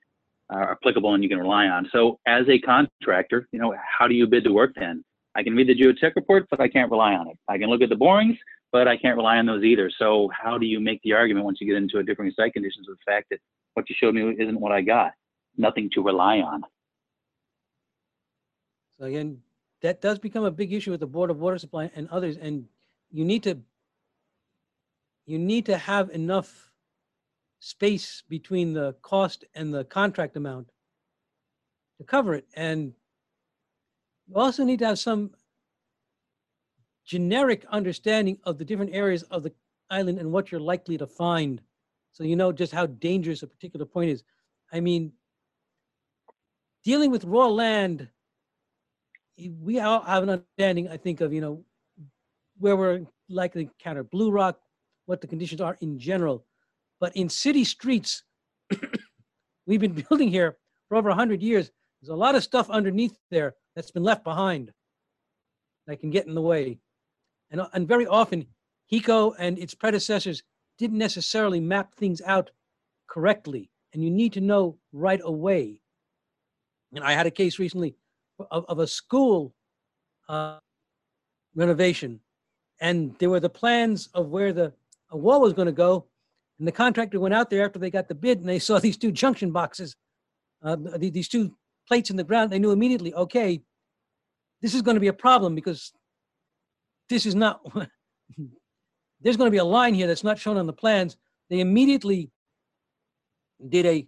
are 0.49 0.71
applicable 0.71 1.13
and 1.13 1.23
you 1.23 1.29
can 1.29 1.39
rely 1.39 1.65
on. 1.65 1.87
So 1.91 2.19
as 2.27 2.47
a 2.49 2.59
contractor, 2.59 3.47
you 3.51 3.59
know, 3.59 3.75
how 3.97 4.07
do 4.07 4.15
you 4.15 4.27
bid 4.27 4.43
the 4.43 4.53
work 4.53 4.71
then? 4.75 5.03
I 5.35 5.43
can 5.43 5.55
read 5.55 5.67
the 5.67 5.75
geotech 5.75 6.15
report, 6.15 6.47
but 6.49 6.59
I 6.59 6.67
can't 6.67 6.89
rely 6.89 7.13
on 7.13 7.27
it. 7.27 7.37
I 7.47 7.57
can 7.57 7.69
look 7.69 7.81
at 7.81 7.89
the 7.89 7.95
borings, 7.95 8.37
but 8.71 8.87
I 8.87 8.97
can't 8.97 9.15
rely 9.15 9.37
on 9.37 9.45
those 9.45 9.63
either. 9.63 9.91
So 9.97 10.29
how 10.33 10.57
do 10.57 10.65
you 10.65 10.79
make 10.79 11.01
the 11.03 11.13
argument 11.13 11.45
once 11.45 11.59
you 11.61 11.67
get 11.67 11.77
into 11.77 11.99
a 11.99 12.03
different 12.03 12.35
site 12.35 12.53
conditions 12.53 12.87
with 12.87 12.97
the 12.97 13.11
fact 13.11 13.27
that 13.29 13.39
what 13.75 13.89
you 13.89 13.95
showed 13.97 14.15
me 14.15 14.35
isn't 14.39 14.59
what 14.59 14.71
I 14.71 14.81
got? 14.81 15.11
Nothing 15.57 15.89
to 15.93 16.01
rely 16.01 16.37
on. 16.39 16.63
So 18.97 19.05
again, 19.05 19.39
that 19.81 20.01
does 20.01 20.19
become 20.19 20.43
a 20.43 20.51
big 20.51 20.73
issue 20.73 20.91
with 20.91 20.99
the 20.99 21.07
Board 21.07 21.29
of 21.29 21.39
Water 21.39 21.57
Supply 21.57 21.89
and 21.95 22.09
others, 22.09 22.37
and 22.37 22.65
you 23.11 23.23
need 23.23 23.43
to 23.43 23.59
you 25.29 25.39
need 25.39 25.65
to 25.67 25.77
have 25.77 26.09
enough 26.11 26.71
space 27.59 28.23
between 28.29 28.73
the 28.73 28.93
cost 29.01 29.45
and 29.53 29.73
the 29.73 29.85
contract 29.85 30.37
amount 30.37 30.71
to 31.99 32.03
cover 32.05 32.33
it. 32.35 32.47
And 32.55 32.93
You 34.27 34.35
also 34.37 34.63
need 34.63 34.79
to 34.79 34.87
have 34.87 34.99
some 34.99 35.31
generic 37.05 37.65
understanding 37.69 38.37
of 38.43 38.57
the 38.57 38.65
different 38.65 38.93
areas 38.93 39.23
of 39.23 39.43
the 39.43 39.53
island 39.89 40.19
and 40.19 40.31
what 40.31 40.51
you're 40.51 40.61
likely 40.61 40.97
to 40.97 41.07
find. 41.07 41.61
So 42.11 42.23
you 42.23 42.35
know 42.35 42.51
just 42.51 42.73
how 42.73 42.85
dangerous 42.87 43.43
a 43.43 43.47
particular 43.47 43.85
point 43.85 44.11
is. 44.11 44.23
I 44.71 44.79
mean, 44.79 45.13
dealing 46.83 47.11
with 47.11 47.23
raw 47.25 47.47
land, 47.47 48.07
we 49.61 49.79
all 49.79 50.01
have 50.01 50.23
an 50.23 50.29
understanding, 50.29 50.89
I 50.89 50.97
think, 50.97 51.21
of, 51.21 51.33
you 51.33 51.41
know, 51.41 51.63
where 52.59 52.75
we're 52.75 53.05
likely 53.29 53.65
to 53.65 53.71
encounter 53.71 54.03
blue 54.03 54.31
rock, 54.31 54.59
what 55.09 55.21
the 55.21 55.27
conditions 55.27 55.59
are 55.59 55.75
in 55.81 55.97
general. 55.97 56.45
But 56.99 57.15
in 57.15 57.29
city 57.29 57.63
streets, 57.63 58.23
we've 59.65 59.81
been 59.81 59.93
building 60.09 60.29
here 60.29 60.57
for 60.87 60.97
over 60.97 61.09
100 61.09 61.41
years. 61.41 61.71
There's 61.99 62.09
a 62.09 62.15
lot 62.15 62.35
of 62.35 62.43
stuff 62.43 62.69
underneath 62.69 63.17
there 63.31 63.55
that's 63.75 63.91
been 63.91 64.03
left 64.03 64.23
behind 64.23 64.71
that 65.87 65.99
can 65.99 66.11
get 66.11 66.27
in 66.27 66.35
the 66.35 66.41
way. 66.41 66.77
And, 67.49 67.61
and 67.73 67.87
very 67.87 68.05
often, 68.05 68.45
HECO 68.91 69.33
and 69.39 69.57
its 69.57 69.73
predecessors 69.73 70.43
didn't 70.77 70.99
necessarily 70.99 71.59
map 71.59 71.95
things 71.95 72.21
out 72.21 72.51
correctly. 73.07 73.71
And 73.93 74.03
you 74.03 74.11
need 74.11 74.33
to 74.33 74.41
know 74.41 74.77
right 74.93 75.21
away. 75.23 75.81
And 76.93 77.03
I 77.03 77.13
had 77.13 77.25
a 77.25 77.31
case 77.31 77.57
recently 77.57 77.95
of, 78.51 78.63
of 78.69 78.77
a 78.77 78.85
school 78.85 79.55
uh, 80.27 80.59
renovation, 81.55 82.19
and 82.79 83.15
there 83.17 83.29
were 83.29 83.39
the 83.39 83.49
plans 83.49 84.07
of 84.13 84.27
where 84.27 84.53
the 84.53 84.71
a 85.11 85.17
wall 85.17 85.41
was 85.41 85.53
going 85.53 85.67
to 85.67 85.71
go. 85.71 86.05
And 86.57 86.67
the 86.67 86.71
contractor 86.71 87.19
went 87.19 87.33
out 87.33 87.49
there 87.49 87.65
after 87.65 87.79
they 87.79 87.89
got 87.89 88.07
the 88.07 88.15
bid, 88.15 88.39
and 88.39 88.49
they 88.49 88.59
saw 88.59 88.79
these 88.79 88.97
two 88.97 89.11
junction 89.11 89.51
boxes, 89.51 89.95
uh, 90.63 90.75
these 90.97 91.29
two 91.29 91.55
plates 91.87 92.09
in 92.09 92.15
the 92.15 92.23
ground. 92.23 92.51
They 92.51 92.59
knew 92.59 92.71
immediately, 92.71 93.13
okay, 93.13 93.61
this 94.61 94.73
is 94.73 94.81
going 94.81 94.95
to 94.95 95.01
be 95.01 95.07
a 95.07 95.13
problem 95.13 95.55
because 95.55 95.93
this 97.09 97.25
is 97.25 97.35
not. 97.35 97.61
there's 99.21 99.37
going 99.37 99.47
to 99.47 99.51
be 99.51 99.57
a 99.57 99.63
line 99.63 99.93
here 99.93 100.07
that's 100.07 100.23
not 100.23 100.39
shown 100.39 100.57
on 100.57 100.67
the 100.67 100.73
plans. 100.73 101.17
They 101.49 101.59
immediately 101.59 102.29
did 103.67 103.85
a. 103.85 104.07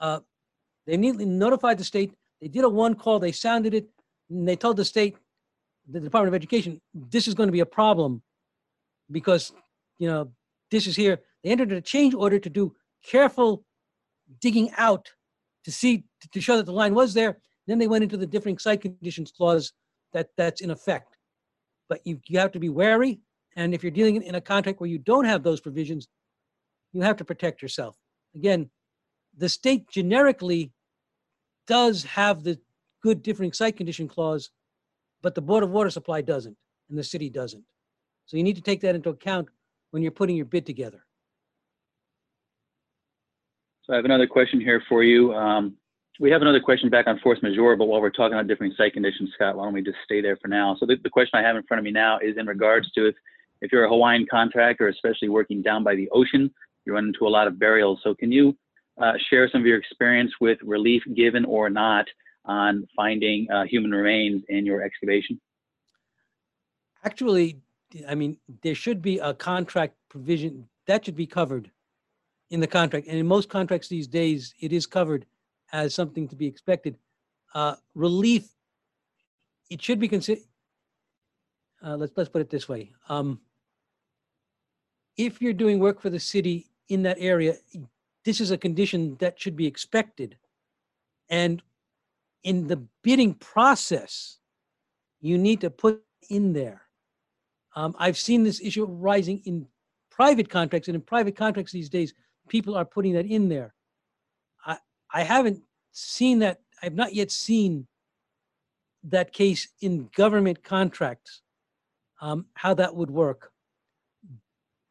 Uh, 0.00 0.20
they 0.86 0.94
immediately 0.94 1.26
notified 1.26 1.78
the 1.78 1.84
state. 1.84 2.14
They 2.40 2.48
did 2.48 2.64
a 2.64 2.68
one 2.68 2.94
call. 2.94 3.18
They 3.18 3.32
sounded 3.32 3.74
it, 3.74 3.88
and 4.30 4.48
they 4.48 4.56
told 4.56 4.78
the 4.78 4.84
state, 4.84 5.16
the 5.88 6.00
Department 6.00 6.34
of 6.34 6.34
Education, 6.34 6.80
this 6.94 7.28
is 7.28 7.34
going 7.34 7.48
to 7.48 7.52
be 7.52 7.60
a 7.60 7.66
problem 7.66 8.22
because 9.10 9.52
you 9.98 10.08
know 10.08 10.30
this 10.70 10.86
is 10.86 10.96
here. 10.96 11.20
They 11.42 11.50
entered 11.50 11.72
a 11.72 11.80
change 11.80 12.14
order 12.14 12.38
to 12.38 12.50
do 12.50 12.74
careful 13.04 13.64
digging 14.40 14.70
out 14.76 15.10
to 15.64 15.72
see 15.72 16.04
to 16.32 16.40
show 16.40 16.56
that 16.56 16.66
the 16.66 16.72
line 16.72 16.94
was 16.94 17.14
there. 17.14 17.38
Then 17.66 17.78
they 17.78 17.88
went 17.88 18.04
into 18.04 18.16
the 18.16 18.26
differing 18.26 18.58
site 18.58 18.80
conditions 18.80 19.32
clause 19.32 19.72
that 20.12 20.30
that's 20.36 20.60
in 20.60 20.70
effect. 20.70 21.16
But 21.88 22.00
you, 22.04 22.20
you 22.26 22.38
have 22.38 22.52
to 22.52 22.58
be 22.58 22.68
wary. 22.68 23.20
And 23.56 23.74
if 23.74 23.82
you're 23.82 23.90
dealing 23.90 24.22
in 24.22 24.34
a 24.34 24.40
contract 24.40 24.80
where 24.80 24.90
you 24.90 24.98
don't 24.98 25.24
have 25.24 25.42
those 25.42 25.60
provisions, 25.60 26.08
you 26.92 27.02
have 27.02 27.16
to 27.16 27.24
protect 27.24 27.62
yourself. 27.62 27.96
Again, 28.34 28.70
the 29.36 29.48
state 29.48 29.88
generically 29.88 30.72
does 31.66 32.04
have 32.04 32.42
the 32.42 32.58
good 33.02 33.22
differing 33.22 33.52
site 33.52 33.76
condition 33.76 34.08
clause, 34.08 34.50
but 35.22 35.34
the 35.34 35.42
Board 35.42 35.62
of 35.62 35.70
Water 35.70 35.90
Supply 35.90 36.20
doesn't, 36.20 36.56
and 36.88 36.98
the 36.98 37.04
city 37.04 37.30
doesn't. 37.30 37.64
So 38.26 38.36
you 38.36 38.42
need 38.42 38.56
to 38.56 38.62
take 38.62 38.80
that 38.82 38.94
into 38.94 39.10
account 39.10 39.48
when 39.90 40.02
you're 40.02 40.12
putting 40.12 40.36
your 40.36 40.46
bid 40.46 40.66
together. 40.66 41.04
So 43.84 43.94
I 43.94 43.96
have 43.96 44.04
another 44.04 44.26
question 44.26 44.60
here 44.60 44.82
for 44.88 45.02
you. 45.02 45.34
Um, 45.34 45.76
we 46.20 46.30
have 46.30 46.42
another 46.42 46.60
question 46.60 46.90
back 46.90 47.06
on 47.06 47.18
force 47.20 47.38
majeure, 47.42 47.76
but 47.76 47.86
while 47.86 48.00
we're 48.00 48.10
talking 48.10 48.34
about 48.34 48.46
different 48.46 48.76
site 48.76 48.92
conditions, 48.92 49.30
Scott, 49.34 49.56
why 49.56 49.64
don't 49.64 49.72
we 49.72 49.82
just 49.82 49.96
stay 50.04 50.20
there 50.20 50.36
for 50.36 50.48
now? 50.48 50.76
So 50.78 50.86
the, 50.86 50.96
the 51.02 51.10
question 51.10 51.38
I 51.38 51.42
have 51.42 51.56
in 51.56 51.62
front 51.62 51.78
of 51.78 51.84
me 51.84 51.90
now 51.90 52.18
is 52.18 52.36
in 52.36 52.46
regards 52.46 52.90
to 52.92 53.08
if, 53.08 53.14
if 53.62 53.72
you're 53.72 53.84
a 53.84 53.88
Hawaiian 53.88 54.26
contractor, 54.30 54.88
especially 54.88 55.28
working 55.28 55.62
down 55.62 55.82
by 55.82 55.94
the 55.94 56.08
ocean, 56.10 56.50
you 56.84 56.92
run 56.92 57.06
into 57.06 57.26
a 57.26 57.28
lot 57.28 57.46
of 57.46 57.58
burials. 57.58 58.00
So 58.04 58.14
can 58.14 58.30
you 58.30 58.56
uh, 59.00 59.14
share 59.30 59.48
some 59.50 59.62
of 59.62 59.66
your 59.66 59.78
experience 59.78 60.32
with 60.40 60.58
relief 60.62 61.02
given 61.16 61.44
or 61.46 61.70
not 61.70 62.06
on 62.44 62.86
finding 62.94 63.50
uh, 63.50 63.64
human 63.64 63.90
remains 63.90 64.42
in 64.48 64.66
your 64.66 64.82
excavation? 64.82 65.40
Actually, 67.02 67.58
I 68.08 68.14
mean, 68.14 68.36
there 68.62 68.74
should 68.74 69.02
be 69.02 69.18
a 69.18 69.34
contract 69.34 69.94
provision 70.08 70.68
that 70.86 71.04
should 71.04 71.16
be 71.16 71.26
covered 71.26 71.70
in 72.50 72.60
the 72.60 72.66
contract. 72.66 73.06
And 73.06 73.18
in 73.18 73.26
most 73.26 73.48
contracts 73.48 73.88
these 73.88 74.08
days, 74.08 74.54
it 74.60 74.72
is 74.72 74.86
covered 74.86 75.26
as 75.72 75.94
something 75.94 76.28
to 76.28 76.36
be 76.36 76.46
expected. 76.46 76.96
Uh, 77.54 77.76
relief, 77.94 78.48
it 79.70 79.80
should 79.80 80.00
be 80.00 80.08
considered. 80.08 80.44
Uh, 81.82 81.96
let's 81.96 82.12
let's 82.16 82.28
put 82.28 82.42
it 82.42 82.50
this 82.50 82.68
way: 82.68 82.92
um, 83.08 83.40
if 85.16 85.40
you're 85.40 85.52
doing 85.52 85.78
work 85.78 86.00
for 86.00 86.10
the 86.10 86.20
city 86.20 86.70
in 86.88 87.02
that 87.02 87.16
area, 87.18 87.54
this 88.24 88.40
is 88.40 88.50
a 88.50 88.58
condition 88.58 89.16
that 89.20 89.40
should 89.40 89.56
be 89.56 89.66
expected. 89.66 90.36
And 91.28 91.62
in 92.42 92.66
the 92.66 92.82
bidding 93.02 93.34
process, 93.34 94.38
you 95.20 95.38
need 95.38 95.60
to 95.60 95.70
put 95.70 96.02
in 96.28 96.52
there. 96.52 96.82
Um, 97.76 97.94
I've 97.98 98.18
seen 98.18 98.42
this 98.42 98.60
issue 98.60 98.84
rising 98.84 99.42
in 99.44 99.66
private 100.10 100.48
contracts, 100.48 100.88
and 100.88 100.94
in 100.94 101.02
private 101.02 101.36
contracts 101.36 101.72
these 101.72 101.88
days, 101.88 102.14
people 102.48 102.74
are 102.74 102.84
putting 102.84 103.12
that 103.14 103.26
in 103.26 103.48
there. 103.48 103.74
I 104.66 104.78
I 105.12 105.22
haven't 105.22 105.62
seen 105.92 106.40
that. 106.40 106.60
I've 106.82 106.94
not 106.94 107.14
yet 107.14 107.30
seen 107.30 107.86
that 109.04 109.32
case 109.32 109.68
in 109.80 110.08
government 110.14 110.62
contracts. 110.62 111.42
Um, 112.22 112.46
how 112.52 112.74
that 112.74 112.94
would 112.94 113.10
work, 113.10 113.50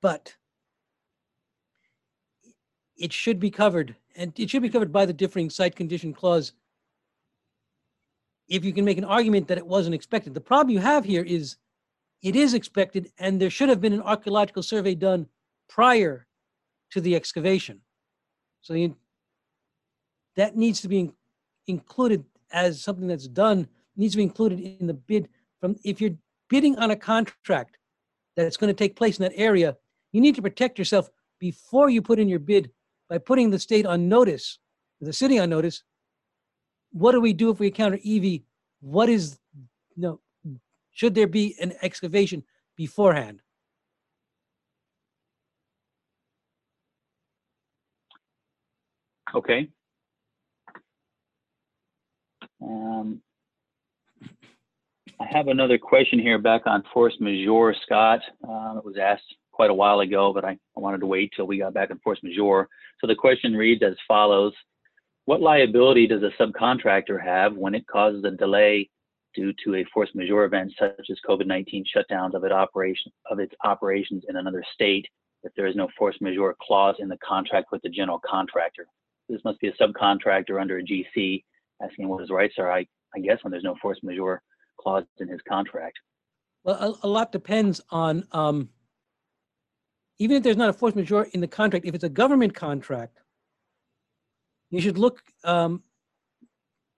but 0.01 0.35
it 2.97 3.13
should 3.13 3.39
be 3.39 3.51
covered, 3.51 3.95
and 4.15 4.33
it 4.39 4.49
should 4.49 4.63
be 4.63 4.69
covered 4.69 4.91
by 4.91 5.05
the 5.05 5.13
differing 5.13 5.51
site 5.51 5.75
condition 5.75 6.11
clause. 6.11 6.53
If 8.47 8.65
you 8.65 8.73
can 8.73 8.83
make 8.83 8.97
an 8.97 9.05
argument 9.05 9.47
that 9.47 9.59
it 9.59 9.67
wasn't 9.67 9.93
expected, 9.93 10.33
the 10.33 10.41
problem 10.41 10.73
you 10.73 10.79
have 10.79 11.05
here 11.05 11.23
is 11.23 11.57
it 12.21 12.35
is 12.35 12.53
expected, 12.53 13.11
and 13.17 13.39
there 13.39 13.49
should 13.49 13.69
have 13.69 13.81
been 13.81 13.93
an 13.93 14.01
archaeological 14.01 14.63
survey 14.63 14.95
done 14.95 15.27
prior 15.67 16.27
to 16.91 17.01
the 17.01 17.15
excavation. 17.15 17.81
So 18.61 18.73
that 20.35 20.55
needs 20.55 20.81
to 20.81 20.87
be 20.87 20.99
in- 20.99 21.13
included 21.67 22.25
as 22.51 22.81
something 22.81 23.07
that's 23.07 23.27
done, 23.27 23.67
needs 23.95 24.13
to 24.13 24.17
be 24.17 24.23
included 24.23 24.59
in 24.59 24.87
the 24.87 24.93
bid 24.93 25.29
from, 25.59 25.75
if 25.83 26.01
you're 26.01 26.15
bidding 26.49 26.77
on 26.77 26.91
a 26.91 26.95
contract 26.95 27.77
that's 28.35 28.57
going 28.57 28.69
to 28.69 28.77
take 28.77 28.95
place 28.95 29.19
in 29.19 29.23
that 29.23 29.33
area, 29.35 29.77
you 30.11 30.21
need 30.21 30.35
to 30.35 30.41
protect 30.41 30.79
yourself 30.79 31.09
before 31.39 31.89
you 31.89 32.01
put 32.01 32.19
in 32.19 32.27
your 32.27 32.39
bid 32.39 32.71
by 33.09 33.17
putting 33.17 33.49
the 33.49 33.59
state 33.59 33.85
on 33.85 34.09
notice, 34.09 34.59
the 35.01 35.13
city 35.13 35.39
on 35.39 35.49
notice. 35.49 35.83
What 36.91 37.11
do 37.11 37.21
we 37.21 37.33
do 37.33 37.49
if 37.49 37.59
we 37.59 37.67
encounter 37.67 37.97
iwi? 37.97 38.43
What 38.81 39.09
is, 39.09 39.37
you 39.95 40.01
know, 40.01 40.19
should 40.99 41.15
there 41.15 41.27
be 41.27 41.55
an 41.61 41.71
excavation 41.81 42.43
beforehand? 42.75 43.41
Okay. 49.33 49.69
Um, 52.61 53.21
I 55.21 55.25
have 55.31 55.47
another 55.47 55.77
question 55.77 56.19
here 56.19 56.37
back 56.37 56.63
on 56.65 56.83
force 56.93 57.15
majeure, 57.21 57.73
Scott. 57.85 58.19
Uh, 58.43 58.75
it 58.79 58.83
was 58.83 58.97
asked 59.01 59.23
quite 59.53 59.69
a 59.69 59.73
while 59.73 60.01
ago, 60.01 60.33
but 60.33 60.43
I, 60.43 60.51
I 60.51 60.79
wanted 60.81 60.99
to 60.99 61.05
wait 61.05 61.31
till 61.33 61.47
we 61.47 61.59
got 61.59 61.73
back 61.73 61.91
on 61.91 61.99
force 61.99 62.19
majeure. 62.21 62.67
So 62.99 63.07
the 63.07 63.15
question 63.15 63.53
reads 63.53 63.83
as 63.83 63.95
follows. 64.05 64.51
What 65.23 65.39
liability 65.39 66.07
does 66.07 66.23
a 66.23 66.43
subcontractor 66.43 67.23
have 67.23 67.55
when 67.55 67.73
it 67.73 67.87
causes 67.87 68.25
a 68.25 68.31
delay 68.31 68.89
due 69.35 69.53
to 69.63 69.75
a 69.75 69.85
force 69.93 70.09
majeure 70.15 70.45
event 70.45 70.73
such 70.79 71.09
as 71.09 71.19
COVID-19 71.27 71.83
shutdowns 71.95 72.33
of, 72.33 72.43
it 72.43 72.51
operation, 72.51 73.11
of 73.29 73.39
its 73.39 73.53
operations 73.63 74.23
in 74.27 74.35
another 74.35 74.63
state 74.73 75.05
if 75.43 75.53
there 75.55 75.67
is 75.67 75.75
no 75.75 75.87
force 75.97 76.17
majeure 76.19 76.55
clause 76.61 76.95
in 76.99 77.07
the 77.07 77.17
contract 77.17 77.67
with 77.71 77.81
the 77.81 77.89
general 77.89 78.19
contractor? 78.25 78.85
This 79.29 79.41
must 79.45 79.59
be 79.59 79.67
a 79.67 79.73
subcontractor 79.73 80.59
under 80.59 80.79
a 80.79 80.83
GC 80.83 81.43
asking 81.81 82.07
what 82.07 82.21
his 82.21 82.29
rights 82.29 82.55
are, 82.57 82.71
I, 82.71 82.85
I 83.15 83.19
guess, 83.19 83.37
when 83.43 83.51
there's 83.51 83.63
no 83.63 83.75
force 83.81 83.99
majeure 84.03 84.41
clause 84.79 85.03
in 85.19 85.27
his 85.27 85.39
contract. 85.47 85.97
Well, 86.63 86.97
a, 87.03 87.07
a 87.07 87.09
lot 87.09 87.31
depends 87.31 87.79
on, 87.89 88.27
um, 88.31 88.69
even 90.17 90.37
if 90.37 90.43
there's 90.43 90.57
not 90.57 90.69
a 90.69 90.73
force 90.73 90.95
majeure 90.95 91.27
in 91.33 91.41
the 91.41 91.47
contract, 91.47 91.85
if 91.85 91.95
it's 91.95 92.03
a 92.03 92.09
government 92.09 92.53
contract, 92.53 93.19
you 94.69 94.81
should 94.81 94.97
look, 94.97 95.21
um, 95.43 95.83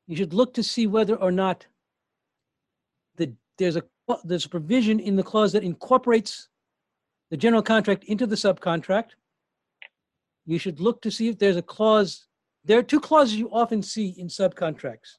you 0.07 0.15
should 0.15 0.33
look 0.33 0.53
to 0.55 0.63
see 0.63 0.87
whether 0.87 1.15
or 1.15 1.31
not 1.31 1.67
there's 3.57 3.75
a, 3.75 3.83
there's 4.23 4.45
a 4.45 4.49
provision 4.49 4.99
in 4.99 5.15
the 5.15 5.23
clause 5.23 5.51
that 5.53 5.63
incorporates 5.63 6.49
the 7.29 7.37
general 7.37 7.61
contract 7.61 8.03
into 8.05 8.27
the 8.27 8.35
subcontract. 8.35 9.11
You 10.45 10.57
should 10.57 10.79
look 10.79 11.01
to 11.03 11.11
see 11.11 11.29
if 11.29 11.39
there's 11.39 11.55
a 11.55 11.61
clause, 11.61 12.27
there 12.65 12.77
are 12.79 12.83
two 12.83 12.99
clauses 12.99 13.35
you 13.35 13.49
often 13.51 13.81
see 13.81 14.15
in 14.17 14.27
subcontracts. 14.27 15.17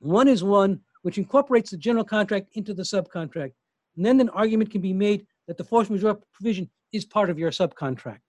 One 0.00 0.28
is 0.28 0.44
one 0.44 0.80
which 1.02 1.18
incorporates 1.18 1.70
the 1.70 1.76
general 1.76 2.04
contract 2.04 2.48
into 2.54 2.74
the 2.74 2.82
subcontract. 2.82 3.52
And 3.96 4.04
then 4.04 4.20
an 4.20 4.30
argument 4.30 4.70
can 4.70 4.80
be 4.80 4.92
made 4.92 5.26
that 5.46 5.56
the 5.56 5.64
force 5.64 5.90
majeure 5.90 6.18
provision 6.32 6.68
is 6.92 7.04
part 7.04 7.30
of 7.30 7.38
your 7.38 7.50
subcontract. 7.50 8.20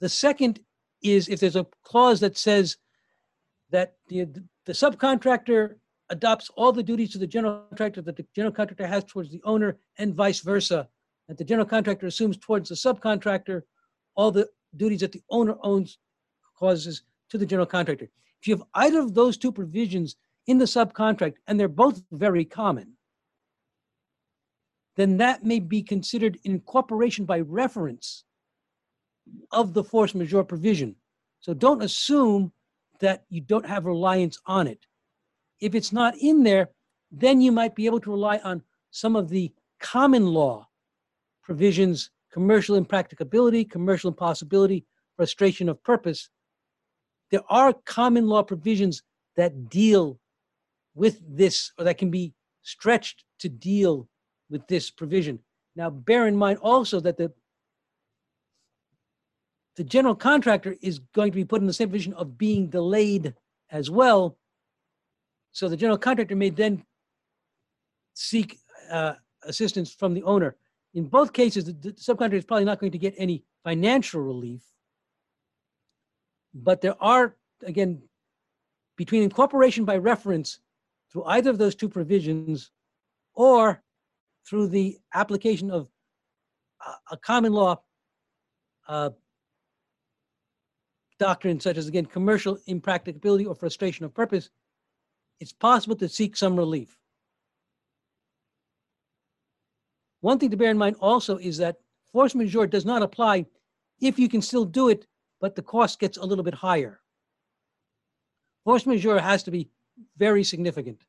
The 0.00 0.08
second 0.08 0.60
is 1.02 1.28
if 1.28 1.40
there's 1.40 1.56
a 1.56 1.66
clause 1.82 2.20
that 2.20 2.36
says 2.36 2.76
that 3.70 3.94
the, 4.08 4.26
the 4.66 4.72
subcontractor 4.72 5.76
adopts 6.10 6.50
all 6.56 6.72
the 6.72 6.82
duties 6.82 7.14
of 7.14 7.20
the 7.20 7.26
general 7.26 7.64
contractor 7.70 8.02
that 8.02 8.16
the 8.16 8.26
general 8.34 8.52
contractor 8.52 8.86
has 8.86 9.04
towards 9.04 9.30
the 9.30 9.40
owner 9.44 9.78
and 9.98 10.14
vice 10.14 10.40
versa, 10.40 10.88
that 11.28 11.38
the 11.38 11.44
general 11.44 11.66
contractor 11.66 12.06
assumes 12.06 12.36
towards 12.36 12.68
the 12.68 12.74
subcontractor 12.74 13.62
all 14.14 14.30
the 14.30 14.48
duties 14.76 15.00
that 15.00 15.12
the 15.12 15.22
owner 15.30 15.56
owns 15.62 15.98
causes 16.58 17.02
to 17.30 17.38
the 17.38 17.46
general 17.46 17.66
contractor. 17.66 18.08
If 18.40 18.48
you 18.48 18.56
have 18.56 18.66
either 18.74 19.00
of 19.00 19.14
those 19.14 19.36
two 19.36 19.52
provisions 19.52 20.16
in 20.46 20.58
the 20.58 20.66
subcontract, 20.66 21.34
and 21.46 21.58
they're 21.58 21.68
both 21.68 22.02
very 22.12 22.44
common, 22.44 22.92
then 24.96 25.16
that 25.16 25.44
may 25.44 25.58
be 25.58 25.82
considered 25.82 26.38
incorporation 26.44 27.24
by 27.24 27.40
reference 27.40 28.24
of 29.50 29.72
the 29.72 29.82
force 29.82 30.14
majeure 30.14 30.44
provision. 30.44 30.94
So 31.40 31.54
don't 31.54 31.82
assume 31.82 32.52
that 33.00 33.24
you 33.28 33.40
don't 33.40 33.66
have 33.66 33.86
reliance 33.86 34.38
on 34.46 34.66
it. 34.66 34.86
If 35.60 35.74
it's 35.74 35.92
not 35.92 36.14
in 36.18 36.42
there, 36.42 36.70
then 37.10 37.40
you 37.40 37.52
might 37.52 37.74
be 37.74 37.86
able 37.86 38.00
to 38.00 38.10
rely 38.10 38.38
on 38.38 38.62
some 38.90 39.16
of 39.16 39.28
the 39.28 39.52
common 39.80 40.26
law 40.26 40.68
provisions, 41.42 42.10
commercial 42.32 42.76
impracticability, 42.76 43.64
commercial 43.64 44.08
impossibility, 44.08 44.84
frustration 45.16 45.68
of 45.68 45.82
purpose. 45.82 46.28
There 47.30 47.42
are 47.48 47.72
common 47.84 48.26
law 48.26 48.42
provisions 48.42 49.02
that 49.36 49.68
deal 49.68 50.18
with 50.94 51.20
this 51.28 51.72
or 51.78 51.84
that 51.84 51.98
can 51.98 52.10
be 52.10 52.34
stretched 52.62 53.24
to 53.40 53.48
deal 53.48 54.08
with 54.50 54.66
this 54.68 54.90
provision. 54.90 55.38
Now, 55.76 55.90
bear 55.90 56.26
in 56.26 56.36
mind 56.36 56.58
also 56.62 57.00
that 57.00 57.16
the 57.16 57.32
the 59.76 59.84
general 59.84 60.14
contractor 60.14 60.76
is 60.82 61.00
going 61.14 61.32
to 61.32 61.36
be 61.36 61.44
put 61.44 61.60
in 61.60 61.66
the 61.66 61.72
same 61.72 61.90
position 61.90 62.12
of 62.14 62.38
being 62.38 62.68
delayed 62.68 63.34
as 63.70 63.90
well. 63.90 64.38
So 65.54 65.68
the 65.68 65.76
general 65.76 65.98
contractor 65.98 66.34
may 66.34 66.50
then 66.50 66.84
seek 68.12 68.58
uh, 68.90 69.14
assistance 69.44 69.94
from 69.94 70.12
the 70.12 70.22
owner. 70.24 70.56
In 70.94 71.06
both 71.06 71.32
cases, 71.32 71.64
the, 71.64 71.72
the 71.72 71.92
subcontractor 71.92 72.34
is 72.34 72.44
probably 72.44 72.64
not 72.64 72.80
going 72.80 72.92
to 72.92 72.98
get 72.98 73.14
any 73.16 73.44
financial 73.62 74.20
relief. 74.20 74.62
But 76.52 76.80
there 76.80 77.00
are, 77.00 77.36
again, 77.64 78.02
between 78.96 79.22
incorporation 79.22 79.84
by 79.84 79.96
reference 79.96 80.58
through 81.12 81.24
either 81.24 81.50
of 81.50 81.58
those 81.58 81.76
two 81.76 81.88
provisions 81.88 82.72
or 83.34 83.80
through 84.48 84.68
the 84.68 84.98
application 85.14 85.70
of 85.70 85.88
a, 86.84 87.14
a 87.14 87.16
common 87.16 87.52
law 87.52 87.80
uh, 88.88 89.10
doctrine, 91.20 91.60
such 91.60 91.76
as, 91.76 91.86
again, 91.86 92.06
commercial 92.06 92.58
impracticability 92.66 93.46
or 93.46 93.54
frustration 93.54 94.04
of 94.04 94.12
purpose, 94.12 94.50
it's 95.44 95.52
possible 95.52 95.94
to 95.94 96.08
seek 96.08 96.38
some 96.38 96.56
relief. 96.56 96.96
One 100.22 100.38
thing 100.38 100.50
to 100.50 100.56
bear 100.56 100.70
in 100.70 100.78
mind 100.78 100.96
also 101.00 101.36
is 101.36 101.58
that 101.58 101.76
force 102.10 102.34
majeure 102.34 102.66
does 102.66 102.86
not 102.86 103.02
apply 103.02 103.44
if 104.00 104.18
you 104.18 104.26
can 104.26 104.40
still 104.40 104.64
do 104.64 104.88
it, 104.88 105.06
but 105.42 105.54
the 105.54 105.60
cost 105.60 106.00
gets 106.00 106.16
a 106.16 106.24
little 106.24 106.44
bit 106.44 106.54
higher. 106.54 107.02
Force 108.64 108.86
majeure 108.86 109.20
has 109.20 109.42
to 109.42 109.50
be 109.50 109.68
very 110.16 110.44
significant. 110.44 111.02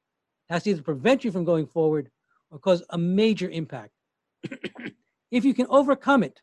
It 0.50 0.54
has 0.54 0.64
to 0.64 0.72
either 0.72 0.82
prevent 0.82 1.24
you 1.24 1.32
from 1.32 1.46
going 1.46 1.66
forward 1.66 2.12
or 2.52 2.60
cause 2.60 2.84
a 2.90 2.98
major 2.98 3.50
impact. 3.50 3.94
if 5.32 5.46
you 5.46 5.54
can 5.54 5.68
overcome 5.70 6.24
it 6.24 6.42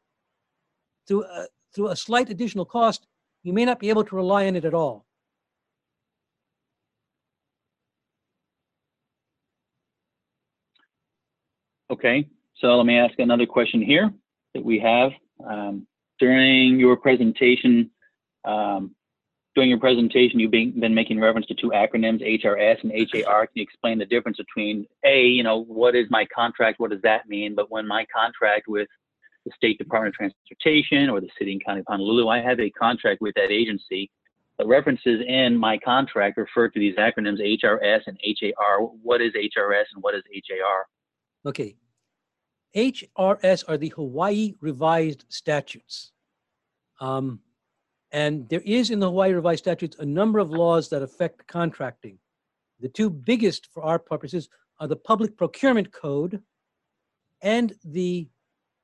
through 1.07 1.24
a, 1.24 1.47
through 1.74 1.88
a 1.88 1.97
slight 1.97 2.30
additional 2.30 2.64
cost, 2.64 3.07
you 3.43 3.53
may 3.53 3.66
not 3.66 3.78
be 3.78 3.90
able 3.90 4.05
to 4.05 4.16
rely 4.16 4.47
on 4.47 4.57
it 4.57 4.64
at 4.64 4.72
all. 4.72 5.05
Okay, 11.93 12.26
so 12.57 12.68
let 12.68 12.86
me 12.86 12.97
ask 12.99 13.18
another 13.18 13.45
question 13.45 13.82
here 13.82 14.11
that 14.55 14.64
we 14.64 14.78
have. 14.78 15.12
Um, 15.47 15.86
during 16.18 16.80
your 16.80 16.97
presentation, 16.97 17.90
um, 18.47 18.95
during 19.55 19.68
your 19.68 19.78
presentation, 19.78 20.40
you've 20.40 20.53
been, 20.53 20.80
been 20.80 20.95
making 20.95 21.20
reference 21.20 21.47
to 21.49 21.55
two 21.55 21.68
acronyms, 21.68 22.26
HRS 22.26 22.82
and 22.82 22.93
HAR. 23.26 23.47
Can 23.47 23.53
you 23.57 23.62
explain 23.62 23.99
the 23.99 24.07
difference 24.07 24.38
between 24.38 24.86
A, 25.05 25.26
you 25.26 25.43
know, 25.43 25.64
what 25.64 25.95
is 25.95 26.07
my 26.09 26.24
contract? 26.34 26.80
What 26.80 26.93
does 26.93 27.03
that 27.03 27.28
mean? 27.28 27.55
But 27.55 27.70
when 27.70 27.86
my 27.86 28.07
contract 28.07 28.68
with 28.68 28.88
the 29.45 29.53
State 29.55 29.76
Department 29.76 30.14
of 30.14 30.16
Transportation 30.16 31.11
or 31.11 31.20
the 31.20 31.28
City 31.38 31.53
and 31.53 31.62
County 31.62 31.80
of 31.80 31.86
Honolulu, 31.90 32.26
I 32.26 32.40
have 32.40 32.59
a 32.59 32.70
contract 32.70 33.20
with 33.20 33.34
that 33.34 33.51
agency. 33.51 34.11
The 34.59 34.66
references 34.66 35.20
in 35.28 35.59
my 35.59 35.76
contract 35.76 36.38
refer 36.38 36.70
to 36.70 36.78
these 36.78 36.97
acronyms 36.97 37.43
HRS 37.62 38.01
and 38.07 38.18
HAR. 38.24 38.80
What 38.80 39.20
is 39.20 39.34
HRS 39.34 39.84
and 39.93 40.03
what 40.03 40.14
is 40.14 40.22
HAR? 40.32 40.86
Okay. 41.45 41.76
HRS 42.76 43.64
are 43.68 43.76
the 43.76 43.93
Hawaii 43.97 44.55
Revised 44.61 45.24
Statutes. 45.28 46.12
Um, 47.01 47.40
and 48.12 48.49
there 48.49 48.62
is 48.64 48.90
in 48.90 49.01
the 49.01 49.09
Hawaii 49.09 49.32
Revised 49.32 49.64
Statutes 49.64 49.97
a 49.99 50.07
number 50.07 50.38
of 50.38 50.51
laws 50.51 50.88
that 50.90 51.03
affect 51.03 51.47
contracting. 51.47 52.18
The 52.80 52.88
two 52.88 53.11
biggest 53.11 53.68
for 53.72 53.82
our 53.82 53.99
purposes 53.99 54.49
are 54.78 54.86
the 54.86 54.97
Public 54.97 55.36
Procurement 55.36 55.93
Code 55.93 56.43
and 57.43 57.74
the 57.84 58.28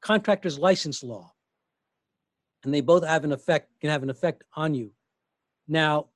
Contractor's 0.00 0.59
License 0.59 1.02
Law. 1.02 1.32
And 2.64 2.74
they 2.74 2.80
both 2.80 3.04
have 3.04 3.24
an 3.24 3.32
effect, 3.32 3.70
can 3.80 3.90
have 3.90 4.02
an 4.02 4.11
effect 4.11 4.44
on 4.54 4.74
you. 4.74 4.90
Now, 5.66 6.06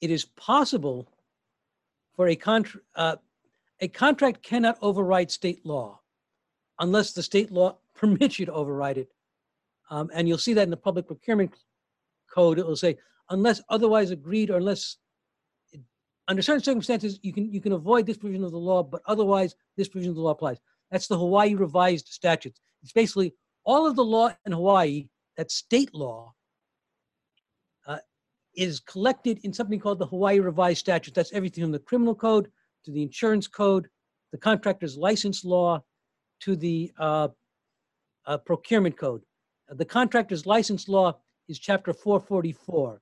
it 0.00 0.10
is 0.10 0.24
possible 0.24 1.08
for 2.14 2.28
a 2.28 2.36
contract, 2.36 2.86
uh, 2.94 3.16
a 3.80 3.88
contract 3.88 4.42
cannot 4.42 4.78
override 4.82 5.30
state 5.30 5.64
law 5.64 6.00
unless 6.78 7.12
the 7.12 7.22
state 7.22 7.50
law 7.50 7.78
permits 7.94 8.38
you 8.38 8.46
to 8.46 8.52
override 8.52 8.98
it. 8.98 9.08
Um, 9.90 10.10
and 10.14 10.28
you'll 10.28 10.38
see 10.38 10.54
that 10.54 10.62
in 10.62 10.70
the 10.70 10.76
public 10.76 11.06
procurement 11.06 11.52
code, 12.32 12.58
it 12.58 12.66
will 12.66 12.76
say, 12.76 12.96
unless 13.28 13.60
otherwise 13.68 14.10
agreed 14.10 14.50
or 14.50 14.56
unless, 14.56 14.96
under 16.28 16.42
certain 16.42 16.62
circumstances, 16.62 17.18
you 17.22 17.32
can, 17.32 17.52
you 17.52 17.60
can 17.60 17.72
avoid 17.72 18.06
this 18.06 18.16
provision 18.16 18.44
of 18.44 18.52
the 18.52 18.58
law, 18.58 18.82
but 18.82 19.02
otherwise, 19.06 19.56
this 19.76 19.88
provision 19.88 20.10
of 20.10 20.16
the 20.16 20.22
law 20.22 20.30
applies. 20.30 20.58
That's 20.90 21.08
the 21.08 21.18
Hawaii 21.18 21.54
Revised 21.54 22.08
Statutes. 22.08 22.60
It's 22.82 22.92
basically 22.92 23.34
all 23.64 23.86
of 23.86 23.96
the 23.96 24.04
law 24.04 24.30
in 24.46 24.52
Hawaii, 24.52 25.08
that 25.36 25.50
state 25.50 25.92
law, 25.92 26.34
uh, 27.86 27.98
is 28.54 28.80
collected 28.80 29.40
in 29.42 29.52
something 29.52 29.80
called 29.80 29.98
the 29.98 30.06
Hawaii 30.06 30.38
Revised 30.38 30.78
Statutes. 30.78 31.14
That's 31.14 31.32
everything 31.32 31.64
from 31.64 31.72
the 31.72 31.78
criminal 31.80 32.14
code 32.14 32.50
to 32.84 32.90
the 32.90 33.02
insurance 33.02 33.46
code, 33.46 33.88
the 34.32 34.38
contractor's 34.38 34.96
license 34.96 35.44
law, 35.44 35.82
to 36.40 36.56
the 36.56 36.90
uh, 36.98 37.28
uh, 38.26 38.38
procurement 38.38 38.96
code. 38.96 39.22
The 39.68 39.84
contractor's 39.84 40.46
license 40.46 40.88
law 40.88 41.18
is 41.48 41.58
chapter 41.58 41.92
444 41.92 43.00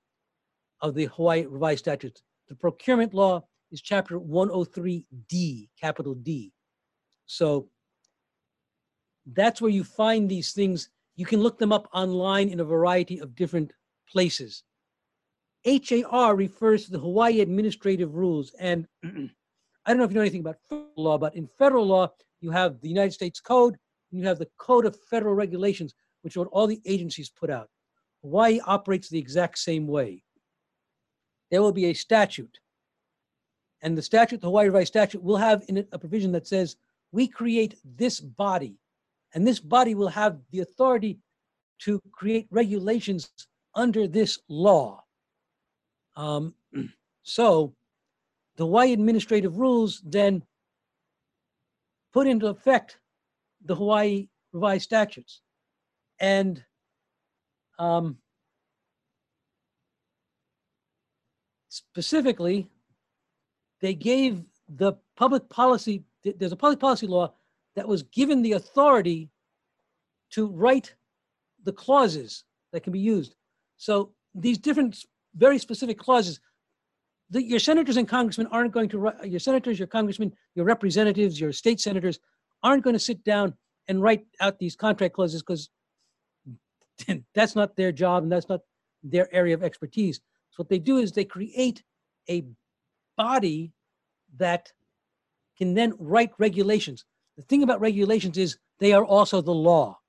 of 0.81 0.95
the 0.95 1.05
Hawaii 1.05 1.45
Revised 1.45 1.79
Statutes. 1.79 2.21
The 2.47 2.55
procurement 2.55 3.13
law 3.13 3.43
is 3.71 3.81
chapter 3.81 4.19
103D, 4.19 5.69
capital 5.79 6.15
D. 6.15 6.51
So 7.25 7.69
that's 9.33 9.61
where 9.61 9.71
you 9.71 9.83
find 9.83 10.29
these 10.29 10.51
things. 10.53 10.89
You 11.15 11.25
can 11.25 11.41
look 11.41 11.59
them 11.59 11.71
up 11.71 11.87
online 11.93 12.49
in 12.49 12.59
a 12.59 12.63
variety 12.65 13.19
of 13.19 13.35
different 13.35 13.71
places. 14.11 14.63
HAR 15.65 16.35
refers 16.35 16.85
to 16.85 16.91
the 16.91 16.99
Hawaii 16.99 17.41
Administrative 17.41 18.15
Rules. 18.15 18.53
And 18.59 18.87
I 19.85 19.91
don't 19.91 19.97
know 19.97 20.03
if 20.03 20.11
you 20.11 20.15
know 20.15 20.21
anything 20.21 20.41
about 20.41 20.57
federal 20.69 20.91
law, 20.95 21.17
but 21.17 21.35
in 21.35 21.47
federal 21.57 21.85
law, 21.85 22.11
you 22.41 22.51
have 22.51 22.79
the 22.81 22.89
United 22.89 23.13
States 23.13 23.39
Code, 23.39 23.77
and 24.11 24.19
you 24.19 24.27
have 24.27 24.39
the 24.39 24.49
Code 24.57 24.85
of 24.85 24.97
Federal 25.09 25.33
Regulations, 25.33 25.93
which 26.21 26.35
are 26.35 26.41
what 26.41 26.49
all 26.51 26.67
the 26.67 26.81
agencies 26.85 27.29
put 27.29 27.49
out. 27.49 27.69
Hawaii 28.21 28.59
operates 28.65 29.09
the 29.09 29.19
exact 29.19 29.57
same 29.57 29.87
way. 29.87 30.23
There 31.51 31.61
will 31.61 31.71
be 31.71 31.85
a 31.85 31.93
statute, 31.93 32.59
and 33.81 33.97
the 33.97 34.01
statute, 34.01 34.41
the 34.41 34.47
Hawaii 34.47 34.67
Revised 34.67 34.89
Statute, 34.89 35.23
will 35.23 35.37
have 35.37 35.63
in 35.67 35.77
it 35.77 35.89
a 35.91 35.99
provision 35.99 36.31
that 36.33 36.47
says 36.47 36.75
we 37.11 37.27
create 37.27 37.75
this 37.83 38.19
body, 38.19 38.75
and 39.33 39.47
this 39.47 39.59
body 39.59 39.95
will 39.95 40.09
have 40.09 40.39
the 40.51 40.59
authority 40.59 41.19
to 41.79 42.01
create 42.11 42.47
regulations 42.51 43.31
under 43.73 44.07
this 44.07 44.39
law. 44.49 45.03
Um, 46.15 46.53
so 47.23 47.73
the 48.59 48.65
Hawaii 48.65 48.91
administrative 48.91 49.57
rules 49.57 50.01
then 50.05 50.43
put 52.11 52.27
into 52.27 52.47
effect 52.47 52.99
the 53.63 53.73
Hawaii 53.73 54.27
revised 54.51 54.83
statutes. 54.83 55.39
And 56.19 56.61
um, 57.79 58.17
specifically, 61.69 62.67
they 63.79 63.93
gave 63.93 64.43
the 64.67 64.91
public 65.15 65.47
policy, 65.47 66.03
there's 66.25 66.51
a 66.51 66.57
public 66.57 66.81
policy 66.81 67.07
law 67.07 67.33
that 67.77 67.87
was 67.87 68.03
given 68.03 68.41
the 68.41 68.53
authority 68.53 69.29
to 70.31 70.47
write 70.47 70.95
the 71.63 71.71
clauses 71.71 72.43
that 72.73 72.83
can 72.83 72.91
be 72.91 72.99
used. 72.99 73.35
So 73.77 74.11
these 74.35 74.57
different, 74.57 74.97
very 75.33 75.59
specific 75.59 75.97
clauses, 75.97 76.41
the, 77.29 77.43
your 77.43 77.59
senators 77.59 77.97
and 77.97 78.07
congressmen 78.07 78.47
aren't 78.47 78.71
going 78.71 78.89
to, 78.89 79.11
your 79.23 79.39
senators, 79.39 79.77
your 79.77 79.87
congressmen, 79.87 80.33
your 80.55 80.65
representatives, 80.65 81.39
your 81.39 81.51
state 81.51 81.79
senators 81.79 82.19
aren't 82.63 82.83
going 82.83 82.95
to 82.95 82.99
sit 82.99 83.23
down 83.23 83.53
and 83.87 84.01
write 84.01 84.25
out 84.39 84.59
these 84.59 84.75
contract 84.75 85.13
clauses 85.13 85.41
because 85.41 85.69
that's 87.35 87.55
not 87.55 87.75
their 87.75 87.91
job 87.91 88.23
and 88.23 88.31
that's 88.31 88.49
not 88.49 88.61
their 89.03 89.33
area 89.33 89.53
of 89.53 89.63
expertise. 89.63 90.19
So 90.51 90.63
what 90.63 90.69
they 90.69 90.79
do 90.79 90.97
is 90.97 91.11
they 91.11 91.25
create 91.25 91.83
a 92.29 92.45
body 93.17 93.73
that 94.37 94.71
can 95.57 95.73
then 95.73 95.93
write 95.99 96.31
regulations. 96.37 97.05
The 97.37 97.43
thing 97.43 97.63
about 97.63 97.81
regulations 97.81 98.37
is 98.37 98.57
they 98.79 98.93
are 98.93 99.05
also 99.05 99.41
the 99.41 99.53
law. 99.53 99.99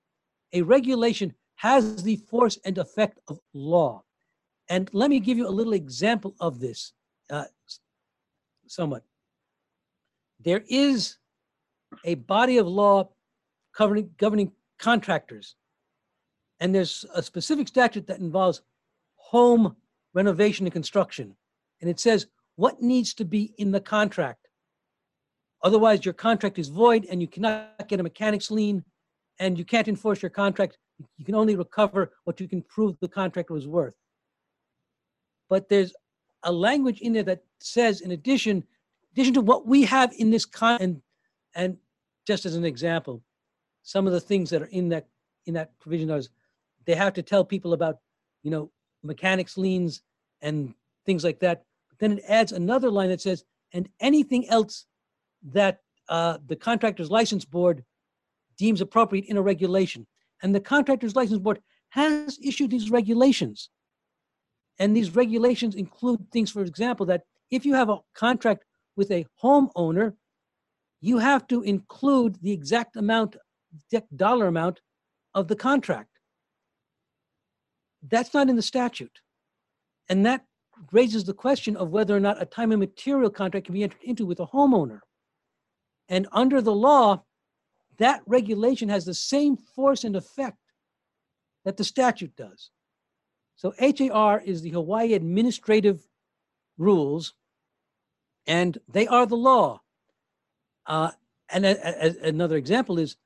A 0.52 0.62
regulation 0.62 1.34
has 1.56 2.02
the 2.02 2.16
force 2.16 2.58
and 2.64 2.78
effect 2.78 3.18
of 3.28 3.38
law. 3.52 4.02
And 4.68 4.88
let 4.92 5.10
me 5.10 5.20
give 5.20 5.36
you 5.36 5.46
a 5.46 5.50
little 5.50 5.72
example 5.72 6.34
of 6.40 6.60
this, 6.60 6.92
uh, 7.30 7.44
somewhat. 8.66 9.04
There 10.42 10.64
is 10.68 11.16
a 12.04 12.14
body 12.14 12.58
of 12.58 12.66
law 12.66 13.10
covering 13.76 14.10
governing 14.16 14.52
contractors, 14.78 15.54
and 16.60 16.74
there's 16.74 17.04
a 17.14 17.22
specific 17.22 17.68
statute 17.68 18.06
that 18.06 18.20
involves 18.20 18.62
home 19.16 19.76
renovation 20.14 20.66
and 20.66 20.72
construction, 20.72 21.36
and 21.80 21.88
it 21.90 22.00
says 22.00 22.26
what 22.56 22.82
needs 22.82 23.14
to 23.14 23.24
be 23.24 23.54
in 23.58 23.70
the 23.70 23.80
contract. 23.80 24.48
Otherwise, 25.62 26.04
your 26.04 26.14
contract 26.14 26.58
is 26.58 26.68
void 26.68 27.06
and 27.10 27.20
you 27.20 27.28
cannot 27.28 27.88
get 27.88 28.00
a 28.00 28.02
mechanics 28.02 28.50
lien 28.50 28.84
and 29.38 29.58
you 29.58 29.64
can't 29.64 29.88
enforce 29.88 30.22
your 30.22 30.30
contract. 30.30 30.78
You 31.16 31.24
can 31.24 31.34
only 31.34 31.56
recover 31.56 32.12
what 32.24 32.40
you 32.40 32.48
can 32.48 32.62
prove 32.62 32.96
the 33.00 33.08
contract 33.08 33.50
was 33.50 33.66
worth. 33.66 33.94
But 35.48 35.68
there's 35.68 35.92
a 36.42 36.52
language 36.52 37.00
in 37.00 37.12
there 37.12 37.22
that 37.24 37.44
says, 37.58 38.00
in 38.00 38.12
addition, 38.12 38.64
addition 39.12 39.34
to 39.34 39.40
what 39.40 39.66
we 39.66 39.82
have 39.84 40.12
in 40.18 40.30
this 40.30 40.46
con, 40.46 40.78
and, 40.80 41.02
and 41.54 41.76
just 42.26 42.46
as 42.46 42.54
an 42.54 42.64
example, 42.64 43.22
some 43.82 44.06
of 44.06 44.12
the 44.12 44.20
things 44.20 44.50
that 44.50 44.62
are 44.62 44.66
in 44.66 44.88
that 44.90 45.06
in 45.46 45.54
that 45.54 45.78
provision 45.80 46.10
is 46.10 46.28
they 46.86 46.94
have 46.94 47.14
to 47.14 47.22
tell 47.22 47.44
people 47.44 47.72
about, 47.72 47.98
you 48.42 48.50
know, 48.50 48.70
mechanics 49.02 49.56
liens 49.56 50.02
and 50.42 50.74
things 51.06 51.24
like 51.24 51.40
that. 51.40 51.64
But 51.88 51.98
then 51.98 52.18
it 52.18 52.24
adds 52.28 52.52
another 52.52 52.90
line 52.90 53.08
that 53.08 53.20
says, 53.20 53.44
and 53.72 53.88
anything 54.00 54.48
else 54.48 54.86
that 55.52 55.80
uh, 56.08 56.38
the 56.46 56.56
contractor's 56.56 57.10
license 57.10 57.44
board 57.44 57.84
deems 58.58 58.80
appropriate 58.80 59.24
in 59.26 59.36
a 59.36 59.42
regulation. 59.42 60.06
And 60.42 60.54
the 60.54 60.60
contractor's 60.60 61.16
license 61.16 61.38
board 61.38 61.60
has 61.90 62.38
issued 62.42 62.70
these 62.70 62.90
regulations. 62.90 63.70
And 64.80 64.96
these 64.96 65.14
regulations 65.14 65.74
include 65.74 66.26
things, 66.32 66.50
for 66.50 66.62
example, 66.62 67.04
that 67.06 67.22
if 67.50 67.66
you 67.66 67.74
have 67.74 67.90
a 67.90 67.98
contract 68.14 68.64
with 68.96 69.10
a 69.10 69.26
homeowner, 69.42 70.14
you 71.02 71.18
have 71.18 71.46
to 71.48 71.62
include 71.62 72.40
the 72.42 72.50
exact 72.50 72.96
amount, 72.96 73.36
exact 73.74 74.16
dollar 74.16 74.46
amount 74.46 74.80
of 75.34 75.48
the 75.48 75.54
contract. 75.54 76.08
That's 78.08 78.32
not 78.32 78.48
in 78.48 78.56
the 78.56 78.62
statute. 78.62 79.20
And 80.08 80.24
that 80.24 80.46
raises 80.92 81.24
the 81.24 81.34
question 81.34 81.76
of 81.76 81.90
whether 81.90 82.16
or 82.16 82.20
not 82.20 82.40
a 82.40 82.46
time 82.46 82.72
and 82.72 82.80
material 82.80 83.30
contract 83.30 83.66
can 83.66 83.74
be 83.74 83.82
entered 83.82 84.02
into 84.02 84.24
with 84.24 84.40
a 84.40 84.46
homeowner. 84.46 85.00
And 86.08 86.26
under 86.32 86.62
the 86.62 86.74
law, 86.74 87.22
that 87.98 88.22
regulation 88.26 88.88
has 88.88 89.04
the 89.04 89.12
same 89.12 89.58
force 89.58 90.04
and 90.04 90.16
effect 90.16 90.56
that 91.66 91.76
the 91.76 91.84
statute 91.84 92.34
does. 92.34 92.70
So 93.60 93.74
HAR 93.78 94.40
is 94.40 94.62
the 94.62 94.70
Hawaii 94.70 95.12
Administrative 95.12 96.08
Rules, 96.78 97.34
and 98.46 98.78
they 98.88 99.06
are 99.06 99.26
the 99.26 99.36
law. 99.36 99.82
Uh, 100.86 101.10
and 101.50 101.66
a- 101.66 102.06
a- 102.06 102.26
another 102.26 102.56
example 102.56 102.98
is 102.98 103.16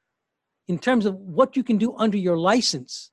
in 0.66 0.80
terms 0.80 1.06
of 1.06 1.14
what 1.14 1.56
you 1.56 1.62
can 1.62 1.78
do 1.78 1.94
under 1.96 2.16
your 2.16 2.36
license, 2.36 3.12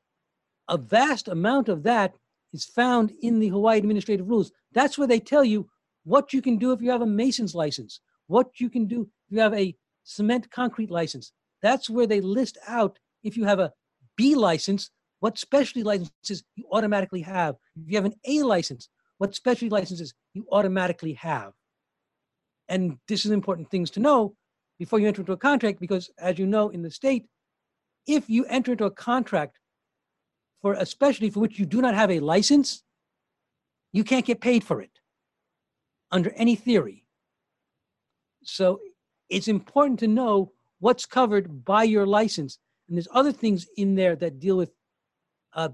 a 0.68 0.80
vast 0.80 1.28
amount 1.28 1.70
of 1.70 1.84
that 1.84 2.16
is 2.54 2.66
found 2.66 3.12
in 3.22 3.40
the 3.40 3.50
Hawaii 3.50 3.78
Administrative 3.78 4.28
Rules. 4.28 4.52
That's 4.72 4.98
where 4.98 5.08
they 5.08 5.20
tell 5.20 5.46
you 5.46 5.70
what 6.04 6.34
you 6.34 6.42
can 6.42 6.58
do 6.58 6.72
if 6.72 6.82
you 6.82 6.90
have 6.90 7.04
a 7.04 7.06
mason's 7.06 7.54
license, 7.54 8.00
what 8.26 8.60
you 8.60 8.68
can 8.68 8.88
do 8.88 9.12
if 9.28 9.32
you 9.32 9.40
have 9.42 9.54
a 9.54 9.78
cement 10.04 10.50
concrete 10.50 10.90
license. 10.90 11.34
That's 11.62 11.88
where 11.88 12.08
they 12.08 12.20
list 12.20 12.58
out 12.66 12.98
if 13.22 13.38
you 13.38 13.46
have 13.46 13.60
a 13.60 13.76
B 14.16 14.34
license, 14.34 14.90
what 15.22 15.38
specialty 15.38 15.84
licenses 15.84 16.44
you 16.56 16.66
automatically 16.72 17.22
have. 17.22 17.56
If 17.82 17.90
you 17.90 17.96
have 17.96 18.06
an 18.06 18.16
A 18.26 18.42
license, 18.42 18.90
what 19.20 19.34
specialty 19.36 19.70
licenses 19.70 20.14
you 20.34 20.46
automatically 20.52 21.14
have. 21.14 21.54
And 22.68 22.98
this 23.08 23.24
is 23.24 23.32
important 23.32 23.70
things 23.70 23.92
to 23.92 24.00
know 24.00 24.36
before 24.80 25.00
you 25.00 25.08
enter 25.08 25.22
into 25.22 25.32
a 25.32 25.38
contract 25.38 25.80
because, 25.80 26.10
as 26.18 26.40
you 26.40 26.48
know, 26.48 26.70
in 26.70 26.82
the 26.82 26.90
state, 26.90 27.28
if 28.08 28.30
you 28.30 28.46
enter 28.46 28.72
into 28.72 28.86
a 28.86 28.92
contract 28.92 29.60
for 30.60 30.74
a 30.74 30.88
specialty 30.88 31.30
for 31.30 31.40
which 31.40 31.60
you 31.60 31.68
do 31.68 31.82
not 31.82 31.94
have 31.94 32.10
a 32.10 32.20
license, 32.20 32.84
you 33.94 34.04
can't 34.04 34.26
get 34.26 34.42
paid 34.42 34.64
for 34.64 34.82
it 34.82 34.92
under 36.12 36.32
any 36.32 36.56
theory. 36.56 37.06
So 38.44 38.80
it's 39.30 39.48
important 39.48 40.00
to 40.00 40.08
know 40.08 40.52
what's 40.80 41.06
covered 41.06 41.64
by 41.64 41.84
your 41.84 42.08
license. 42.08 42.58
And 42.88 42.98
there's 42.98 43.08
other 43.14 43.32
things 43.32 43.68
in 43.78 43.94
there 43.94 44.16
that 44.16 44.40
deal 44.40 44.58
with 44.58 44.72
uh, 45.54 45.70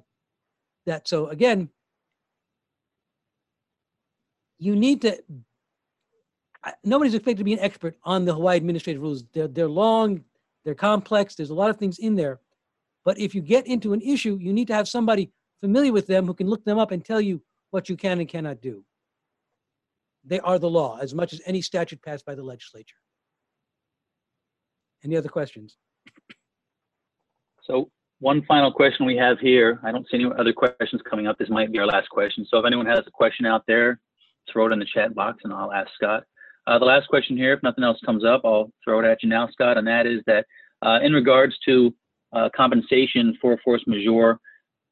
that. 0.86 1.08
So 1.08 1.28
again, 1.28 1.70
you 4.60 4.76
need 4.76 5.02
to. 5.02 5.18
Nobody's 6.84 7.14
expected 7.14 7.38
to 7.38 7.44
be 7.46 7.54
an 7.54 7.60
expert 7.60 7.96
on 8.04 8.26
the 8.26 8.34
Hawaii 8.34 8.58
administrative 8.58 9.02
rules. 9.02 9.24
They're 9.34 9.48
they're 9.48 9.70
long, 9.70 10.24
they're 10.66 10.76
complex. 10.76 11.36
There's 11.36 11.50
a 11.50 11.56
lot 11.56 11.70
of 11.70 11.78
things 11.78 12.00
in 12.00 12.16
there. 12.16 12.40
But 13.06 13.18
if 13.20 13.34
you 13.34 13.42
get 13.42 13.68
into 13.68 13.94
an 13.94 14.02
issue, 14.02 14.38
you 14.42 14.52
need 14.52 14.68
to 14.68 14.74
have 14.74 14.88
somebody 14.88 15.32
familiar 15.62 15.94
with 15.94 16.08
them 16.08 16.26
who 16.26 16.34
can 16.34 16.48
look 16.48 16.66
them 16.66 16.78
up 16.78 16.92
and 16.92 17.04
tell 17.04 17.22
you 17.22 17.42
what 17.72 17.88
you 17.88 17.96
can 17.96 18.20
and 18.20 18.28
cannot 18.28 18.62
do. 18.62 18.84
They 20.26 20.42
are 20.42 20.60
the 20.60 20.70
law 20.70 20.98
as 21.02 21.14
much 21.14 21.32
as 21.32 21.42
any 21.46 21.62
statute 21.62 22.02
passed 22.02 22.26
by 22.26 22.36
the 22.36 22.44
legislature. 22.44 22.98
Any 25.06 25.16
other 25.16 25.30
questions? 25.30 25.78
So 27.62 27.92
one 28.20 28.44
final 28.46 28.72
question 28.72 29.06
we 29.06 29.16
have 29.18 29.40
here. 29.40 29.80
I 29.84 29.92
don't 29.92 30.08
see 30.10 30.18
any 30.18 30.26
other 30.38 30.54
questions 30.54 31.02
coming 31.10 31.28
up. 31.28 31.38
This 31.38 31.50
might 31.50 31.72
be 31.72 31.80
our 31.80 31.86
last 31.86 32.10
question. 32.10 32.46
So 32.50 32.58
if 32.58 32.66
anyone 32.66 32.88
has 32.88 33.04
a 33.06 33.12
question 33.12 33.46
out 33.46 33.64
there, 33.68 34.00
throw 34.52 34.68
it 34.68 34.74
in 34.74 34.80
the 34.80 34.88
chat 34.92 35.14
box 35.14 35.40
and 35.44 35.54
I'll 35.54 35.72
ask 35.72 35.90
Scott. 35.96 36.24
Uh, 36.66 36.80
the 36.80 36.86
last 36.86 37.08
question 37.08 37.38
here, 37.38 37.54
if 37.54 37.64
nothing 37.64 37.84
else 37.84 38.00
comes 38.06 38.26
up, 38.26 38.42
I'll 38.44 38.72
throw 38.84 39.00
it 39.00 39.06
at 39.06 39.24
you 39.24 39.30
now, 39.30 39.48
Scott, 39.52 39.78
and 39.78 39.88
that 39.88 40.06
is 40.06 40.22
that 40.26 40.46
uh, 40.82 41.00
in 41.02 41.14
regards 41.14 41.56
to 41.66 41.94
uh, 42.34 42.50
compensation 42.56 43.38
for 43.42 43.58
force 43.64 43.84
majeure, 43.88 44.40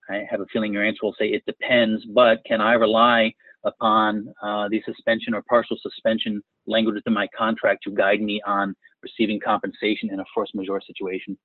I 0.09 0.23
have 0.29 0.39
a 0.39 0.45
feeling 0.53 0.71
your 0.71 0.85
answer 0.85 0.99
will 1.01 1.15
say 1.19 1.25
it 1.25 1.43
depends, 1.45 2.05
but 2.05 2.43
can 2.45 2.61
I 2.61 2.73
rely 2.73 3.33
upon 3.65 4.33
uh, 4.41 4.69
the 4.69 4.81
suspension 4.85 5.33
or 5.33 5.41
partial 5.49 5.77
suspension 5.81 6.41
language 6.67 6.95
within 6.95 7.13
my 7.13 7.27
contract 7.37 7.83
to 7.83 7.91
guide 7.91 8.21
me 8.21 8.39
on 8.45 8.75
receiving 9.01 9.39
compensation 9.39 10.11
in 10.11 10.19
a 10.19 10.25
force 10.33 10.51
majeure 10.53 10.81
situation? 10.85 11.37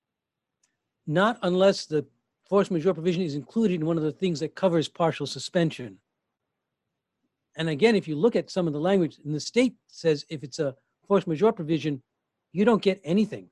Not 1.06 1.38
unless 1.42 1.86
the 1.86 2.06
force 2.48 2.70
majeure 2.70 2.94
provision 2.94 3.22
is 3.22 3.34
included 3.34 3.80
in 3.80 3.86
one 3.86 3.96
of 3.96 4.02
the 4.02 4.12
things 4.12 4.40
that 4.40 4.54
covers 4.54 4.88
partial 4.88 5.26
suspension. 5.26 5.98
And 7.56 7.68
again, 7.68 7.96
if 7.96 8.06
you 8.08 8.16
look 8.16 8.36
at 8.36 8.50
some 8.50 8.66
of 8.66 8.72
the 8.72 8.80
language, 8.80 9.18
and 9.24 9.34
the 9.34 9.40
state 9.40 9.74
says 9.88 10.24
if 10.28 10.42
it's 10.42 10.58
a 10.58 10.74
force 11.06 11.26
majeure 11.26 11.52
provision, 11.52 12.02
you 12.52 12.64
don't 12.64 12.82
get 12.82 13.00
anything. 13.04 13.48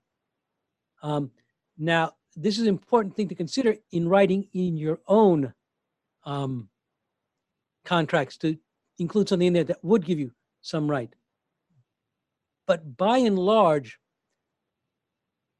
Um, 1.03 1.31
now, 1.77 2.13
this 2.37 2.57
is 2.57 2.63
an 2.63 2.69
important 2.69 3.17
thing 3.17 3.29
to 3.29 3.35
consider 3.35 3.77
in 3.93 4.09
writing 4.09 4.49
in 4.53 4.77
your 4.77 5.01
own 5.07 5.53
um, 6.25 6.69
contracts 7.85 8.37
to 8.39 8.57
include 8.99 9.29
something 9.29 9.49
in 9.49 9.53
there 9.53 9.65
that 9.65 9.85
would 9.85 10.05
give 10.05 10.19
you 10.19 10.33
some 10.61 10.91
right. 10.91 11.13
But 12.67 12.97
by 12.97 13.19
and 13.19 13.39
large, 13.39 13.99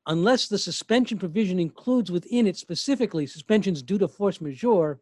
unless 0.09 0.49
the 0.49 0.59
suspension 0.59 1.19
provision 1.19 1.61
includes 1.61 2.11
within 2.11 2.47
it 2.47 2.57
specifically 2.57 3.27
suspensions 3.27 3.83
due 3.83 3.99
to 3.99 4.09
force 4.09 4.41
majeure, 4.41 4.99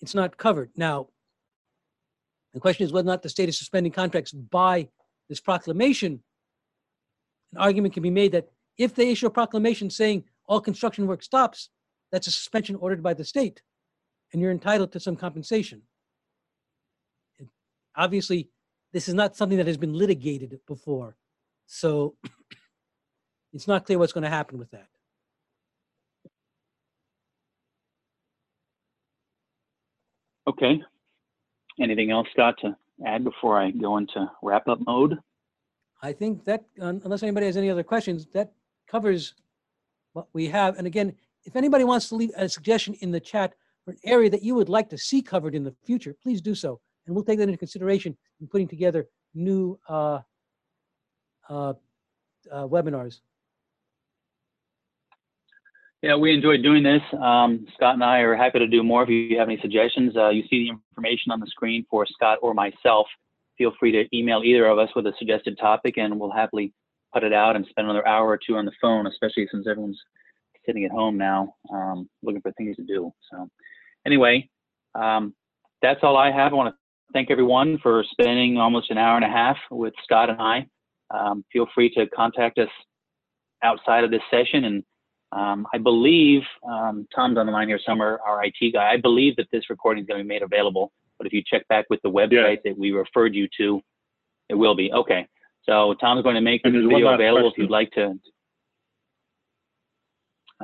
it's 0.00 0.14
not 0.14 0.38
covered. 0.38 0.70
Now, 0.76 1.08
the 2.54 2.60
question 2.60 2.84
is 2.84 2.92
whether 2.92 3.06
or 3.06 3.12
not 3.12 3.22
the 3.22 3.28
state 3.28 3.48
is 3.48 3.58
suspending 3.58 3.92
contracts 3.92 4.32
by 4.32 4.88
this 5.28 5.40
proclamation. 5.40 6.22
An 7.52 7.58
argument 7.58 7.94
can 7.94 8.02
be 8.02 8.10
made 8.10 8.32
that 8.32 8.48
if 8.78 8.94
they 8.94 9.10
issue 9.10 9.26
a 9.26 9.30
proclamation 9.30 9.90
saying 9.90 10.24
all 10.46 10.60
construction 10.60 11.06
work 11.06 11.22
stops, 11.22 11.68
that's 12.10 12.26
a 12.26 12.32
suspension 12.32 12.76
ordered 12.76 13.02
by 13.02 13.12
the 13.12 13.24
state, 13.24 13.62
and 14.32 14.40
you're 14.40 14.50
entitled 14.50 14.92
to 14.92 15.00
some 15.00 15.16
compensation. 15.16 15.82
And 17.38 17.48
Obviously, 17.96 18.50
this 18.92 19.08
is 19.08 19.14
not 19.14 19.36
something 19.36 19.58
that 19.58 19.66
has 19.66 19.76
been 19.76 19.92
litigated 19.92 20.60
before. 20.66 21.16
So 21.66 22.14
it's 23.54 23.68
not 23.68 23.86
clear 23.86 23.98
what's 23.98 24.12
going 24.12 24.24
to 24.24 24.30
happen 24.30 24.58
with 24.58 24.70
that. 24.72 24.88
Okay. 30.46 30.82
Anything 31.80 32.10
else, 32.10 32.26
Scott, 32.32 32.56
to 32.60 32.76
add 33.06 33.24
before 33.24 33.58
I 33.58 33.70
go 33.70 33.96
into 33.96 34.30
wrap-up 34.42 34.78
mode? 34.86 35.18
I 36.02 36.12
think 36.12 36.44
that, 36.44 36.64
un- 36.80 37.00
unless 37.04 37.22
anybody 37.22 37.46
has 37.46 37.56
any 37.56 37.70
other 37.70 37.82
questions, 37.82 38.26
that 38.34 38.52
covers 38.86 39.34
what 40.12 40.26
we 40.32 40.48
have. 40.48 40.76
And 40.76 40.86
again, 40.86 41.14
if 41.44 41.56
anybody 41.56 41.84
wants 41.84 42.08
to 42.10 42.16
leave 42.16 42.30
a 42.36 42.48
suggestion 42.48 42.94
in 43.00 43.10
the 43.10 43.20
chat 43.20 43.54
for 43.84 43.92
an 43.92 43.98
area 44.04 44.28
that 44.30 44.42
you 44.42 44.54
would 44.54 44.68
like 44.68 44.88
to 44.90 44.98
see 44.98 45.22
covered 45.22 45.54
in 45.54 45.64
the 45.64 45.74
future, 45.84 46.14
please 46.22 46.40
do 46.40 46.54
so. 46.54 46.80
And 47.06 47.14
we'll 47.14 47.24
take 47.24 47.38
that 47.38 47.48
into 47.48 47.58
consideration 47.58 48.16
in 48.40 48.46
putting 48.46 48.68
together 48.68 49.08
new 49.34 49.78
uh, 49.88 50.20
uh, 51.48 51.74
uh, 52.50 52.66
webinars. 52.66 53.20
Yeah, 56.04 56.16
we 56.16 56.34
enjoyed 56.34 56.62
doing 56.62 56.82
this. 56.82 57.00
Um, 57.18 57.66
Scott 57.76 57.94
and 57.94 58.04
I 58.04 58.18
are 58.18 58.36
happy 58.36 58.58
to 58.58 58.66
do 58.66 58.82
more. 58.82 59.04
If 59.04 59.08
you 59.08 59.38
have 59.38 59.48
any 59.48 59.58
suggestions, 59.62 60.14
uh, 60.14 60.28
you 60.28 60.42
see 60.50 60.68
the 60.68 60.76
information 60.90 61.32
on 61.32 61.40
the 61.40 61.46
screen 61.46 61.86
for 61.88 62.04
Scott 62.04 62.36
or 62.42 62.52
myself. 62.52 63.06
Feel 63.56 63.72
free 63.80 63.90
to 63.92 64.04
email 64.14 64.42
either 64.44 64.66
of 64.66 64.78
us 64.78 64.90
with 64.94 65.06
a 65.06 65.14
suggested 65.18 65.56
topic, 65.58 65.96
and 65.96 66.20
we'll 66.20 66.30
happily 66.30 66.74
put 67.14 67.24
it 67.24 67.32
out 67.32 67.56
and 67.56 67.64
spend 67.70 67.86
another 67.86 68.06
hour 68.06 68.28
or 68.28 68.38
two 68.38 68.56
on 68.56 68.66
the 68.66 68.72
phone, 68.82 69.06
especially 69.06 69.48
since 69.50 69.66
everyone's 69.66 69.98
sitting 70.66 70.84
at 70.84 70.90
home 70.90 71.16
now, 71.16 71.54
um, 71.72 72.06
looking 72.22 72.42
for 72.42 72.52
things 72.52 72.76
to 72.76 72.82
do. 72.82 73.10
So, 73.30 73.48
anyway, 74.04 74.46
um, 74.94 75.34
that's 75.80 76.00
all 76.02 76.18
I 76.18 76.30
have. 76.30 76.52
I 76.52 76.54
want 76.54 76.74
to 76.74 76.78
thank 77.14 77.30
everyone 77.30 77.78
for 77.82 78.04
spending 78.10 78.58
almost 78.58 78.90
an 78.90 78.98
hour 78.98 79.16
and 79.16 79.24
a 79.24 79.28
half 79.28 79.56
with 79.70 79.94
Scott 80.04 80.28
and 80.28 80.38
I. 80.38 80.66
Um, 81.08 81.46
feel 81.50 81.66
free 81.74 81.88
to 81.94 82.06
contact 82.08 82.58
us 82.58 82.68
outside 83.62 84.04
of 84.04 84.10
this 84.10 84.20
session 84.30 84.64
and 84.64 84.84
um, 85.34 85.66
I 85.74 85.78
believe 85.78 86.42
um, 86.66 87.08
Tom's 87.14 87.36
on 87.38 87.46
the 87.46 87.52
line 87.52 87.68
here 87.68 87.80
somewhere, 87.84 88.20
our 88.22 88.44
IT 88.44 88.72
guy. 88.72 88.92
I 88.92 88.96
believe 88.96 89.34
that 89.36 89.46
this 89.52 89.68
recording 89.68 90.04
is 90.04 90.06
going 90.06 90.18
to 90.18 90.24
be 90.24 90.28
made 90.28 90.42
available. 90.42 90.92
But 91.18 91.26
if 91.26 91.32
you 91.32 91.42
check 91.44 91.66
back 91.68 91.86
with 91.90 92.00
the 92.02 92.10
website 92.10 92.58
that 92.64 92.78
we 92.78 92.92
referred 92.92 93.34
you 93.34 93.48
to, 93.58 93.80
it 94.48 94.54
will 94.54 94.74
be. 94.74 94.92
Okay. 94.92 95.26
So 95.64 95.94
Tom's 96.00 96.22
going 96.22 96.36
to 96.36 96.40
make 96.40 96.62
there's 96.62 96.74
video 96.86 97.08
available 97.14 97.50
if 97.50 97.58
you'd 97.58 97.70
like 97.70 97.90
to. 97.92 98.14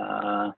Uh, 0.00 0.50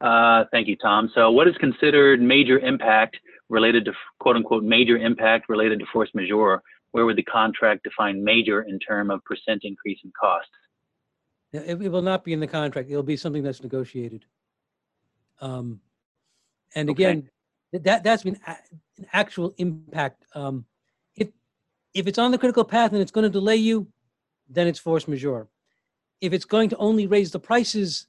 uh, 0.00 0.44
thank 0.50 0.68
you, 0.68 0.76
Tom. 0.76 1.10
So 1.14 1.30
what 1.30 1.46
is 1.46 1.54
considered 1.58 2.20
major 2.20 2.58
impact 2.58 3.16
related 3.48 3.84
to 3.84 3.92
quote 4.18 4.36
unquote 4.36 4.64
major 4.64 4.96
impact 4.96 5.48
related 5.48 5.78
to 5.80 5.86
force 5.92 6.10
majeure? 6.14 6.62
Where 6.92 7.04
would 7.04 7.16
the 7.16 7.22
contract 7.24 7.84
define 7.84 8.24
major 8.24 8.62
in 8.62 8.78
term 8.78 9.10
of 9.10 9.22
percent 9.24 9.60
increase 9.64 9.98
in 10.02 10.12
costs? 10.18 10.50
It, 11.52 11.80
it 11.80 11.88
will 11.90 12.02
not 12.02 12.24
be 12.24 12.32
in 12.32 12.40
the 12.40 12.46
contract. 12.46 12.90
It'll 12.90 13.02
be 13.02 13.16
something 13.16 13.42
that's 13.42 13.62
negotiated. 13.62 14.24
Um, 15.40 15.80
and 16.74 16.90
Okay. 16.90 17.04
again, 17.04 17.30
th- 17.72 17.84
that, 17.84 18.04
that's 18.04 18.22
been 18.22 18.38
a- 18.46 18.56
an 18.98 19.06
actual 19.12 19.54
impact. 19.58 20.24
Um, 20.34 20.64
if, 21.14 21.28
if 21.94 22.06
it's 22.06 22.18
on 22.18 22.30
the 22.30 22.38
critical 22.38 22.64
path 22.64 22.92
and 22.92 23.00
it's 23.00 23.10
going 23.10 23.24
to 23.24 23.30
delay 23.30 23.56
you, 23.56 23.86
then 24.48 24.66
it's 24.66 24.78
force 24.78 25.06
majeure. 25.08 25.48
If 26.20 26.32
it's 26.32 26.44
going 26.44 26.70
to 26.70 26.76
only 26.76 27.06
raise 27.06 27.30
the 27.30 27.38
prices, 27.38 28.06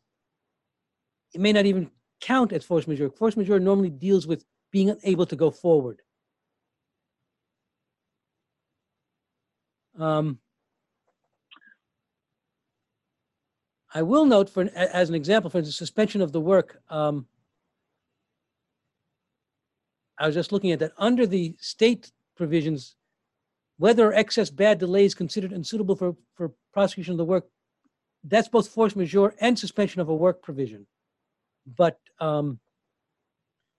it 1.34 1.41
may 1.41 1.51
not 1.51 1.65
even 1.65 1.91
count 2.22 2.53
as 2.53 2.64
force 2.64 2.88
majeure. 2.88 3.09
Force 3.09 3.35
majeure 3.38 3.59
normally 3.59 3.89
deals 3.89 4.26
with 4.27 4.45
being 4.72 4.89
unable 4.89 5.26
to 5.26 5.35
go 5.35 5.51
forward. 5.51 6.01
Um, 9.97 10.39
I 13.98 14.03
will 14.03 14.26
note 14.26 14.48
for, 14.48 14.69
as 14.76 15.10
an 15.10 15.15
example, 15.15 15.49
for 15.49 15.57
instance, 15.57 15.76
suspension 15.76 16.22
of 16.22 16.32
the 16.32 16.40
work. 16.40 16.84
um, 16.88 17.26
I 20.19 20.28
was 20.28 20.36
just 20.36 20.52
looking 20.52 20.72
at 20.72 20.78
that, 20.78 20.91
under 20.99 21.26
the 21.26 21.56
state 21.60 22.11
provisions, 22.36 22.95
whether 23.78 24.14
excess 24.14 24.52
bad 24.52 24.78
delay 24.78 25.06
is 25.06 25.15
considered 25.15 25.52
unsuitable 25.52 25.95
for, 25.95 26.15
for 26.36 26.52
prosecution 26.74 27.14
of 27.14 27.18
the 27.18 27.26
work, 27.26 27.48
that's 28.24 28.48
both 28.48 28.68
force 28.68 28.95
majeure 28.95 29.34
and 29.41 29.57
suspension 29.57 29.99
of 29.99 30.10
a 30.10 30.15
work 30.15 30.44
provision. 30.44 30.86
But 31.65 31.98
um, 32.19 32.60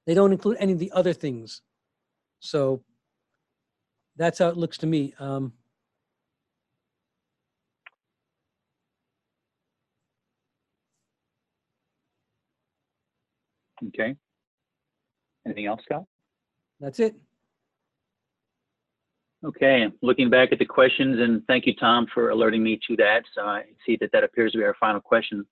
they 0.04 0.14
don't 0.14 0.32
include 0.32 0.56
any 0.58 0.72
of 0.72 0.80
the 0.80 0.90
other 0.90 1.12
things. 1.12 1.62
So 2.40 2.82
that's 4.16 4.40
how 4.40 4.48
it 4.48 4.56
looks 4.56 4.78
to 4.78 4.86
me. 4.88 5.14
Um, 5.20 5.52
Okay. 13.86 14.16
Anything 15.46 15.66
else, 15.66 15.80
Scott? 15.84 16.04
That's 16.80 17.00
it. 17.00 17.14
Okay, 19.44 19.86
looking 20.02 20.30
back 20.30 20.50
at 20.50 20.58
the 20.58 20.64
questions, 20.64 21.20
and 21.20 21.46
thank 21.46 21.64
you, 21.64 21.74
Tom, 21.76 22.08
for 22.12 22.30
alerting 22.30 22.62
me 22.62 22.78
to 22.88 22.96
that. 22.96 23.22
So 23.34 23.42
I 23.42 23.64
see 23.86 23.96
that 24.00 24.10
that 24.12 24.24
appears 24.24 24.50
to 24.52 24.58
be 24.58 24.64
our 24.64 24.74
final 24.80 25.00
question. 25.00 25.46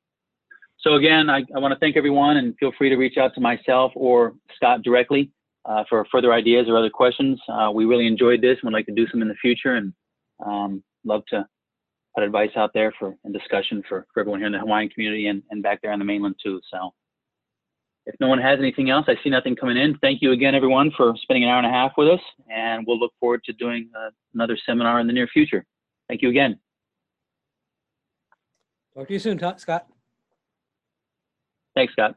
So 0.78 0.94
again, 0.94 1.30
I, 1.30 1.44
I 1.54 1.58
want 1.60 1.72
to 1.72 1.78
thank 1.78 1.96
everyone 1.96 2.36
and 2.36 2.56
feel 2.58 2.72
free 2.76 2.88
to 2.90 2.96
reach 2.96 3.16
out 3.16 3.32
to 3.34 3.40
myself 3.40 3.92
or 3.94 4.34
Scott 4.56 4.82
directly 4.82 5.30
uh, 5.64 5.84
for 5.88 6.04
further 6.10 6.32
ideas 6.32 6.66
or 6.68 6.76
other 6.76 6.90
questions. 6.90 7.40
Uh, 7.48 7.70
we 7.72 7.84
really 7.84 8.06
enjoyed 8.06 8.40
this 8.40 8.58
and 8.60 8.64
would 8.64 8.72
like 8.72 8.86
to 8.86 8.92
do 8.92 9.06
some 9.10 9.22
in 9.22 9.28
the 9.28 9.34
future 9.36 9.76
and 9.76 9.92
um, 10.44 10.82
love 11.04 11.22
to 11.28 11.46
put 12.14 12.24
advice 12.24 12.50
out 12.56 12.72
there 12.74 12.92
for 12.98 13.14
and 13.24 13.32
discussion 13.32 13.82
for, 13.88 14.06
for 14.12 14.20
everyone 14.20 14.40
here 14.40 14.46
in 14.46 14.52
the 14.52 14.58
Hawaiian 14.58 14.88
community 14.88 15.28
and, 15.28 15.42
and 15.50 15.62
back 15.62 15.80
there 15.80 15.92
on 15.92 15.98
the 15.98 16.04
mainland 16.04 16.34
too. 16.42 16.60
So 16.72 16.92
if 18.06 18.14
no 18.20 18.28
one 18.28 18.38
has 18.38 18.58
anything 18.60 18.88
else, 18.88 19.06
I 19.08 19.16
see 19.22 19.30
nothing 19.30 19.56
coming 19.56 19.76
in. 19.76 19.98
Thank 19.98 20.22
you 20.22 20.32
again, 20.32 20.54
everyone, 20.54 20.92
for 20.96 21.14
spending 21.22 21.42
an 21.42 21.50
hour 21.50 21.58
and 21.58 21.66
a 21.66 21.70
half 21.70 21.92
with 21.96 22.08
us, 22.08 22.20
and 22.48 22.86
we'll 22.86 22.98
look 22.98 23.12
forward 23.18 23.42
to 23.44 23.52
doing 23.52 23.90
uh, 23.98 24.10
another 24.32 24.56
seminar 24.64 25.00
in 25.00 25.06
the 25.06 25.12
near 25.12 25.26
future. 25.26 25.64
Thank 26.08 26.22
you 26.22 26.28
again. 26.28 26.58
Talk 28.94 29.08
to 29.08 29.12
you 29.12 29.18
soon, 29.18 29.38
Scott. 29.38 29.86
Thanks, 31.74 31.92
Scott. 31.92 32.16